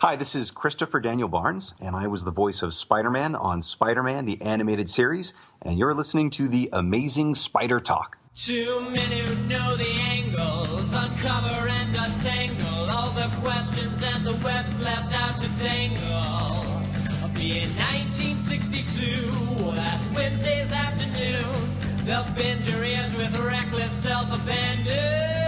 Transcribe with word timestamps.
Hi, 0.00 0.14
this 0.14 0.36
is 0.36 0.52
Christopher 0.52 1.00
Daniel 1.00 1.26
Barnes, 1.26 1.74
and 1.80 1.96
I 1.96 2.06
was 2.06 2.22
the 2.22 2.30
voice 2.30 2.62
of 2.62 2.72
Spider 2.72 3.10
Man 3.10 3.34
on 3.34 3.64
Spider 3.64 4.00
Man, 4.00 4.26
the 4.26 4.40
animated 4.40 4.88
series, 4.88 5.34
and 5.60 5.76
you're 5.76 5.92
listening 5.92 6.30
to 6.38 6.46
the 6.46 6.68
Amazing 6.72 7.34
Spider 7.34 7.80
Talk. 7.80 8.16
Too 8.32 8.80
many 8.80 9.18
who 9.18 9.48
know 9.48 9.76
the 9.76 9.90
angles, 9.90 10.92
uncover 10.92 11.66
and 11.68 11.96
untangle 11.96 12.88
all 12.88 13.10
the 13.10 13.28
questions 13.42 14.00
and 14.04 14.24
the 14.24 14.34
webs 14.44 14.78
left 14.84 15.12
out 15.20 15.36
to 15.38 15.48
tangle. 15.58 16.04
In 17.42 17.68
1962, 17.74 19.32
last 19.64 20.08
Wednesday's 20.14 20.70
afternoon, 20.70 22.04
they'll 22.04 22.22
bend 22.36 22.64
your 22.68 22.84
ears 22.84 23.16
with 23.16 23.36
reckless 23.40 23.94
self-abandon. 23.94 25.47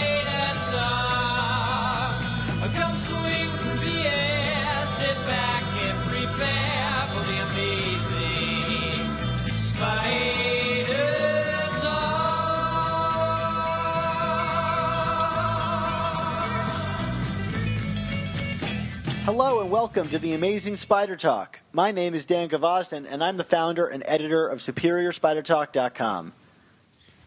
Hello 19.23 19.61
and 19.61 19.69
welcome 19.69 20.09
to 20.09 20.17
the 20.17 20.33
Amazing 20.33 20.77
Spider 20.77 21.15
Talk. 21.15 21.59
My 21.71 21.91
name 21.91 22.15
is 22.15 22.25
Dan 22.25 22.49
Gvozden, 22.49 23.05
and 23.07 23.23
I'm 23.23 23.37
the 23.37 23.43
founder 23.43 23.85
and 23.85 24.01
editor 24.07 24.47
of 24.47 24.61
SuperiorSpiderTalk.com. 24.61 26.33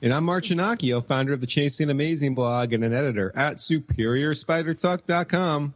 And 0.02 0.12
I'm 0.12 0.24
Mark 0.24 0.42
Ginocchio, 0.42 1.04
founder 1.04 1.32
of 1.32 1.40
the 1.40 1.46
Chasing 1.46 1.90
Amazing 1.90 2.34
blog 2.34 2.72
and 2.72 2.82
an 2.82 2.92
editor 2.92 3.30
at 3.36 3.58
SuperiorSpiderTalk.com. 3.58 5.74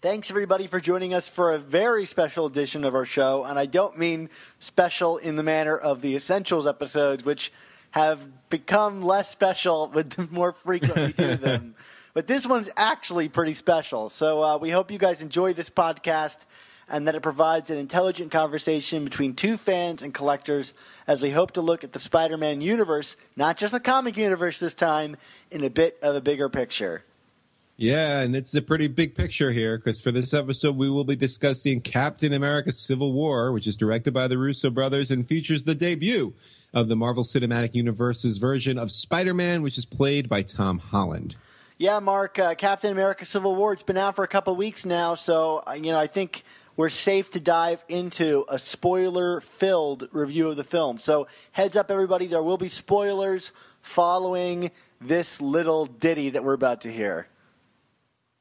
Thanks 0.00 0.30
everybody 0.30 0.68
for 0.68 0.78
joining 0.78 1.12
us 1.12 1.28
for 1.28 1.52
a 1.52 1.58
very 1.58 2.06
special 2.06 2.46
edition 2.46 2.84
of 2.84 2.94
our 2.94 3.04
show, 3.04 3.42
and 3.42 3.58
I 3.58 3.66
don't 3.66 3.98
mean 3.98 4.30
special 4.60 5.16
in 5.16 5.34
the 5.34 5.42
manner 5.42 5.76
of 5.76 6.00
the 6.00 6.14
Essentials 6.14 6.68
episodes, 6.68 7.24
which 7.24 7.52
have 7.90 8.48
become 8.50 9.02
less 9.02 9.30
special 9.30 9.90
with 9.92 10.10
the 10.10 10.28
more 10.30 10.52
frequent 10.52 10.96
we 10.96 11.12
do 11.24 11.34
them. 11.34 11.74
But 12.16 12.26
this 12.26 12.46
one's 12.46 12.70
actually 12.78 13.28
pretty 13.28 13.52
special. 13.52 14.08
So 14.08 14.42
uh, 14.42 14.56
we 14.56 14.70
hope 14.70 14.90
you 14.90 14.96
guys 14.96 15.20
enjoy 15.20 15.52
this 15.52 15.68
podcast 15.68 16.46
and 16.88 17.06
that 17.06 17.14
it 17.14 17.20
provides 17.20 17.68
an 17.68 17.76
intelligent 17.76 18.30
conversation 18.32 19.04
between 19.04 19.34
two 19.34 19.58
fans 19.58 20.00
and 20.00 20.14
collectors 20.14 20.72
as 21.06 21.20
we 21.20 21.28
hope 21.28 21.50
to 21.50 21.60
look 21.60 21.84
at 21.84 21.92
the 21.92 21.98
Spider 21.98 22.38
Man 22.38 22.62
universe, 22.62 23.16
not 23.36 23.58
just 23.58 23.74
the 23.74 23.80
comic 23.80 24.16
universe 24.16 24.58
this 24.58 24.72
time, 24.72 25.18
in 25.50 25.62
a 25.62 25.68
bit 25.68 25.98
of 26.00 26.16
a 26.16 26.22
bigger 26.22 26.48
picture. 26.48 27.04
Yeah, 27.76 28.20
and 28.20 28.34
it's 28.34 28.54
a 28.54 28.62
pretty 28.62 28.88
big 28.88 29.14
picture 29.14 29.52
here 29.52 29.76
because 29.76 30.00
for 30.00 30.10
this 30.10 30.32
episode, 30.32 30.78
we 30.78 30.88
will 30.88 31.04
be 31.04 31.16
discussing 31.16 31.82
Captain 31.82 32.32
America 32.32 32.72
Civil 32.72 33.12
War, 33.12 33.52
which 33.52 33.66
is 33.66 33.76
directed 33.76 34.14
by 34.14 34.26
the 34.26 34.38
Russo 34.38 34.70
brothers 34.70 35.10
and 35.10 35.28
features 35.28 35.64
the 35.64 35.74
debut 35.74 36.32
of 36.72 36.88
the 36.88 36.96
Marvel 36.96 37.24
Cinematic 37.24 37.74
Universe's 37.74 38.38
version 38.38 38.78
of 38.78 38.90
Spider 38.90 39.34
Man, 39.34 39.60
which 39.60 39.76
is 39.76 39.84
played 39.84 40.30
by 40.30 40.40
Tom 40.40 40.78
Holland. 40.78 41.36
Yeah, 41.78 41.98
Mark, 41.98 42.38
uh, 42.38 42.54
Captain 42.54 42.90
America 42.90 43.26
Civil 43.26 43.54
War, 43.54 43.74
it's 43.74 43.82
been 43.82 43.98
out 43.98 44.16
for 44.16 44.24
a 44.24 44.28
couple 44.28 44.56
weeks 44.56 44.86
now, 44.86 45.14
so, 45.14 45.62
uh, 45.68 45.72
you 45.74 45.92
know, 45.92 45.98
I 45.98 46.06
think 46.06 46.42
we're 46.74 46.88
safe 46.88 47.30
to 47.32 47.40
dive 47.40 47.84
into 47.86 48.46
a 48.48 48.58
spoiler 48.58 49.42
filled 49.42 50.08
review 50.10 50.48
of 50.48 50.56
the 50.56 50.64
film. 50.64 50.96
So, 50.96 51.26
heads 51.52 51.76
up, 51.76 51.90
everybody, 51.90 52.28
there 52.28 52.42
will 52.42 52.56
be 52.56 52.70
spoilers 52.70 53.52
following 53.82 54.70
this 55.02 55.42
little 55.42 55.84
ditty 55.84 56.30
that 56.30 56.42
we're 56.42 56.54
about 56.54 56.80
to 56.80 56.90
hear. 56.90 57.28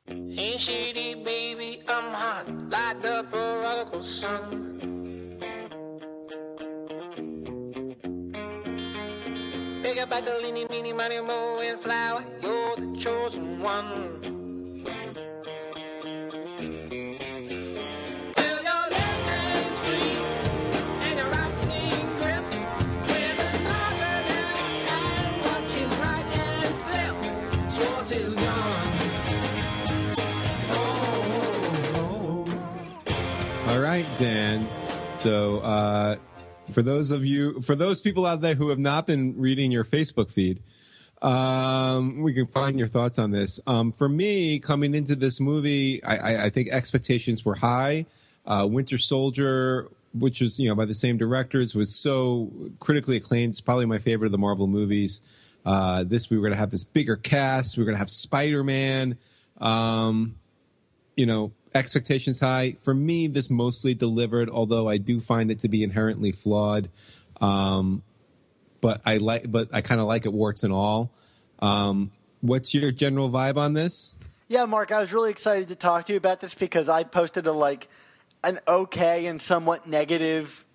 Hey, 0.07 1.21
baby, 1.21 1.83
I'm 1.89 2.13
hot, 2.13 2.69
like 2.69 3.01
the 3.01 3.25
prodigal 3.29 4.01
son. 4.01 5.04
Up 9.85 10.09
battle, 10.09 10.41
leany, 10.41 10.69
meeny, 10.69 10.91
money, 10.91 11.21
mo, 11.21 11.59
and 11.59 11.79
flower, 11.79 12.25
you're 12.41 12.75
the 12.75 12.97
chosen 12.97 13.59
one. 13.61 14.19
All 33.67 33.79
right, 33.79 34.05
Dan. 34.17 34.67
So, 35.15 35.59
uh, 35.59 36.17
for 36.75 36.83
those 36.83 37.09
of 37.09 37.25
you, 37.25 37.61
for 37.61 37.73
those 37.73 38.01
people 38.01 38.25
out 38.25 38.41
there 38.41 38.55
who 38.55 38.67
have 38.69 38.77
not 38.77 39.07
been 39.07 39.33
reading 39.37 39.71
your 39.71 39.85
Facebook 39.85 40.29
feed, 40.29 40.61
um, 41.21 42.21
we 42.21 42.33
can 42.33 42.45
find 42.45 42.77
your 42.77 42.89
thoughts 42.89 43.17
on 43.17 43.31
this. 43.31 43.61
Um, 43.65 43.93
for 43.93 44.09
me, 44.09 44.59
coming 44.59 44.93
into 44.93 45.15
this 45.15 45.39
movie, 45.39 46.03
I, 46.03 46.17
I, 46.17 46.45
I 46.45 46.49
think 46.49 46.67
expectations 46.69 47.45
were 47.45 47.55
high. 47.55 48.05
Uh, 48.45 48.67
Winter 48.69 48.97
Soldier, 48.97 49.89
which 50.13 50.41
was 50.41 50.59
you 50.59 50.67
know 50.67 50.75
by 50.75 50.85
the 50.85 50.93
same 50.93 51.17
directors, 51.17 51.73
was 51.73 51.95
so 51.95 52.51
critically 52.79 53.15
acclaimed. 53.15 53.51
It's 53.51 53.61
probably 53.61 53.85
my 53.85 53.97
favorite 53.97 54.27
of 54.27 54.33
the 54.33 54.37
Marvel 54.37 54.67
movies. 54.67 55.21
Uh, 55.65 56.03
this 56.03 56.29
we 56.29 56.37
were 56.37 56.41
going 56.41 56.53
to 56.53 56.59
have 56.59 56.71
this 56.71 56.83
bigger 56.83 57.15
cast. 57.15 57.77
We 57.77 57.81
were 57.81 57.85
going 57.85 57.95
to 57.95 57.99
have 57.99 58.09
Spider 58.09 58.65
Man. 58.65 59.17
Um, 59.59 60.35
you 61.15 61.25
know, 61.25 61.53
expectations 61.75 62.39
high. 62.39 62.75
For 62.81 62.93
me, 62.93 63.27
this 63.27 63.49
mostly 63.49 63.93
delivered, 63.93 64.49
although 64.49 64.87
I 64.87 64.97
do 64.97 65.19
find 65.19 65.51
it 65.51 65.59
to 65.59 65.69
be 65.69 65.83
inherently 65.83 66.31
flawed. 66.31 66.89
Um, 67.41 68.01
but 68.81 69.01
I 69.05 69.17
like, 69.17 69.51
but 69.51 69.69
I 69.73 69.81
kind 69.81 69.99
of 69.99 70.07
like 70.07 70.25
it 70.25 70.33
warts 70.33 70.63
and 70.63 70.73
all. 70.73 71.11
Um, 71.59 72.11
what's 72.41 72.73
your 72.73 72.91
general 72.91 73.29
vibe 73.29 73.57
on 73.57 73.73
this? 73.73 74.15
Yeah, 74.47 74.65
Mark, 74.65 74.91
I 74.91 75.01
was 75.01 75.11
really 75.11 75.31
excited 75.31 75.67
to 75.69 75.75
talk 75.75 76.05
to 76.05 76.13
you 76.13 76.17
about 76.17 76.39
this 76.39 76.53
because 76.53 76.87
I 76.87 77.03
posted 77.03 77.47
a 77.47 77.51
like 77.51 77.87
an 78.43 78.59
okay 78.67 79.25
and 79.25 79.41
somewhat 79.41 79.87
negative 79.87 80.65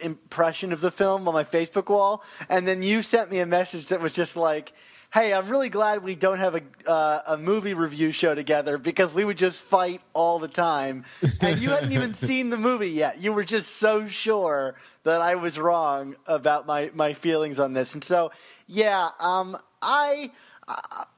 impression 0.00 0.72
of 0.72 0.80
the 0.80 0.90
film 0.90 1.28
on 1.28 1.34
my 1.34 1.44
Facebook 1.44 1.88
wall, 1.88 2.24
and 2.48 2.66
then 2.66 2.82
you 2.82 3.02
sent 3.02 3.30
me 3.30 3.38
a 3.38 3.46
message 3.46 3.86
that 3.86 4.00
was 4.00 4.12
just 4.12 4.36
like, 4.36 4.72
"Hey, 5.12 5.32
I'm 5.32 5.48
really 5.48 5.68
glad 5.68 6.02
we 6.02 6.14
don't 6.14 6.38
have 6.38 6.54
a 6.54 6.62
uh, 6.90 7.20
a 7.26 7.36
movie 7.36 7.74
review 7.74 8.12
show 8.12 8.34
together 8.34 8.78
because 8.78 9.12
we 9.12 9.24
would 9.24 9.38
just 9.38 9.62
fight 9.62 10.00
all 10.12 10.38
the 10.38 10.48
time." 10.48 11.04
And 11.42 11.60
you 11.60 11.70
hadn't 11.70 11.92
even 11.92 12.14
seen 12.28 12.50
the 12.50 12.58
movie 12.58 12.90
yet. 12.90 13.22
You 13.22 13.32
were 13.32 13.44
just 13.44 13.76
so 13.76 14.08
sure 14.08 14.74
that 15.04 15.20
I 15.20 15.34
was 15.34 15.58
wrong 15.58 16.16
about 16.26 16.66
my 16.66 16.90
my 16.94 17.14
feelings 17.14 17.58
on 17.58 17.72
this, 17.72 17.94
and 17.94 18.04
so 18.04 18.32
yeah, 18.66 19.10
um, 19.18 19.56
I. 19.82 20.30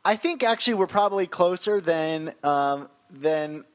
I 0.03 0.16
think 0.16 0.42
actually 0.42 0.74
we're 0.74 0.86
probably 0.86 1.26
closer 1.26 1.78
than 1.78 2.32
um, 2.42 2.88
than 3.10 3.66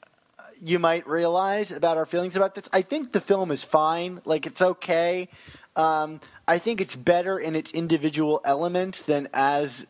you 0.61 0.79
might 0.79 1.07
realize 1.07 1.71
about 1.71 1.97
our 1.97 2.05
feelings 2.05 2.35
about 2.35 2.55
this. 2.55 2.67
I 2.73 2.81
think 2.81 3.11
the 3.11 3.21
film 3.21 3.51
is 3.51 3.63
fine. 3.63 4.21
Like 4.25 4.45
it's 4.45 4.61
okay. 4.61 5.29
Um, 5.75 6.21
I 6.47 6.57
think 6.57 6.81
it's 6.81 6.95
better 6.95 7.37
in 7.37 7.55
its 7.55 7.71
individual 7.71 8.41
elements 8.43 9.01
than 9.01 9.29
as 9.33 9.85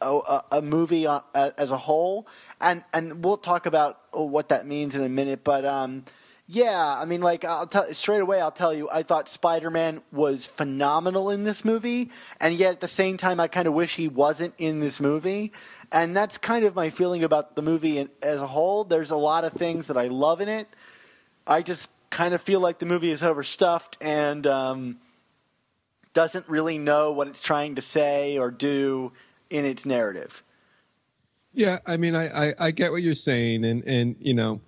a, 0.00 0.42
a, 0.52 0.62
movie 0.62 1.06
uh, 1.06 1.20
as 1.34 1.70
a 1.70 1.76
whole. 1.76 2.26
And 2.60 2.84
and 2.92 3.24
we'll 3.24 3.38
talk 3.38 3.66
about 3.66 4.00
what 4.12 4.48
that 4.48 4.66
means 4.66 4.94
in 4.94 5.02
a 5.02 5.08
minute. 5.08 5.44
But 5.44 5.64
um, 5.64 6.04
yeah, 6.46 6.96
I 6.98 7.04
mean, 7.04 7.20
like 7.20 7.44
I'll 7.44 7.66
tell 7.66 7.92
straight 7.94 8.20
away. 8.20 8.40
I'll 8.40 8.50
tell 8.50 8.74
you, 8.74 8.88
I 8.90 9.02
thought 9.02 9.28
Spider 9.28 9.70
Man 9.70 10.02
was 10.10 10.46
phenomenal 10.46 11.30
in 11.30 11.44
this 11.44 11.64
movie, 11.64 12.10
and 12.40 12.54
yet 12.56 12.72
at 12.72 12.80
the 12.80 12.88
same 12.88 13.16
time, 13.16 13.38
I 13.38 13.46
kind 13.46 13.68
of 13.68 13.74
wish 13.74 13.96
he 13.96 14.08
wasn't 14.08 14.54
in 14.58 14.80
this 14.80 15.00
movie. 15.00 15.52
And 15.92 16.16
that's 16.16 16.38
kind 16.38 16.64
of 16.64 16.74
my 16.74 16.90
feeling 16.90 17.24
about 17.24 17.56
the 17.56 17.62
movie 17.62 18.08
as 18.22 18.40
a 18.40 18.46
whole. 18.46 18.84
There's 18.84 19.10
a 19.10 19.16
lot 19.16 19.44
of 19.44 19.52
things 19.52 19.88
that 19.88 19.96
I 19.96 20.06
love 20.06 20.40
in 20.40 20.48
it. 20.48 20.68
I 21.46 21.62
just 21.62 21.90
kind 22.10 22.34
of 22.34 22.40
feel 22.40 22.60
like 22.60 22.78
the 22.78 22.86
movie 22.86 23.10
is 23.10 23.22
overstuffed 23.22 23.96
and 24.00 24.46
um, 24.46 24.98
doesn't 26.12 26.48
really 26.48 26.78
know 26.78 27.12
what 27.12 27.28
it's 27.28 27.42
trying 27.42 27.76
to 27.76 27.82
say 27.82 28.38
or 28.38 28.50
do 28.50 29.12
in 29.50 29.64
its 29.64 29.84
narrative. 29.84 30.42
Yeah, 31.52 31.80
I 31.84 31.96
mean, 31.96 32.14
I, 32.14 32.48
I, 32.48 32.54
I 32.58 32.70
get 32.70 32.92
what 32.92 33.02
you're 33.02 33.14
saying, 33.14 33.64
and 33.64 33.84
and 33.84 34.16
you 34.20 34.34
know, 34.34 34.60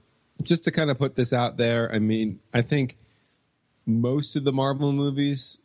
just 0.43 0.65
to 0.65 0.73
kind 0.73 0.91
of 0.91 0.99
put 0.99 1.15
this 1.15 1.33
out 1.33 1.57
there, 1.57 1.91
I 1.93 2.01
mean, 2.01 2.41
I 2.53 2.63
think 2.63 2.97
most 3.87 4.37
of 4.37 4.45
the 4.45 4.53
Marvel 4.53 4.93
movies 4.93 5.61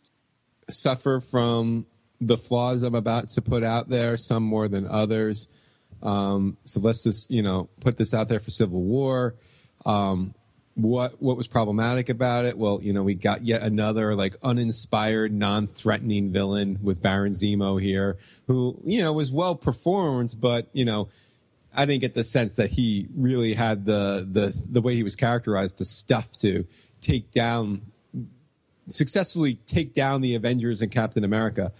suffer 0.70 1.20
from 1.20 1.86
the 2.20 2.38
flaws 2.38 2.84
I'm 2.84 2.96
about 2.96 3.28
to 3.30 3.42
put 3.42 3.64
out 3.64 3.90
there, 3.90 4.18
some 4.18 4.44
more 4.44 4.68
than 4.68 4.88
others. 4.88 5.48
Um, 6.02 6.58
so 6.66 6.80
let's 6.80 7.04
just, 7.04 7.32
you 7.32 7.42
know, 7.42 7.70
put 7.80 7.98
this 7.98 8.14
out 8.14 8.28
there 8.28 8.40
for 8.40 8.52
Civil 8.52 8.82
War. 8.82 9.36
Um, 9.86 10.34
what 10.78 11.20
what 11.22 11.36
was 11.36 11.48
problematic 11.48 12.08
about 12.08 12.46
it? 12.46 12.58
Well, 12.58 12.80
you 12.82 12.94
know, 12.94 13.02
we 13.02 13.16
got 13.16 13.44
yet 13.44 13.64
another 13.64 14.16
like 14.16 14.36
uninspired, 14.44 15.34
non-threatening 15.34 16.32
villain 16.32 16.78
with 16.84 17.02
Baron 17.02 17.34
Zemo 17.34 17.82
here, 17.82 18.18
who 18.46 18.80
you 18.86 19.00
know 19.00 19.12
was 19.12 19.32
well 19.32 19.56
performed, 19.56 20.36
but 20.40 20.70
you 20.74 20.86
know, 20.86 21.10
I 21.74 21.86
didn't 21.86 22.02
get 22.02 22.14
the 22.14 22.24
sense 22.24 22.58
that 22.58 22.70
he 22.70 23.08
really 23.16 23.56
had 23.56 23.86
the 23.86 24.28
the 24.30 24.60
the 24.70 24.82
way 24.82 24.94
he 24.94 25.04
was 25.04 25.16
characterized, 25.16 25.80
the 25.80 25.86
stuff 25.86 26.38
to 26.38 26.66
take 27.02 27.32
down 27.32 27.82
successfully 28.90 29.56
take 29.66 29.94
down 29.94 30.22
the 30.22 30.36
Avengers 30.36 30.82
and 30.82 30.92
Captain 30.92 31.24
America. 31.24 31.74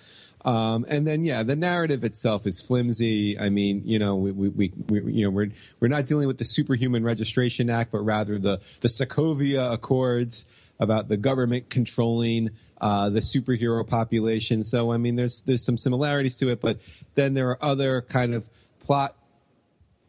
Um, 0.48 0.86
and 0.88 1.06
then, 1.06 1.26
yeah, 1.26 1.44
the 1.44 1.58
narrative 1.58 2.06
itself 2.06 2.48
is 2.48 2.62
flimsy. 2.62 3.38
I 3.38 3.50
mean, 3.50 3.82
you 3.84 4.00
know, 4.00 4.16
we, 4.16 4.32
we, 4.32 4.48
we, 4.50 4.72
we 4.88 5.12
you 5.12 5.26
know, 5.26 5.30
we're 5.30 5.50
we're 5.82 5.90
not 5.90 6.06
dealing 6.06 6.26
with 6.26 6.38
the 6.38 6.46
Superhuman 6.46 7.04
Registration 7.04 7.70
Act, 7.70 7.92
but 7.92 8.00
rather 8.00 8.40
the 8.40 8.62
the 8.80 8.88
Sokovia 8.88 9.74
Accords 9.74 10.46
about 10.80 11.10
the 11.10 11.18
government 11.18 11.70
controlling 11.70 12.52
uh, 12.80 13.10
the 13.10 13.20
superhero 13.20 13.86
population. 13.86 14.64
So, 14.64 14.94
I 14.94 14.98
mean, 14.98 15.18
there's 15.18 15.42
there's 15.42 15.66
some 15.66 15.76
similarities 15.76 16.38
to 16.38 16.50
it, 16.50 16.62
but 16.62 16.80
then 17.16 17.34
there 17.34 17.50
are 17.50 17.58
other 17.62 18.04
kind 18.04 18.34
of 18.34 18.50
plot 18.80 19.18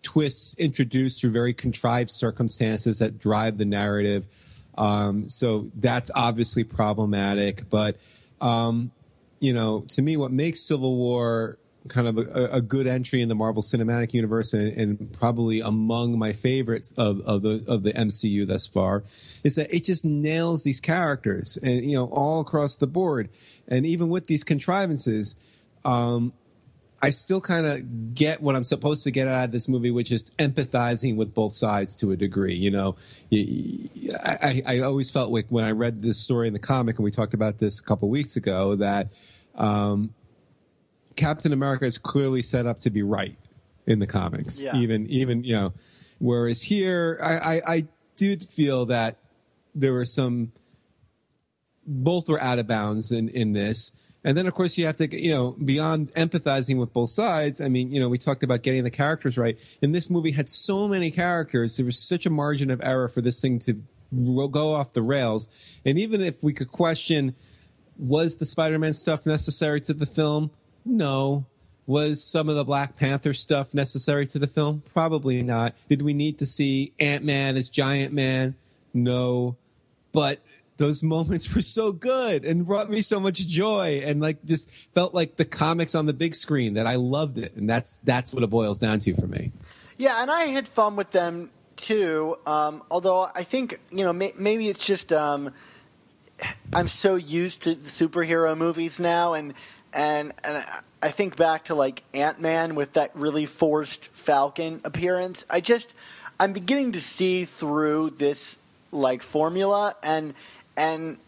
twists 0.02 0.56
introduced 0.56 1.20
through 1.20 1.30
very 1.30 1.52
contrived 1.52 2.12
circumstances 2.12 3.00
that 3.00 3.18
drive 3.18 3.58
the 3.58 3.64
narrative. 3.64 4.28
Um, 4.76 5.28
so 5.28 5.68
that's 5.74 6.12
obviously 6.14 6.62
problematic. 6.62 7.68
But 7.68 7.96
um, 8.40 8.92
you 9.40 9.52
know, 9.52 9.84
to 9.88 10.02
me, 10.02 10.16
what 10.16 10.32
makes 10.32 10.60
Civil 10.60 10.96
War 10.96 11.58
kind 11.88 12.06
of 12.06 12.18
a, 12.18 12.48
a 12.52 12.60
good 12.60 12.86
entry 12.86 13.22
in 13.22 13.28
the 13.28 13.34
Marvel 13.34 13.62
Cinematic 13.62 14.12
Universe 14.12 14.52
and, 14.52 14.68
and 14.76 15.12
probably 15.12 15.60
among 15.60 16.18
my 16.18 16.32
favorites 16.32 16.92
of, 16.96 17.20
of 17.22 17.42
the 17.42 17.64
of 17.66 17.82
the 17.82 17.92
MCU 17.92 18.46
thus 18.46 18.66
far 18.66 19.04
is 19.42 19.54
that 19.56 19.72
it 19.72 19.84
just 19.84 20.04
nails 20.04 20.64
these 20.64 20.80
characters 20.80 21.56
and 21.62 21.84
you 21.84 21.96
know 21.96 22.06
all 22.06 22.40
across 22.40 22.76
the 22.76 22.86
board, 22.86 23.28
and 23.66 23.86
even 23.86 24.08
with 24.08 24.26
these 24.26 24.44
contrivances. 24.44 25.36
Um, 25.84 26.32
I 27.00 27.10
still 27.10 27.40
kind 27.40 27.66
of 27.66 28.14
get 28.14 28.42
what 28.42 28.56
I'm 28.56 28.64
supposed 28.64 29.04
to 29.04 29.10
get 29.10 29.28
out 29.28 29.44
of 29.44 29.52
this 29.52 29.68
movie, 29.68 29.90
which 29.90 30.10
is 30.10 30.30
empathizing 30.38 31.16
with 31.16 31.32
both 31.32 31.54
sides 31.54 31.94
to 31.96 32.10
a 32.10 32.16
degree. 32.16 32.54
You 32.54 32.72
know, 32.72 32.96
I, 33.32 34.62
I 34.66 34.80
always 34.80 35.10
felt 35.10 35.30
like 35.30 35.46
when 35.48 35.64
I 35.64 35.70
read 35.70 36.02
this 36.02 36.18
story 36.18 36.48
in 36.48 36.54
the 36.54 36.58
comic, 36.58 36.96
and 36.96 37.04
we 37.04 37.10
talked 37.10 37.34
about 37.34 37.58
this 37.58 37.78
a 37.78 37.84
couple 37.84 38.08
weeks 38.08 38.36
ago, 38.36 38.74
that 38.76 39.08
um, 39.54 40.12
Captain 41.14 41.52
America 41.52 41.84
is 41.84 41.98
clearly 41.98 42.42
set 42.42 42.66
up 42.66 42.80
to 42.80 42.90
be 42.90 43.02
right 43.02 43.36
in 43.86 44.00
the 44.00 44.06
comics. 44.06 44.60
Yeah. 44.60 44.76
Even, 44.76 45.06
even 45.08 45.44
you 45.44 45.54
know, 45.54 45.72
whereas 46.18 46.62
here, 46.62 47.18
I, 47.22 47.34
I, 47.34 47.62
I 47.66 47.86
did 48.16 48.42
feel 48.42 48.86
that 48.86 49.18
there 49.74 49.92
were 49.92 50.04
some 50.04 50.52
both 51.86 52.28
were 52.28 52.42
out 52.42 52.58
of 52.58 52.66
bounds 52.66 53.12
in, 53.12 53.28
in 53.28 53.52
this. 53.52 53.92
And 54.28 54.36
then, 54.36 54.46
of 54.46 54.52
course, 54.52 54.76
you 54.76 54.84
have 54.84 54.98
to, 54.98 55.08
you 55.18 55.32
know, 55.32 55.52
beyond 55.52 56.12
empathizing 56.12 56.78
with 56.78 56.92
both 56.92 57.08
sides. 57.08 57.62
I 57.62 57.68
mean, 57.68 57.90
you 57.90 57.98
know, 57.98 58.10
we 58.10 58.18
talked 58.18 58.42
about 58.42 58.62
getting 58.62 58.84
the 58.84 58.90
characters 58.90 59.38
right. 59.38 59.58
And 59.80 59.94
this 59.94 60.10
movie 60.10 60.32
had 60.32 60.50
so 60.50 60.86
many 60.86 61.10
characters. 61.10 61.78
There 61.78 61.86
was 61.86 62.06
such 62.06 62.26
a 62.26 62.30
margin 62.30 62.70
of 62.70 62.78
error 62.84 63.08
for 63.08 63.22
this 63.22 63.40
thing 63.40 63.58
to 63.60 63.80
go 64.12 64.74
off 64.74 64.92
the 64.92 65.00
rails. 65.00 65.80
And 65.86 65.98
even 65.98 66.20
if 66.20 66.42
we 66.42 66.52
could 66.52 66.70
question, 66.70 67.36
was 67.96 68.36
the 68.36 68.44
Spider-Man 68.44 68.92
stuff 68.92 69.24
necessary 69.24 69.80
to 69.80 69.94
the 69.94 70.04
film? 70.04 70.50
No. 70.84 71.46
Was 71.86 72.22
some 72.22 72.50
of 72.50 72.54
the 72.54 72.64
Black 72.64 72.98
Panther 72.98 73.32
stuff 73.32 73.72
necessary 73.72 74.26
to 74.26 74.38
the 74.38 74.46
film? 74.46 74.82
Probably 74.92 75.42
not. 75.42 75.74
Did 75.88 76.02
we 76.02 76.12
need 76.12 76.38
to 76.40 76.44
see 76.44 76.92
Ant-Man 77.00 77.56
as 77.56 77.70
Giant 77.70 78.12
Man? 78.12 78.56
No. 78.92 79.56
But 80.12 80.40
those 80.78 81.02
moments 81.02 81.54
were 81.54 81.62
so 81.62 81.92
good 81.92 82.44
and 82.44 82.66
brought 82.66 82.88
me 82.88 83.02
so 83.02 83.20
much 83.20 83.46
joy 83.46 84.02
and 84.04 84.20
like 84.20 84.42
just 84.44 84.70
felt 84.94 85.12
like 85.12 85.36
the 85.36 85.44
comics 85.44 85.94
on 85.94 86.06
the 86.06 86.12
big 86.12 86.34
screen 86.34 86.74
that 86.74 86.86
I 86.86 86.94
loved 86.94 87.36
it. 87.36 87.54
And 87.56 87.68
that's 87.68 87.98
that's 87.98 88.32
what 88.32 88.42
it 88.42 88.50
boils 88.50 88.78
down 88.78 88.98
to 89.00 89.14
for 89.14 89.26
me. 89.26 89.52
Yeah, 89.98 90.22
and 90.22 90.30
I 90.30 90.44
had 90.44 90.66
fun 90.68 90.96
with 90.96 91.10
them 91.10 91.50
too. 91.76 92.38
Um, 92.46 92.82
although 92.90 93.28
I 93.34 93.42
think 93.44 93.80
you 93.90 94.04
know 94.04 94.12
may- 94.12 94.34
maybe 94.36 94.68
it's 94.68 94.86
just 94.86 95.12
um, 95.12 95.52
I'm 96.72 96.88
so 96.88 97.16
used 97.16 97.62
to 97.62 97.74
the 97.74 97.88
superhero 97.88 98.56
movies 98.56 99.00
now, 99.00 99.34
and 99.34 99.54
and 99.92 100.32
and 100.44 100.64
I 101.02 101.10
think 101.10 101.36
back 101.36 101.64
to 101.64 101.74
like 101.74 102.04
Ant 102.14 102.40
Man 102.40 102.74
with 102.74 102.92
that 102.92 103.14
really 103.14 103.46
forced 103.46 104.06
Falcon 104.08 104.80
appearance. 104.84 105.44
I 105.50 105.60
just 105.60 105.94
I'm 106.38 106.52
beginning 106.52 106.92
to 106.92 107.00
see 107.00 107.44
through 107.44 108.10
this 108.10 108.58
like 108.92 109.22
formula, 109.22 109.96
and 110.02 110.34
and 110.78 111.18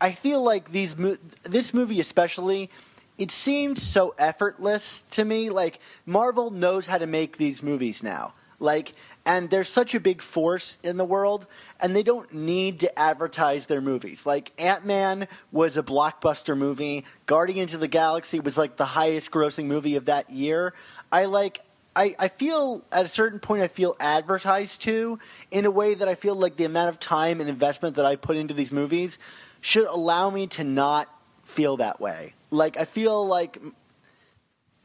I 0.00 0.12
feel 0.12 0.42
like 0.42 0.70
these 0.70 0.96
mo- 0.96 1.16
this 1.42 1.74
movie 1.74 2.00
especially 2.00 2.70
it 3.18 3.30
seemed 3.30 3.78
so 3.78 4.14
effortless 4.18 5.04
to 5.12 5.24
me. 5.24 5.50
Like 5.50 5.80
Marvel 6.04 6.50
knows 6.50 6.86
how 6.86 6.98
to 6.98 7.06
make 7.06 7.36
these 7.38 7.62
movies 7.62 8.02
now. 8.02 8.34
Like 8.60 8.92
and 9.24 9.50
they're 9.50 9.64
such 9.64 9.94
a 9.94 10.00
big 10.00 10.22
force 10.22 10.78
in 10.84 10.98
the 10.98 11.04
world 11.04 11.46
and 11.80 11.96
they 11.96 12.04
don't 12.04 12.32
need 12.32 12.80
to 12.80 12.98
advertise 12.98 13.66
their 13.66 13.80
movies. 13.80 14.24
Like 14.24 14.52
Ant-Man 14.56 15.26
was 15.50 15.76
a 15.76 15.82
blockbuster 15.82 16.56
movie. 16.56 17.04
Guardians 17.26 17.74
of 17.74 17.80
the 17.80 17.88
Galaxy 17.88 18.38
was 18.38 18.56
like 18.56 18.76
the 18.76 18.84
highest 18.84 19.32
grossing 19.32 19.64
movie 19.64 19.96
of 19.96 20.04
that 20.04 20.30
year. 20.30 20.74
I 21.10 21.24
like 21.24 21.60
I, 21.96 22.14
I 22.18 22.28
feel 22.28 22.84
at 22.92 23.06
a 23.06 23.08
certain 23.08 23.40
point 23.40 23.62
I 23.62 23.68
feel 23.68 23.96
advertised 23.98 24.82
to 24.82 25.18
in 25.50 25.64
a 25.64 25.70
way 25.70 25.94
that 25.94 26.06
I 26.06 26.14
feel 26.14 26.34
like 26.34 26.56
the 26.56 26.64
amount 26.64 26.90
of 26.90 27.00
time 27.00 27.40
and 27.40 27.48
investment 27.48 27.96
that 27.96 28.04
I 28.04 28.16
put 28.16 28.36
into 28.36 28.52
these 28.52 28.70
movies 28.70 29.18
should 29.62 29.86
allow 29.86 30.28
me 30.28 30.46
to 30.48 30.62
not 30.62 31.08
feel 31.44 31.78
that 31.78 31.98
way. 31.98 32.34
Like 32.50 32.76
I 32.76 32.84
feel 32.84 33.26
like 33.26 33.58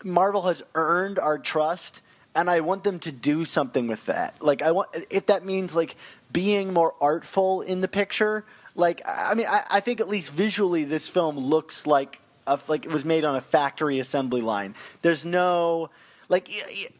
Marvel 0.03 0.43
has 0.43 0.63
earned 0.73 1.19
our 1.19 1.37
trust 1.37 2.01
and 2.33 2.49
I 2.49 2.61
want 2.61 2.85
them 2.85 2.97
to 2.99 3.11
do 3.11 3.43
something 3.43 3.87
with 3.87 4.05
that. 4.05 4.41
Like 4.41 4.61
I 4.61 4.71
want 4.71 4.89
if 5.09 5.25
that 5.25 5.45
means 5.45 5.75
like 5.75 5.97
being 6.31 6.71
more 6.71 6.95
artful 7.01 7.61
in 7.61 7.81
the 7.81 7.89
picture. 7.89 8.45
Like 8.73 9.01
I 9.05 9.33
mean 9.33 9.47
I, 9.49 9.63
I 9.69 9.79
think 9.81 9.99
at 9.99 10.07
least 10.07 10.31
visually 10.31 10.85
this 10.85 11.09
film 11.09 11.37
looks 11.37 11.85
like 11.85 12.21
a, 12.47 12.57
like 12.69 12.85
it 12.85 12.91
was 12.91 13.03
made 13.03 13.25
on 13.25 13.35
a 13.35 13.41
factory 13.41 13.99
assembly 13.99 14.41
line. 14.41 14.75
There's 15.01 15.25
no 15.25 15.89
like 16.31 16.49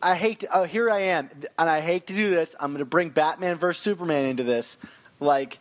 I 0.01 0.15
hate 0.15 0.41
to, 0.41 0.49
oh 0.53 0.63
here 0.65 0.89
I 0.89 0.99
am 0.99 1.29
and 1.57 1.69
I 1.69 1.79
hate 1.79 2.07
to 2.07 2.13
do 2.13 2.29
this. 2.29 2.53
I'm 2.59 2.71
going 2.71 2.79
to 2.79 2.85
bring 2.85 3.09
Batman 3.09 3.57
versus 3.57 3.81
Superman 3.81 4.25
into 4.25 4.43
this. 4.43 4.77
Like 5.21 5.57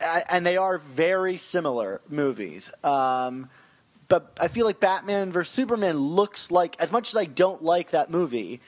and 0.00 0.44
they 0.44 0.56
are 0.56 0.78
very 0.78 1.36
similar 1.36 2.00
movies. 2.08 2.70
Um, 2.84 3.50
but 4.08 4.36
I 4.40 4.48
feel 4.48 4.66
like 4.66 4.80
Batman 4.80 5.32
vs 5.32 5.52
Superman 5.52 5.98
looks 5.98 6.50
like, 6.50 6.80
as 6.80 6.90
much 6.90 7.10
as 7.10 7.16
I 7.16 7.24
don't 7.24 7.62
like 7.62 7.90
that 7.90 8.10
movie, 8.10 8.60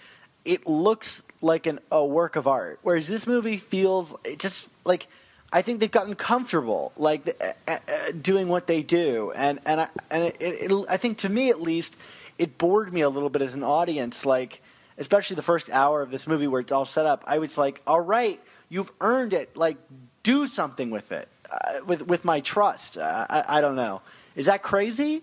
it 0.44 0.66
looks 0.66 1.22
like 1.40 1.66
an, 1.66 1.80
a 1.90 2.04
work 2.04 2.37
of 2.37 2.46
art. 2.46 2.78
Whereas 2.82 3.08
this 3.08 3.26
movie 3.26 3.56
feels 3.56 4.14
it 4.25 4.38
just 4.38 4.68
like 4.84 5.06
I 5.52 5.62
think 5.62 5.80
they've 5.80 5.90
gotten 5.90 6.14
comfortable, 6.14 6.92
like 6.96 7.37
uh, 7.40 7.52
uh, 7.66 8.12
doing 8.20 8.49
what 8.49 8.68
they 8.68 8.82
do, 8.82 9.32
and 9.34 9.58
and 9.66 9.80
I, 9.80 9.88
and 10.10 10.25
it, 10.25 10.37
it, 10.40 10.87
I 10.88 10.96
think 10.96 11.18
to 11.18 11.28
me 11.28 11.50
at 11.50 11.60
least, 11.60 11.96
it 12.40 12.56
bored 12.56 12.92
me 12.92 13.02
a 13.02 13.11
little 13.11 13.28
bit 13.28 13.42
as 13.42 13.52
an 13.52 13.62
audience, 13.62 14.25
like 14.25 14.62
especially 14.97 15.37
the 15.37 15.42
first 15.42 15.68
hour 15.70 16.00
of 16.00 16.11
this 16.11 16.26
movie 16.26 16.47
where 16.47 16.61
it's 16.61 16.73
all 16.73 16.87
set 16.87 17.04
up. 17.04 17.23
I 17.26 17.38
was 17.38 17.59
like, 17.59 17.82
all 17.87 18.00
right, 18.00 18.40
you've 18.70 18.90
earned 19.00 19.35
it, 19.35 19.54
like 19.56 19.76
do 20.23 20.47
something 20.47 20.90
with 20.90 21.12
it, 21.12 21.28
uh, 21.50 21.80
with 21.87 22.06
with 22.06 22.25
my 22.25 22.40
trust. 22.40 22.97
Uh, 22.97 23.26
I, 23.28 23.59
I 23.59 23.61
don't 23.61 23.76
know, 23.76 24.00
is 24.35 24.47
that 24.47 24.62
crazy? 24.62 25.23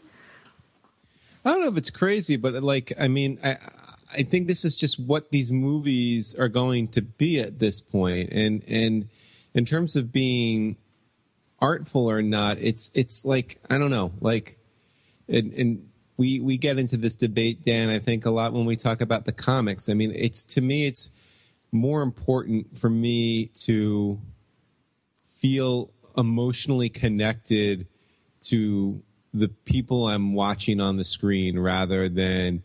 I 1.44 1.52
don't 1.52 1.62
know 1.62 1.70
if 1.70 1.78
it's 1.78 1.90
crazy, 1.90 2.36
but 2.36 2.62
like, 2.62 2.94
I 3.00 3.08
mean, 3.08 3.40
I, 3.44 3.56
I 4.14 4.22
think 4.24 4.48
this 4.48 4.64
is 4.64 4.76
just 4.76 5.00
what 5.00 5.32
these 5.32 5.52
movies 5.52 6.36
are 6.36 6.50
going 6.50 6.90
to 6.90 7.02
be 7.02 7.40
at 7.40 7.58
this 7.58 7.82
point, 7.82 8.30
and 8.32 8.64
and 8.68 9.10
in 9.56 9.66
terms 9.66 9.96
of 9.96 10.12
being 10.12 10.78
artful 11.60 12.08
or 12.08 12.22
not, 12.22 12.60
it's 12.60 12.92
it's 12.94 13.26
like 13.26 13.60
I 13.72 13.80
don't 13.80 13.90
know, 13.90 14.12
like, 14.22 14.60
and 15.28 15.52
and 15.54 15.87
we 16.18 16.40
we 16.40 16.58
get 16.58 16.80
into 16.80 16.98
this 16.98 17.16
debate, 17.16 17.62
Dan. 17.64 17.90
I 17.90 18.00
think 18.00 18.26
a 18.26 18.32
lot 18.32 18.52
when 18.54 18.66
we 18.66 18.76
talk 18.76 19.02
about 19.02 19.26
the 19.26 19.32
comics. 19.32 19.88
I 19.90 19.94
mean, 19.94 20.12
it's 20.16 20.44
to 20.46 20.62
me, 20.62 20.88
it's 20.88 21.12
more 21.72 22.02
important 22.02 22.78
for 22.80 22.90
me 22.90 23.48
to 23.66 24.20
feel 25.38 25.92
emotionally 26.18 26.90
connected 26.90 27.88
to 28.42 29.02
the 29.34 29.50
people 29.50 30.08
I'm 30.08 30.34
watching 30.34 30.80
on 30.80 30.98
the 30.98 31.04
screen 31.04 31.60
rather 31.60 32.10
than 32.10 32.64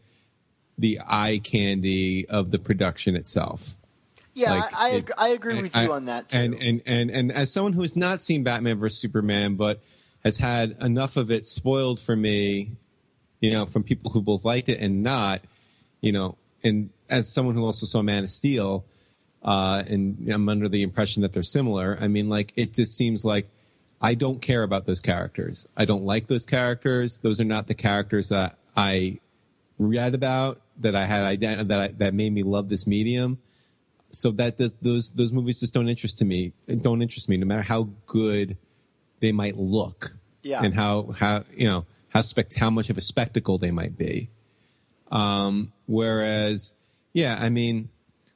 the 0.78 1.00
eye 1.06 1.40
candy 1.42 2.26
of 2.28 2.50
the 2.50 2.59
production 2.59 3.14
itself. 3.16 3.75
Yeah, 4.35 4.52
Like, 4.52 4.75
I, 4.75 4.87
I, 4.87 4.88
it- 4.92 4.97
ag- 4.97 5.12
I 5.18 5.28
agree 5.28 5.61
with 5.62 5.76
I- 5.76 5.85
you 5.85 5.92
on 5.92 6.06
that 6.06 6.30
too. 6.30 6.38
And, 6.38 6.54
and 6.54 6.82
and 6.87 7.11
and 7.11 7.32
as 7.32 7.52
someone 7.52 7.75
who 7.75 7.82
has 7.82 7.94
not 7.97 8.21
seen 8.21 8.42
Batman 8.44 8.78
vs 8.78 8.99
Superman, 8.99 9.56
but 9.56 9.82
has 10.25 10.38
had 10.38 10.71
enough 10.80 11.16
of 11.18 11.30
it 11.30 11.44
spoiled 11.44 12.00
for 12.00 12.16
me, 12.16 12.71
you 13.42 13.50
know, 13.50 13.66
from 13.66 13.82
people 13.82 14.11
who 14.12 14.22
both 14.22 14.44
liked 14.44 14.70
it 14.70 14.80
and 14.80 15.02
not, 15.02 15.42
you 16.00 16.12
know, 16.12 16.38
and 16.64 16.88
as 17.11 17.28
someone 17.30 17.56
who 17.56 17.64
also 17.66 17.84
saw 17.84 18.00
Man 18.00 18.22
of 18.22 18.30
Steel, 18.30 18.84
uh, 19.42 19.82
and 19.87 20.30
I'm 20.32 20.49
under 20.49 20.68
the 20.68 20.82
impression 20.82 21.22
that 21.22 21.32
they're 21.32 21.42
similar. 21.42 21.99
I 22.00 22.06
mean, 22.08 22.28
like 22.30 22.52
it 22.56 22.72
just 22.72 22.96
seems 22.96 23.25
like 23.25 23.49
I 24.00 24.14
don't 24.14 24.40
care 24.40 24.62
about 24.62 24.87
those 24.87 25.00
characters. 25.00 25.68
I 25.76 25.84
don't 25.84 26.04
like 26.04 26.28
those 26.28 26.46
characters. 26.46 27.18
Those 27.18 27.40
are 27.40 27.44
not 27.44 27.66
the 27.66 27.75
characters 27.75 28.28
that 28.28 28.56
I 28.76 29.18
read 29.78 30.14
about 30.14 30.61
that 30.78 30.94
I 30.94 31.06
had 31.06 31.22
ident- 31.40 31.66
that 31.68 31.80
I, 31.80 31.88
that 31.88 32.14
made 32.14 32.32
me 32.32 32.44
love 32.44 32.68
this 32.68 32.87
medium. 32.87 33.38
So 34.11 34.30
that 34.32 34.58
does, 34.58 34.75
those 34.80 35.11
those 35.11 35.32
movies 35.32 35.58
just 35.58 35.75
don't 35.75 35.88
interest 35.88 36.18
to 36.18 36.25
me. 36.25 36.52
Don't 36.68 37.02
interest 37.02 37.28
me, 37.28 37.37
no 37.38 37.46
matter 37.46 37.62
how 37.62 37.88
good 38.06 38.56
they 39.18 39.32
might 39.32 39.56
look, 39.56 40.12
Yeah. 40.44 40.62
and 40.62 40.72
how 40.75 41.12
how 41.18 41.42
you 41.56 41.66
know 41.66 41.87
how 42.12 42.21
spect 42.21 42.54
how 42.59 42.71
much 42.71 42.90
of 42.90 42.99
a 42.99 43.00
spectacle 43.00 43.59
they 43.59 43.71
might 43.71 43.97
be. 43.97 44.28
Um, 45.11 45.73
whereas, 45.87 46.75
yeah, 47.12 47.38
I 47.40 47.49
mean, 47.49 47.88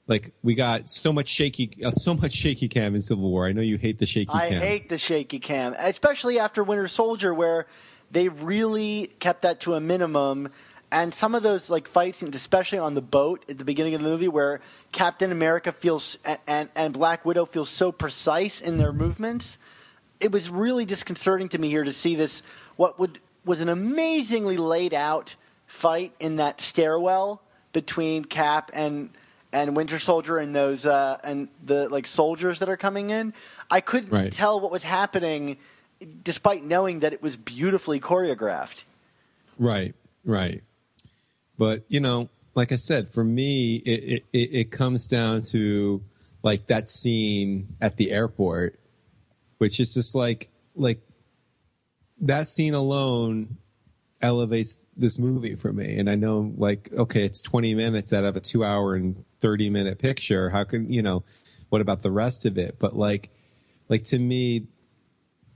like 0.07 0.33
we 0.43 0.55
got 0.55 0.89
so 0.89 1.13
much 1.13 1.29
shaky, 1.29 1.71
uh, 1.85 1.91
so 1.91 2.15
much 2.15 2.33
shaky 2.33 2.69
cam 2.69 2.95
in 2.95 3.03
Civil 3.03 3.31
War. 3.31 3.47
I 3.47 3.53
know 3.53 3.63
you 3.63 3.77
hate 3.77 3.99
the 3.99 4.07
shaky 4.07 4.27
cam 4.27 4.41
I 4.41 4.49
cam. 4.49 4.61
hate 4.61 4.89
the 4.89 4.99
shaky 4.99 5.39
cam, 5.39 5.75
especially 5.79 6.39
after 6.39 6.65
Winter 6.65 6.89
Soldier, 6.89 7.35
where 7.35 7.67
they 8.11 8.29
really 8.29 9.11
kept 9.19 9.43
that 9.43 9.61
to 9.61 9.75
a 9.75 9.81
minimum. 9.81 10.51
And 10.93 11.13
some 11.13 11.35
of 11.35 11.43
those 11.43 11.69
like 11.69 11.89
fights, 11.89 12.23
especially 12.23 12.79
on 12.79 12.95
the 12.95 13.03
boat 13.03 13.45
at 13.49 13.59
the 13.59 13.65
beginning 13.65 13.95
of 13.95 14.03
the 14.03 14.09
movie, 14.09 14.29
where 14.29 14.61
Captain 14.93 15.33
America 15.33 15.73
feels 15.73 16.17
and, 16.25 16.39
and, 16.47 16.69
and 16.77 16.95
Black 16.95 17.25
Widow 17.25 17.45
feels 17.45 17.69
so 17.69 17.91
precise 17.91 18.61
in 18.61 18.79
their 18.79 18.93
movements, 18.93 19.59
it 20.21 20.31
was 20.31 20.49
really 20.49 20.85
disconcerting 20.87 21.49
to 21.51 21.59
me 21.59 21.69
here 21.69 21.85
to 21.85 21.93
see 21.93 22.15
this 22.15 22.43
what 22.77 22.99
would 22.99 23.19
was 23.47 23.63
an 23.63 23.69
amazingly 23.71 24.59
laid 24.59 24.93
out 24.93 25.37
fight 25.67 26.13
in 26.21 26.37
that 26.37 26.61
stairwell 26.61 27.41
between 27.73 28.25
Cap 28.27 28.71
and 28.75 29.11
and 29.53 29.75
Winter 29.75 29.99
Soldier 29.99 30.37
and 30.37 30.55
those 30.55 30.85
uh, 30.85 31.19
and 31.25 31.49
the 31.65 31.89
like 31.89 32.07
soldiers 32.07 32.59
that 32.59 32.69
are 32.69 32.77
coming 32.77 33.09
in. 33.11 33.33
I 33.71 33.81
couldn't 33.81 34.11
Right. 34.11 34.31
tell 34.33 34.61
what 34.61 34.71
was 34.71 34.83
happening, 34.83 35.57
despite 36.23 36.63
knowing 36.65 37.01
that 37.01 37.13
it 37.15 37.23
was 37.23 37.37
beautifully 37.37 37.99
choreographed. 38.01 38.85
Right, 39.59 39.95
right. 40.25 40.63
But 41.57 41.85
you 41.89 42.01
know, 42.01 42.29
like 42.55 42.73
I 42.73 42.77
said, 42.77 43.09
for 43.09 43.25
me, 43.25 43.77
it, 43.87 44.05
it, 44.05 44.25
it 44.33 44.55
it 44.55 44.71
comes 44.71 45.07
down 45.07 45.43
to 45.53 46.03
like 46.43 46.67
that 46.67 46.89
scene 46.91 47.69
at 47.81 47.97
the 47.97 48.11
airport, 48.11 48.79
which 49.59 49.81
is 49.81 49.95
just 49.95 50.15
like 50.15 50.49
like 50.75 51.01
that 52.21 52.47
scene 52.47 52.75
alone 52.75 53.59
elevates 54.23 54.87
this 54.97 55.19
movie 55.19 55.55
for 55.55 55.73
me. 55.73 55.99
And 55.99 56.09
I 56.09 56.15
know, 56.15 56.53
like, 56.57 56.91
okay, 56.93 57.25
it's 57.25 57.41
twenty 57.41 57.75
minutes 57.75 58.13
out 58.13 58.25
of 58.25 58.37
a 58.37 58.41
two-hour 58.41 58.95
and 58.95 59.25
thirty 59.41 59.71
minute 59.71 59.99
picture. 59.99 60.51
How 60.51 60.65
can 60.65 60.93
you 60.93 61.03
know? 61.03 61.25
What 61.69 61.83
about 61.83 62.03
the 62.03 62.13
rest 62.13 62.47
of 62.47 62.59
it? 62.59 62.79
But 62.79 62.97
like, 62.97 63.31
like 63.89 64.05
to 64.05 64.19
me, 64.19 64.67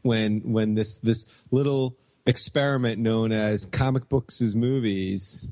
when 0.02 0.40
when 0.52 0.74
this 0.74 0.98
this 0.98 1.42
little 1.50 1.96
experiment 2.26 2.98
known 2.98 3.32
as 3.32 3.66
comic 3.66 4.08
books 4.08 4.40
as 4.40 4.54
movies 4.54 5.48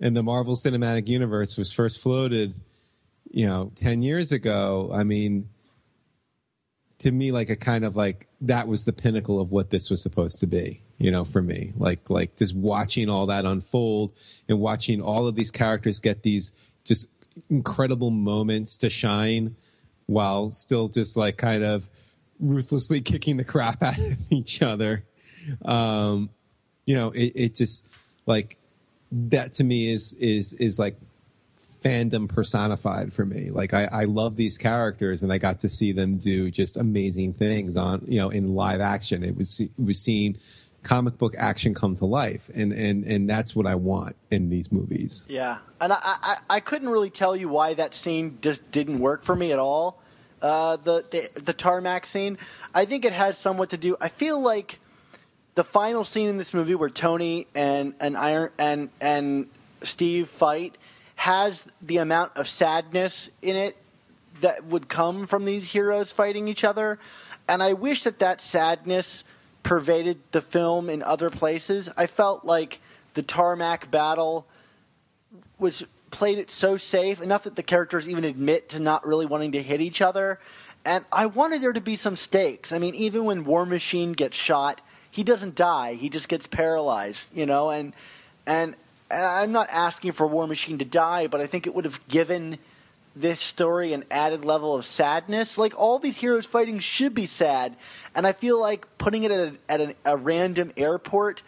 and 0.00 0.16
the 0.16 0.22
Marvel 0.22 0.54
Cinematic 0.54 1.08
Universe 1.08 1.56
was 1.56 1.72
first 1.72 2.00
floated, 2.00 2.54
you 3.30 3.46
know, 3.46 3.72
10 3.74 4.02
years 4.02 4.32
ago, 4.32 4.90
I 4.94 5.04
mean 5.04 5.48
to 6.98 7.12
me 7.12 7.32
like 7.32 7.50
a 7.50 7.56
kind 7.56 7.84
of 7.84 7.96
like 7.96 8.26
that 8.40 8.68
was 8.68 8.84
the 8.84 8.92
pinnacle 8.92 9.40
of 9.40 9.52
what 9.52 9.70
this 9.70 9.90
was 9.90 10.02
supposed 10.02 10.40
to 10.40 10.46
be, 10.46 10.82
you 10.98 11.10
know, 11.10 11.24
for 11.24 11.42
me. 11.42 11.72
Like 11.76 12.10
like 12.10 12.36
just 12.36 12.54
watching 12.54 13.08
all 13.08 13.26
that 13.26 13.44
unfold 13.44 14.12
and 14.48 14.58
watching 14.58 15.00
all 15.00 15.26
of 15.26 15.34
these 15.34 15.50
characters 15.50 15.98
get 15.98 16.22
these 16.22 16.52
just 16.84 17.08
incredible 17.48 18.10
moments 18.10 18.76
to 18.78 18.90
shine 18.90 19.54
while 20.06 20.50
still 20.50 20.88
just 20.88 21.16
like 21.16 21.36
kind 21.36 21.62
of 21.62 21.88
ruthlessly 22.40 23.00
kicking 23.02 23.36
the 23.36 23.44
crap 23.44 23.82
out 23.82 23.98
of 23.98 24.32
each 24.32 24.62
other. 24.62 25.04
Um, 25.64 26.30
you 26.84 26.96
know, 26.96 27.10
it, 27.10 27.32
it 27.34 27.54
just 27.54 27.88
like 28.26 28.56
that 29.10 29.52
to 29.54 29.64
me 29.64 29.92
is 29.92 30.14
is 30.14 30.52
is 30.54 30.78
like 30.78 30.96
fandom 31.82 32.28
personified 32.28 33.12
for 33.12 33.24
me. 33.24 33.50
Like 33.50 33.74
I, 33.74 33.84
I 33.84 34.04
love 34.04 34.36
these 34.36 34.58
characters 34.58 35.22
and 35.22 35.32
I 35.32 35.38
got 35.38 35.60
to 35.60 35.68
see 35.68 35.92
them 35.92 36.16
do 36.16 36.50
just 36.50 36.76
amazing 36.76 37.34
things 37.34 37.76
on 37.76 38.02
you 38.06 38.18
know 38.18 38.30
in 38.30 38.54
live 38.54 38.80
action. 38.80 39.22
It 39.22 39.36
was 39.36 39.60
it 39.60 39.70
was 39.82 40.02
seeing 40.02 40.36
comic 40.82 41.18
book 41.18 41.34
action 41.36 41.74
come 41.74 41.96
to 41.96 42.04
life 42.04 42.50
and 42.54 42.72
and 42.72 43.04
and 43.04 43.28
that's 43.28 43.54
what 43.54 43.66
I 43.66 43.74
want 43.74 44.16
in 44.30 44.50
these 44.50 44.72
movies. 44.72 45.24
Yeah, 45.28 45.58
and 45.80 45.92
I, 45.92 45.98
I, 46.02 46.36
I 46.50 46.60
couldn't 46.60 46.88
really 46.88 47.10
tell 47.10 47.36
you 47.36 47.48
why 47.48 47.74
that 47.74 47.94
scene 47.94 48.38
just 48.40 48.70
didn't 48.72 48.98
work 48.98 49.22
for 49.22 49.36
me 49.36 49.52
at 49.52 49.58
all. 49.58 50.02
Uh, 50.40 50.76
the, 50.76 51.04
the 51.10 51.40
the 51.40 51.52
tarmac 51.52 52.06
scene, 52.06 52.38
I 52.74 52.84
think 52.84 53.04
it 53.04 53.12
had 53.12 53.36
somewhat 53.36 53.70
to 53.70 53.76
do. 53.76 53.96
I 54.00 54.08
feel 54.08 54.40
like 54.40 54.78
the 55.56 55.64
final 55.64 56.04
scene 56.04 56.28
in 56.28 56.38
this 56.38 56.54
movie 56.54 56.74
where 56.74 56.88
Tony 56.90 57.48
and 57.54 57.94
and 58.00 58.16
Iron 58.16 58.50
and 58.58 58.90
and 59.00 59.48
Steve 59.82 60.28
fight 60.28 60.76
has 61.18 61.64
the 61.82 61.98
amount 61.98 62.32
of 62.36 62.48
sadness 62.48 63.30
in 63.42 63.56
it 63.56 63.76
that 64.40 64.64
would 64.64 64.88
come 64.88 65.26
from 65.26 65.44
these 65.44 65.72
heroes 65.72 66.12
fighting 66.12 66.46
each 66.48 66.64
other, 66.64 66.98
and 67.48 67.62
I 67.62 67.72
wish 67.72 68.04
that 68.04 68.20
that 68.20 68.40
sadness 68.40 69.24
pervaded 69.62 70.18
the 70.30 70.40
film 70.40 70.88
in 70.88 71.02
other 71.02 71.28
places. 71.28 71.90
I 71.96 72.06
felt 72.06 72.44
like 72.44 72.80
the 73.14 73.22
tarmac 73.22 73.90
battle 73.90 74.46
was 75.58 75.84
played 76.10 76.38
it 76.38 76.50
so 76.50 76.76
safe 76.76 77.20
enough 77.20 77.42
that 77.42 77.56
the 77.56 77.62
characters 77.62 78.08
even 78.08 78.24
admit 78.24 78.68
to 78.70 78.78
not 78.78 79.04
really 79.04 79.26
wanting 79.26 79.52
to 79.52 79.62
hit 79.62 79.80
each 79.80 80.00
other. 80.00 80.38
And 80.84 81.04
I 81.12 81.26
wanted 81.26 81.60
there 81.60 81.72
to 81.72 81.80
be 81.80 81.96
some 81.96 82.16
stakes. 82.16 82.72
I 82.72 82.78
mean, 82.78 82.94
even 82.94 83.24
when 83.24 83.44
War 83.44 83.66
Machine 83.66 84.12
gets 84.12 84.36
shot, 84.36 84.80
he 85.10 85.24
doesn't 85.24 85.54
die. 85.54 85.94
He 85.94 86.08
just 86.08 86.28
gets 86.28 86.46
paralyzed, 86.46 87.26
you 87.34 87.44
know. 87.44 87.70
And 87.70 87.92
and, 88.46 88.76
I'm 89.10 89.52
not 89.52 89.68
asking 89.70 90.12
for 90.12 90.26
War 90.26 90.46
Machine 90.46 90.78
to 90.78 90.84
die, 90.84 91.26
but 91.26 91.40
I 91.40 91.46
think 91.46 91.66
it 91.66 91.74
would 91.74 91.84
have 91.84 92.06
given 92.08 92.58
this 93.16 93.40
story 93.40 93.92
an 93.92 94.04
added 94.10 94.44
level 94.44 94.76
of 94.76 94.84
sadness. 94.84 95.58
Like 95.58 95.78
all 95.78 95.98
these 95.98 96.16
heroes 96.16 96.46
fighting 96.46 96.78
should 96.78 97.14
be 97.14 97.26
sad, 97.26 97.76
and 98.14 98.26
I 98.26 98.32
feel 98.32 98.60
like 98.60 98.86
putting 98.98 99.24
it 99.24 99.30
at, 99.30 99.40
a, 99.40 99.56
at 99.68 99.80
an, 99.80 99.94
a 100.04 100.16
random 100.16 100.72
airport 100.76 101.42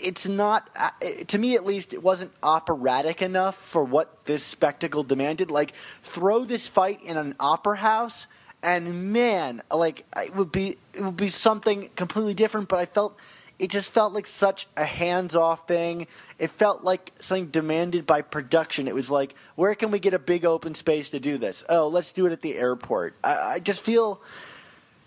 it's 0.00 0.26
not 0.26 0.68
uh, 0.76 0.90
to 1.26 1.38
me 1.38 1.54
at 1.54 1.64
least 1.64 1.92
it 1.92 2.02
wasn't 2.02 2.32
operatic 2.42 3.22
enough 3.22 3.56
for 3.56 3.84
what 3.84 4.24
this 4.24 4.42
spectacle 4.42 5.02
demanded 5.02 5.50
like 5.50 5.72
throw 6.02 6.44
this 6.44 6.68
fight 6.68 7.02
in 7.02 7.16
an 7.16 7.34
opera 7.38 7.76
house 7.76 8.26
and 8.62 9.12
man 9.12 9.62
like 9.72 10.04
it 10.16 10.34
would 10.34 10.50
be 10.50 10.76
it 10.94 11.02
would 11.02 11.16
be 11.16 11.28
something 11.28 11.90
completely 11.96 12.34
different 12.34 12.68
but 12.68 12.78
i 12.78 12.86
felt 12.86 13.16
it 13.58 13.70
just 13.70 13.90
felt 13.92 14.12
like 14.12 14.26
such 14.26 14.66
a 14.76 14.84
hands-off 14.84 15.68
thing. 15.68 16.06
It 16.38 16.50
felt 16.50 16.82
like 16.82 17.12
something 17.20 17.48
demanded 17.48 18.06
by 18.06 18.22
production. 18.22 18.88
It 18.88 18.94
was 18.94 19.10
like 19.10 19.34
where 19.54 19.74
can 19.74 19.90
we 19.90 19.98
get 19.98 20.14
a 20.14 20.18
big 20.18 20.44
open 20.44 20.74
space 20.74 21.10
to 21.10 21.20
do 21.20 21.38
this? 21.38 21.64
Oh 21.68 21.88
let's 21.88 22.12
do 22.12 22.26
it 22.26 22.32
at 22.32 22.40
the 22.40 22.56
airport. 22.56 23.16
I, 23.22 23.54
I 23.54 23.58
just 23.60 23.84
feel 23.84 24.20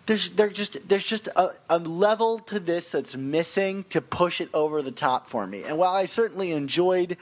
there's 0.05 0.29
there 0.29 0.49
just 0.49 0.87
there's 0.87 1.03
just 1.03 1.27
a, 1.27 1.51
a 1.69 1.79
level 1.79 2.39
to 2.39 2.59
this 2.59 2.91
that's 2.91 3.15
missing 3.15 3.83
to 3.89 4.01
push 4.01 4.39
it 4.39 4.49
over 4.53 4.81
the 4.81 4.91
top 4.91 5.27
for 5.27 5.45
me. 5.45 5.63
And 5.63 5.77
while 5.77 5.93
I 5.93 6.05
certainly 6.05 6.51
enjoyed 6.51 7.17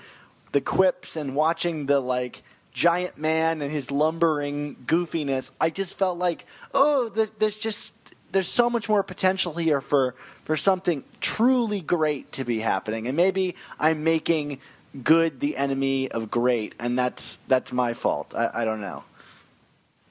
the 0.51 0.62
quips 0.62 1.15
and 1.15 1.36
watching 1.36 1.88
the 1.88 2.00
like 2.00 2.44
giant 2.72 3.17
man 3.17 3.62
and 3.62 3.72
his 3.72 3.89
lumbering 3.89 4.75
goofiness, 4.86 5.50
I 5.60 5.72
just 5.72 5.98
felt 5.98 6.20
like 6.20 6.46
oh, 6.74 7.10
there, 7.10 7.29
there's 7.39 7.58
just 7.58 7.94
there's 8.32 8.50
so 8.50 8.70
much 8.70 8.88
more 8.88 9.01
potential 9.01 9.53
here 9.53 9.82
for 9.82 10.13
for 10.45 10.55
something 10.55 11.03
truly 11.19 11.81
great 11.81 12.31
to 12.33 12.45
be 12.45 12.59
happening. 12.59 13.07
And 13.07 13.17
maybe 13.17 13.55
I'm 13.79 14.03
making 14.03 14.59
good 15.03 15.39
the 15.41 15.57
enemy 15.57 16.09
of 16.09 16.31
great, 16.31 16.73
and 16.79 16.97
that's 16.97 17.37
that's 17.47 17.73
my 17.73 17.93
fault. 17.93 18.33
I, 18.33 18.61
I 18.61 18.65
don't 18.65 18.81
know. 18.81 19.03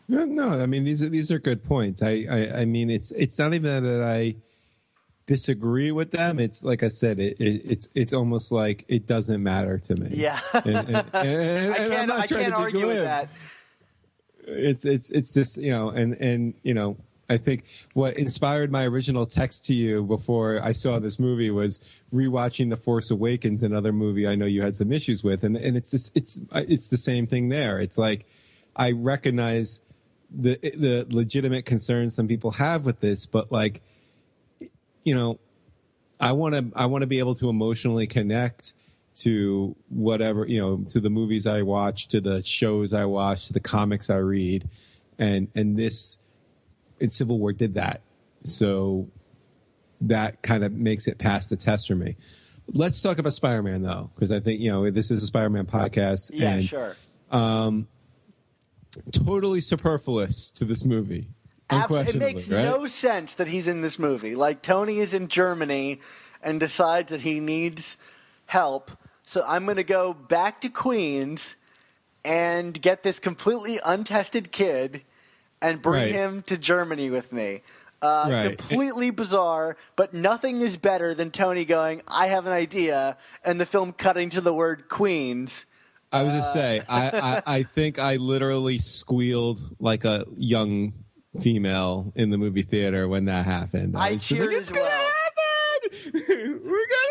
No, 0.07 0.25
no, 0.27 0.51
I 0.51 0.67
mean 0.67 0.85
these 0.85 1.03
are 1.03 1.09
these 1.09 1.31
are 1.31 1.39
good 1.39 1.65
points. 1.65 2.03
I, 2.03 2.27
I, 2.31 2.61
I 2.61 2.65
mean 2.67 2.91
it's 2.91 3.11
it's 3.13 3.39
not 3.39 3.55
even 3.55 3.85
that 3.85 4.03
I 4.03 4.37
disagree 5.27 5.93
with 5.93 6.11
them. 6.11 6.39
It's 6.39 6.63
like 6.63 6.83
I 6.83 6.89
said, 6.89 7.19
it, 7.19 7.41
it 7.41 7.63
it's 7.65 7.89
it's 7.95 8.13
almost 8.13 8.53
like 8.53 8.85
it 8.89 9.07
doesn't 9.07 9.43
matter 9.43 9.79
to 9.79 9.97
me. 9.97 10.11
Yeah. 10.13 10.41
and, 10.53 10.67
and, 10.67 10.89
and, 10.91 10.97
I 11.15 11.25
and 11.25 11.75
I'm 11.75 11.91
can't, 11.91 12.09
not 12.09 12.21
I 12.21 12.27
trying 12.27 12.51
to 12.51 12.57
argue 12.57 12.87
with 12.87 13.05
that. 13.05 13.31
It's 14.47 14.85
it's 14.85 15.09
it's 15.09 15.33
just 15.33 15.57
you 15.57 15.71
know, 15.71 15.89
and 15.89 16.15
and 16.21 16.55
you 16.63 16.75
know, 16.75 16.99
I 17.29 17.39
think 17.39 17.65
what 17.95 18.17
inspired 18.17 18.71
my 18.71 18.85
original 18.85 19.27
text 19.27 19.65
to 19.67 19.75
you 19.75 20.03
before 20.03 20.61
I 20.63 20.73
saw 20.73 20.99
this 20.99 21.19
movie 21.19 21.51
was 21.51 21.81
rewatching 22.13 22.71
The 22.71 22.77
Force 22.77 23.11
Awakens, 23.11 23.63
another 23.63 23.93
movie 23.93 24.27
I 24.27 24.35
know 24.35 24.47
you 24.47 24.63
had 24.63 24.77
some 24.77 24.93
issues 24.93 25.25
with, 25.25 25.45
and 25.45 25.57
and 25.57 25.77
it's 25.77 25.91
just 25.91 26.17
it's 26.17 26.41
it's 26.53 26.89
the 26.89 26.99
same 26.99 27.27
thing 27.27 27.49
there. 27.49 27.79
It's 27.79 27.97
like 27.97 28.27
I 28.77 28.93
recognize 28.93 29.81
the 30.31 30.57
the 30.57 31.07
legitimate 31.09 31.65
concerns 31.65 32.15
some 32.15 32.29
people 32.29 32.53
have 32.53 32.85
with 32.85 33.01
this, 33.01 33.27
but 33.27 33.51
like 33.51 33.81
you 35.05 35.15
know, 35.15 35.39
I 36.21 36.33
want 36.33 36.55
to 36.55 36.71
I 36.75 36.87
want 36.87 37.03
to 37.03 37.07
be 37.07 37.19
able 37.19 37.35
to 37.37 37.49
emotionally 37.49 38.07
connect 38.07 38.75
to 39.15 39.77
whatever 39.89 40.45
you 40.47 40.61
know 40.61 40.85
to 40.89 41.01
the 41.01 41.11
movies 41.11 41.47
I 41.47 41.63
watch, 41.63 42.09
to 42.09 42.21
the 42.21 42.43
shows 42.43 42.93
I 42.93 43.05
watch, 43.07 43.47
to 43.47 43.53
the 43.53 43.61
comics 43.61 44.11
I 44.11 44.19
read, 44.19 44.69
and 45.19 45.49
and 45.55 45.79
this 45.79 46.19
in 47.05 47.11
Civil 47.11 47.39
War 47.39 47.53
did 47.53 47.75
that. 47.75 48.01
So 48.45 49.09
that 50.01 50.43
kind 50.43 50.65
of 50.65 50.73
makes 50.73 51.07
it 51.07 51.19
pass 51.19 51.49
the 51.49 51.57
test 51.57 51.87
for 51.87 51.95
me. 51.95 52.17
Let's 52.67 53.01
talk 53.03 53.19
about 53.19 53.35
Spider 53.35 53.63
Man 53.63 53.83
though, 53.83 54.11
because 54.15 54.33
I 54.33 54.41
think 54.41 54.61
you 54.61 54.73
know 54.73 54.91
this 54.91 55.11
is 55.11 55.23
a 55.23 55.27
Spider 55.27 55.51
Man 55.51 55.67
podcast. 55.67 56.31
Yeah, 56.33 56.55
and 56.55 56.65
sure. 56.65 56.97
Um, 57.31 57.89
totally 59.13 59.61
superfluous 59.61 60.51
to 60.53 60.65
this 60.65 60.85
movie. 60.85 61.29
Abs- 61.69 62.15
it 62.15 62.19
makes 62.19 62.49
right? 62.49 62.65
no 62.65 62.87
sense 62.87 63.35
that 63.35 63.49
he's 63.49 63.69
in 63.69 63.83
this 63.83 63.99
movie. 63.99 64.35
Like 64.35 64.63
Tony 64.63 64.99
is 64.99 65.13
in 65.13 65.29
Germany 65.29 66.01
and 66.43 66.59
decides 66.59 67.11
that 67.11 67.21
he 67.21 67.39
needs 67.39 67.99
help, 68.47 68.91
so 69.23 69.45
I'm 69.47 69.65
going 69.65 69.77
to 69.77 69.85
go 69.85 70.15
back 70.15 70.63
to 70.63 70.71
Queens 70.71 71.55
and 72.25 72.81
get 72.81 73.03
this 73.03 73.19
completely 73.19 73.79
untested 73.85 74.53
kid 74.53 75.03
and 75.65 75.83
bring 75.83 76.03
Right. 76.03 76.13
him 76.13 76.43
to 76.47 76.57
Germany 76.59 77.11
with 77.11 77.33
me. 77.33 77.63
Uh, 78.03 78.27
Right. 78.31 78.59
Completely 78.59 79.11
bizarre, 79.11 79.77
but 79.97 80.13
nothing 80.13 80.61
is 80.61 80.77
better 80.77 81.15
than 81.15 81.31
Tony 81.31 81.65
going, 81.65 82.03
"I 82.07 82.27
have 82.27 82.47
an 82.47 82.53
idea," 82.53 83.17
and 83.45 83.59
the 83.61 83.65
film 83.67 83.93
cutting 83.93 84.29
to 84.31 84.41
the 84.43 84.53
word 84.53 84.89
Queens. 84.91 85.65
I 86.13 86.23
was 86.23 86.35
just 86.35 86.51
Uh. 86.51 86.53
say, 86.61 86.83
I, 86.89 87.09
I, 87.09 87.43
I 87.59 87.63
think 87.63 87.99
I 87.99 88.17
literally 88.17 88.79
squealed 88.79 89.75
like 89.81 90.05
a 90.05 90.27
young 90.37 90.93
female 91.41 92.13
in 92.15 92.31
the 92.31 92.39
movie 92.39 92.63
theater 92.63 93.09
when 93.09 93.25
that 93.25 93.47
happened. 93.47 93.97
I 93.97 94.15
just 94.15 94.29
cheered 94.29 94.49
like, 94.53 94.57
it's 94.61 94.71
gonna 94.71 94.85
well." 94.85 95.01
happen. 95.01 95.11
We're 96.65 96.89
gonna. 96.95 97.04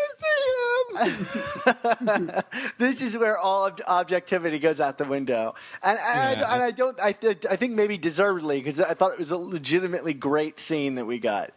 this 2.78 3.00
is 3.02 3.16
where 3.16 3.38
all 3.38 3.66
ob- 3.66 3.80
objectivity 3.86 4.58
goes 4.58 4.80
out 4.80 4.98
the 4.98 5.04
window, 5.04 5.54
and, 5.82 5.98
and, 5.98 6.40
Yeah. 6.40 6.46
I, 6.48 6.54
and 6.54 6.62
I 6.62 6.70
don't. 6.70 7.00
I, 7.00 7.12
th- 7.12 7.46
I 7.50 7.56
think 7.56 7.72
maybe 7.74 7.98
deservedly 7.98 8.60
because 8.60 8.80
I 8.80 8.94
thought 8.94 9.12
it 9.12 9.18
was 9.18 9.30
a 9.30 9.36
legitimately 9.38 10.14
great 10.14 10.58
scene 10.60 10.94
that 10.96 11.04
we 11.06 11.18
got. 11.18 11.52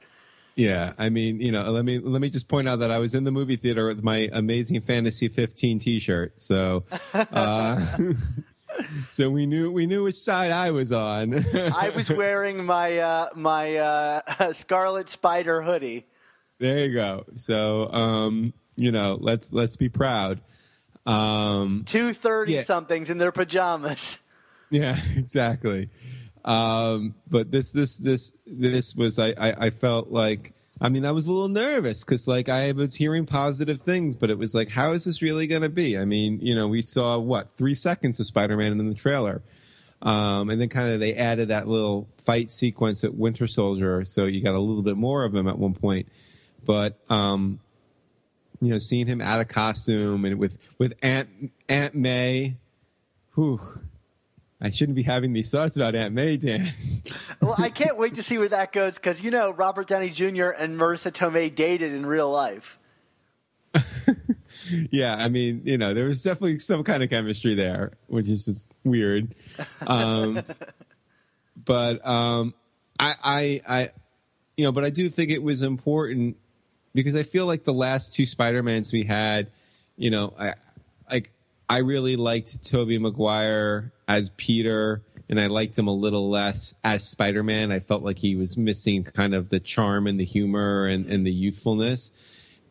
Yeah, 0.56 0.94
I 0.98 1.10
mean, 1.10 1.40
you 1.40 1.52
know, 1.52 1.70
let 1.70 1.86
me 1.86 2.00
let 2.00 2.20
me 2.22 2.30
just 2.30 2.48
point 2.48 2.68
out 2.68 2.80
that 2.80 2.90
I 2.90 2.98
was 2.98 3.14
in 3.14 3.24
the 3.26 3.32
movie 3.32 3.58
theater 3.58 3.86
with 3.88 4.04
my 4.04 4.28
Amazing 4.34 4.82
Fantasy 4.82 5.28
15 5.28 5.78
T-shirt, 5.80 6.42
so 6.42 6.84
uh, 7.14 7.86
so 9.10 9.30
we 9.30 9.46
knew 9.46 9.72
we 9.72 9.86
knew 9.86 10.04
which 10.04 10.16
side 10.16 10.52
I 10.52 10.72
was 10.72 10.92
on. 10.92 11.36
I 11.76 11.92
was 11.96 12.10
wearing 12.10 12.66
my 12.66 12.98
uh, 12.98 13.30
my 13.36 13.76
uh, 13.76 14.54
Scarlet 14.54 15.10
Spider 15.10 15.62
hoodie. 15.62 16.08
There 16.60 16.80
you 16.88 16.94
go. 16.96 17.24
So, 17.36 17.92
um, 17.94 18.52
you 18.78 18.92
know, 18.92 19.18
let's 19.20 19.52
let's 19.52 19.76
be 19.76 19.90
proud. 19.90 20.40
Um, 21.06 21.84
Two 21.86 22.14
thirty 22.14 22.54
Yeah. 22.54 22.64
somethings 22.64 23.10
in 23.10 23.18
their 23.18 23.32
pajamas. 23.32 24.18
yeah, 24.70 24.98
exactly. 25.16 25.90
Um, 26.46 27.16
but 27.30 27.52
this 27.52 27.72
this 27.72 27.98
this 27.98 28.34
this 28.46 28.96
was 28.96 29.20
I, 29.20 29.30
I 29.38 29.66
I 29.66 29.70
felt 29.70 30.10
like 30.12 30.54
I 30.80 30.90
mean 30.90 31.06
I 31.06 31.12
was 31.12 31.26
a 31.26 31.32
little 31.32 31.50
nervous 31.50 32.04
because 32.04 32.28
like 32.28 32.48
I 32.50 32.72
was 32.72 32.96
hearing 32.96 33.26
positive 33.26 33.82
things, 33.82 34.16
but 34.16 34.30
it 34.30 34.38
was 34.38 34.54
like 34.56 34.70
how 34.70 34.92
is 34.94 35.04
this 35.06 35.22
really 35.22 35.48
going 35.48 35.64
to 35.64 35.70
be? 35.70 35.98
I 35.98 36.06
mean, 36.06 36.40
you 36.42 36.56
know, 36.56 36.68
we 36.68 36.82
saw 36.82 37.18
what 37.20 37.50
three 37.50 37.76
seconds 37.76 38.20
of 38.20 38.28
Spider 38.28 38.56
Man 38.56 38.80
in 38.80 38.88
the 38.88 38.96
trailer. 38.96 39.42
Um, 40.00 40.52
and 40.52 40.62
then 40.62 40.70
kind 40.70 40.90
of 40.94 41.00
they 41.00 41.16
added 41.16 41.48
that 41.48 41.68
little 41.68 42.08
fight 42.20 42.52
sequence 42.52 43.04
at 43.04 43.16
Winter 43.16 43.48
Soldier, 43.48 44.06
so 44.06 44.26
you 44.26 44.44
got 44.44 44.54
a 44.54 44.60
little 44.60 44.84
bit 44.84 44.96
more 44.96 45.24
of 45.26 45.34
him 45.34 45.48
at 45.48 45.58
one 45.58 45.74
point. 45.74 46.08
But 46.64 47.00
um, 47.10 47.60
you 48.62 48.72
know, 48.72 48.80
seeing 48.80 49.08
him 49.08 49.22
out 49.22 49.40
of 49.40 49.48
costume 49.48 50.26
and 50.26 50.40
with 50.40 50.58
with 50.78 50.94
Aunt 51.02 51.30
Aunt 51.70 51.96
May, 51.96 52.58
whew, 53.36 53.60
I 54.60 54.72
shouldn't 54.72 54.96
be 54.96 55.04
having 55.04 55.34
these 55.34 55.52
thoughts 55.52 55.76
about 55.76 55.96
Aunt 55.96 56.14
May, 56.14 56.38
Dan. 56.38 56.72
Well, 57.40 57.56
I 57.60 57.70
can't 57.70 57.98
wait 57.98 58.16
to 58.16 58.24
see 58.24 58.38
where 58.40 58.50
that 58.50 58.74
goes 58.74 58.96
because 58.96 59.22
you 59.22 59.32
know 59.32 59.52
Robert 59.52 59.88
Downey 59.88 60.10
Jr. 60.10 60.50
and 60.50 60.78
Marisa 60.78 61.12
Tomei 61.12 61.54
dated 61.54 61.94
in 61.94 62.06
real 62.06 62.30
life. 62.32 62.80
yeah, 64.92 65.16
I 65.16 65.30
mean, 65.30 65.62
you 65.64 65.78
know, 65.78 65.94
there 65.94 66.06
was 66.06 66.24
definitely 66.24 66.60
some 66.60 66.84
kind 66.84 67.04
of 67.04 67.10
chemistry 67.10 67.54
there, 67.54 67.94
which 68.08 68.28
is 68.28 68.46
just 68.46 68.68
weird. 68.84 69.36
Um, 69.86 70.42
but 71.66 72.06
um, 72.06 72.54
I, 73.00 73.16
I, 73.24 73.62
I, 73.68 73.90
you 74.58 74.66
know, 74.66 74.72
but 74.72 74.84
I 74.84 74.90
do 74.90 75.10
think 75.10 75.32
it 75.32 75.44
was 75.44 75.62
important 75.62 76.38
because 76.98 77.16
I 77.16 77.22
feel 77.22 77.46
like 77.46 77.64
the 77.64 77.76
last 77.76 78.16
two 78.16 78.26
Spider 78.26 78.64
Mans 78.64 78.92
we 78.92 79.04
had, 79.04 79.52
you 79.98 80.10
know, 80.10 80.34
I, 80.40 80.54
like 81.12 81.32
I 81.70 81.80
really 81.80 82.16
liked 82.16 82.68
Tobey 82.68 82.98
Maguire 82.98 83.94
as 84.08 84.32
Peter, 84.32 85.04
and 85.30 85.40
I 85.40 85.46
liked 85.46 85.78
him 85.78 85.86
a 85.86 85.94
little 85.94 86.28
less 86.28 86.74
as 86.84 87.08
Spider 87.08 87.44
Man. 87.44 87.72
I 87.72 87.82
felt 87.82 88.02
like 88.02 88.18
he 88.18 88.36
was 88.36 88.58
missing 88.58 89.04
kind 89.04 89.36
of 89.36 89.50
the 89.50 89.60
charm 89.60 90.08
and 90.08 90.20
the 90.20 90.26
humor 90.26 90.88
and, 90.88 91.06
and 91.06 91.24
the 91.24 91.32
youthfulness. 91.32 92.12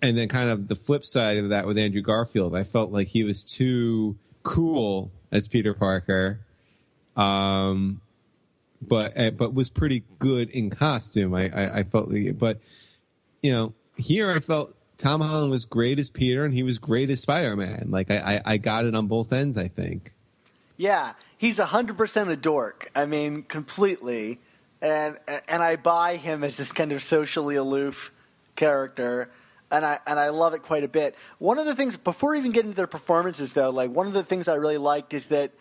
And 0.02 0.18
then 0.18 0.26
kind 0.26 0.50
of 0.50 0.66
the 0.66 0.74
flip 0.74 1.06
side 1.06 1.36
of 1.36 1.50
that 1.50 1.68
with 1.68 1.78
Andrew 1.78 2.02
Garfield, 2.02 2.56
I 2.56 2.64
felt 2.64 2.90
like 2.90 3.06
he 3.06 3.22
was 3.22 3.44
too 3.44 4.18
cool 4.42 5.12
as 5.30 5.46
Peter 5.46 5.72
Parker. 5.72 6.40
Um, 7.16 8.00
but 8.82 9.16
uh, 9.16 9.30
but 9.30 9.54
was 9.54 9.70
pretty 9.70 10.02
good 10.18 10.50
in 10.50 10.70
costume. 10.70 11.32
I, 11.32 11.48
I, 11.48 11.78
I 11.78 11.82
felt, 11.84 12.10
like, 12.10 12.36
but 12.36 12.58
you 13.40 13.52
know, 13.52 13.74
here 13.96 14.30
I 14.30 14.40
felt 14.40 14.74
Tom 14.98 15.20
Holland 15.20 15.50
was 15.50 15.64
great 15.64 15.98
as 15.98 16.10
Peter, 16.10 16.44
and 16.44 16.54
he 16.54 16.62
was 16.62 16.78
great 16.78 17.10
as 17.10 17.20
Spider 17.20 17.56
Man. 17.56 17.88
Like 17.90 18.10
I, 18.10 18.16
I, 18.16 18.52
I 18.52 18.56
got 18.56 18.84
it 18.84 18.94
on 18.94 19.06
both 19.06 19.32
ends. 19.32 19.58
I 19.58 19.68
think. 19.68 20.12
Yeah, 20.76 21.12
he's 21.36 21.58
hundred 21.58 21.96
percent 21.96 22.30
a 22.30 22.36
dork. 22.36 22.90
I 22.94 23.06
mean, 23.06 23.42
completely, 23.42 24.40
and 24.80 25.18
and 25.48 25.62
I 25.62 25.76
buy 25.76 26.16
him 26.16 26.44
as 26.44 26.56
this 26.56 26.72
kind 26.72 26.92
of 26.92 27.02
socially 27.02 27.56
aloof 27.56 28.12
character, 28.56 29.30
and 29.70 29.84
I 29.84 29.98
and 30.06 30.18
I 30.18 30.30
love 30.30 30.54
it 30.54 30.62
quite 30.62 30.84
a 30.84 30.88
bit. 30.88 31.14
One 31.38 31.58
of 31.58 31.66
the 31.66 31.74
things 31.74 31.96
before 31.96 32.34
even 32.34 32.52
getting 32.52 32.72
to 32.72 32.76
their 32.76 32.86
performances, 32.86 33.52
though, 33.52 33.70
like 33.70 33.90
one 33.90 34.06
of 34.06 34.12
the 34.12 34.24
things 34.24 34.48
I 34.48 34.54
really 34.54 34.78
liked 34.78 35.14
is 35.14 35.26
that 35.26 35.52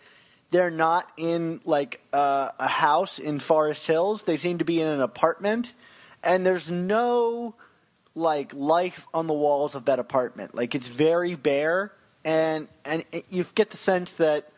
they're 0.50 0.70
not 0.70 1.10
in 1.16 1.60
like 1.64 2.00
uh, 2.12 2.50
a 2.58 2.68
house 2.68 3.18
in 3.18 3.40
Forest 3.40 3.86
Hills. 3.86 4.22
They 4.22 4.36
seem 4.36 4.58
to 4.58 4.64
be 4.64 4.80
in 4.80 4.86
an 4.86 5.00
apartment, 5.00 5.72
and 6.22 6.44
there's 6.46 6.70
no 6.70 7.54
like 8.16 8.52
life 8.54 9.06
on 9.14 9.28
the 9.28 9.34
walls 9.34 9.76
of 9.76 9.84
that 9.84 10.00
apartment. 10.00 10.54
Like 10.54 10.74
it's 10.74 10.88
very 10.88 11.34
bare, 11.34 11.92
and 12.24 12.66
and 12.84 13.04
it, 13.12 13.26
you 13.30 13.46
get 13.54 13.70
the 13.70 13.76
sense 13.76 14.12
that 14.14 14.50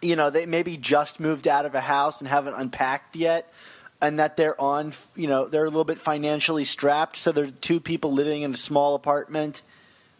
you 0.00 0.16
know 0.16 0.30
they 0.30 0.46
maybe 0.46 0.78
just 0.78 1.20
moved 1.20 1.46
out 1.46 1.66
of 1.66 1.74
a 1.74 1.80
house 1.80 2.20
and 2.20 2.28
haven't 2.28 2.54
unpacked 2.54 3.16
yet 3.16 3.52
and 4.00 4.18
that 4.18 4.36
they're 4.36 4.58
on 4.60 4.94
you 5.14 5.26
know 5.26 5.46
they're 5.46 5.64
a 5.64 5.68
little 5.68 5.84
bit 5.84 5.98
financially 5.98 6.64
strapped 6.64 7.16
so 7.16 7.32
there 7.32 7.44
are 7.44 7.50
two 7.50 7.80
people 7.80 8.12
living 8.12 8.42
in 8.42 8.54
a 8.54 8.56
small 8.56 8.94
apartment 8.94 9.60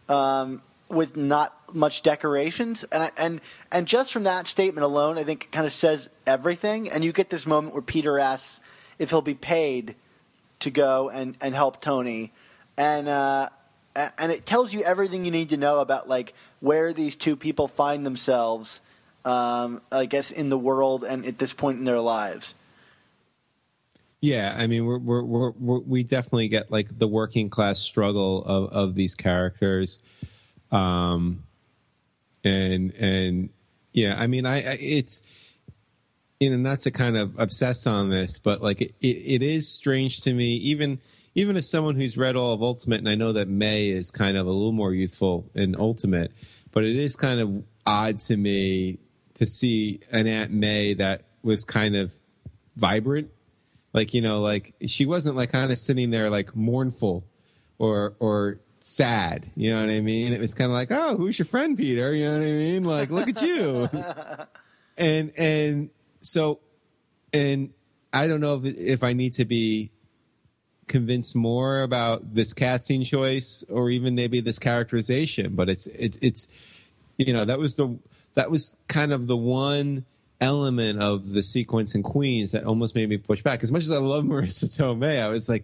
um, 0.07 0.61
with 0.89 1.17
not 1.17 1.55
much 1.73 2.03
decorations 2.03 2.83
and 2.91 3.03
I, 3.03 3.11
and 3.17 3.41
and 3.71 3.87
just 3.87 4.13
from 4.13 4.23
that 4.23 4.47
statement 4.47 4.83
alone 4.83 5.17
i 5.17 5.23
think 5.23 5.45
it 5.45 5.51
kind 5.51 5.65
of 5.65 5.73
says 5.73 6.09
everything 6.27 6.91
and 6.91 7.03
you 7.03 7.11
get 7.11 7.29
this 7.29 7.47
moment 7.47 7.73
where 7.73 7.81
peter 7.81 8.19
asks 8.19 8.59
if 8.99 9.09
he'll 9.09 9.21
be 9.21 9.33
paid 9.33 9.95
to 10.61 10.71
go 10.71 11.09
and 11.09 11.35
and 11.41 11.53
help 11.53 11.81
tony 11.81 12.31
and 12.77 13.07
uh 13.07 13.49
and 13.95 14.31
it 14.31 14.45
tells 14.45 14.73
you 14.73 14.83
everything 14.83 15.25
you 15.25 15.31
need 15.31 15.49
to 15.49 15.57
know 15.57 15.79
about 15.79 16.07
like 16.07 16.33
where 16.61 16.93
these 16.93 17.15
two 17.15 17.35
people 17.35 17.67
find 17.67 18.05
themselves 18.05 18.79
um, 19.25 19.81
I 19.91 20.05
guess 20.05 20.31
in 20.31 20.49
the 20.49 20.57
world 20.57 21.03
and 21.03 21.25
at 21.25 21.37
this 21.37 21.53
point 21.53 21.79
in 21.79 21.85
their 21.85 21.99
lives. 21.99 22.55
Yeah, 24.21 24.53
I 24.55 24.67
mean, 24.67 24.85
we're, 24.85 24.99
we're, 24.99 25.23
we're, 25.23 25.51
we're, 25.51 25.79
we 25.79 26.03
definitely 26.03 26.47
get 26.47 26.71
like 26.71 26.97
the 26.97 27.07
working 27.07 27.49
class 27.49 27.79
struggle 27.79 28.43
of, 28.45 28.71
of 28.71 28.95
these 28.95 29.15
characters, 29.15 29.97
um, 30.71 31.43
and 32.43 32.91
and 32.93 33.49
yeah, 33.93 34.15
I 34.17 34.27
mean, 34.27 34.45
I, 34.45 34.57
I 34.57 34.77
it's 34.79 35.23
you 36.41 36.49
know 36.49 36.57
not 36.57 36.79
to 36.81 36.91
kind 36.91 37.15
of 37.15 37.39
obsess 37.39 37.85
on 37.85 38.09
this, 38.09 38.39
but 38.39 38.63
like 38.63 38.81
it, 38.81 38.95
it, 38.99 39.05
it 39.05 39.43
is 39.43 39.69
strange 39.69 40.21
to 40.21 40.33
me, 40.33 40.55
even 40.55 40.99
even 41.35 41.55
as 41.55 41.69
someone 41.69 41.95
who's 41.95 42.17
read 42.17 42.35
all 42.35 42.53
of 42.53 42.63
Ultimate, 42.63 42.97
and 42.97 43.07
I 43.07 43.13
know 43.13 43.31
that 43.31 43.47
May 43.47 43.89
is 43.89 44.09
kind 44.09 44.35
of 44.35 44.47
a 44.47 44.49
little 44.49 44.71
more 44.71 44.91
youthful 44.91 45.49
in 45.53 45.75
Ultimate, 45.77 46.33
but 46.71 46.83
it 46.83 46.95
is 46.95 47.15
kind 47.15 47.39
of 47.39 47.63
odd 47.85 48.17
to 48.19 48.35
me 48.35 48.97
to 49.35 49.45
see 49.45 49.99
an 50.11 50.25
Aunt 50.25 50.51
May 50.51 50.95
that 50.95 51.25
was 51.43 51.63
kind 51.63 51.95
of 51.95 52.11
vibrant. 52.75 53.29
Like 53.93 54.15
you 54.15 54.23
know 54.23 54.41
like 54.41 54.73
she 54.87 55.05
wasn't 55.05 55.35
like 55.35 55.51
kind 55.51 55.71
of 55.71 55.77
sitting 55.77 56.09
there 56.09 56.31
like 56.31 56.55
mournful 56.55 57.23
or 57.77 58.15
or 58.19 58.61
sad 58.79 59.51
you 59.55 59.71
know 59.71 59.79
what 59.81 59.91
i 59.91 59.99
mean? 59.99 60.33
It 60.33 60.39
was 60.39 60.55
kind 60.55 60.71
of 60.71 60.73
like 60.73 60.91
oh 60.91 61.17
who's 61.17 61.37
your 61.37 61.45
friend 61.45 61.77
peter? 61.77 62.15
You 62.15 62.29
know 62.29 62.37
what 62.39 62.47
i 62.47 62.51
mean? 62.51 62.83
Like 62.83 63.11
look 63.11 63.29
at 63.29 63.43
you. 63.43 63.89
And 64.97 65.31
and 65.37 65.89
so 66.21 66.59
and 67.33 67.71
i 68.13 68.27
don't 68.27 68.41
know 68.41 68.61
if 68.63 68.77
if 68.77 69.03
i 69.03 69.13
need 69.13 69.33
to 69.33 69.45
be 69.45 69.91
convinced 70.91 71.37
more 71.37 71.83
about 71.83 72.35
this 72.35 72.51
casting 72.51 73.01
choice 73.03 73.63
or 73.69 73.89
even 73.89 74.13
maybe 74.13 74.41
this 74.41 74.59
characterization. 74.59 75.55
But 75.55 75.69
it's 75.69 75.87
it's 75.87 76.19
it's 76.21 76.47
you 77.17 77.33
know 77.33 77.45
that 77.45 77.57
was 77.57 77.77
the 77.77 77.97
that 78.35 78.51
was 78.51 78.77
kind 78.87 79.13
of 79.13 79.27
the 79.27 79.37
one 79.37 80.05
element 80.41 81.01
of 81.01 81.31
the 81.31 81.41
sequence 81.41 81.95
in 81.95 82.03
Queens 82.03 82.51
that 82.51 82.65
almost 82.65 82.93
made 82.93 83.07
me 83.07 83.17
push 83.17 83.41
back. 83.41 83.63
As 83.63 83.71
much 83.71 83.83
as 83.83 83.91
I 83.91 83.97
love 83.97 84.25
Marisa 84.25 84.65
Tomei, 84.79 85.21
I 85.21 85.29
was 85.29 85.47
like, 85.47 85.63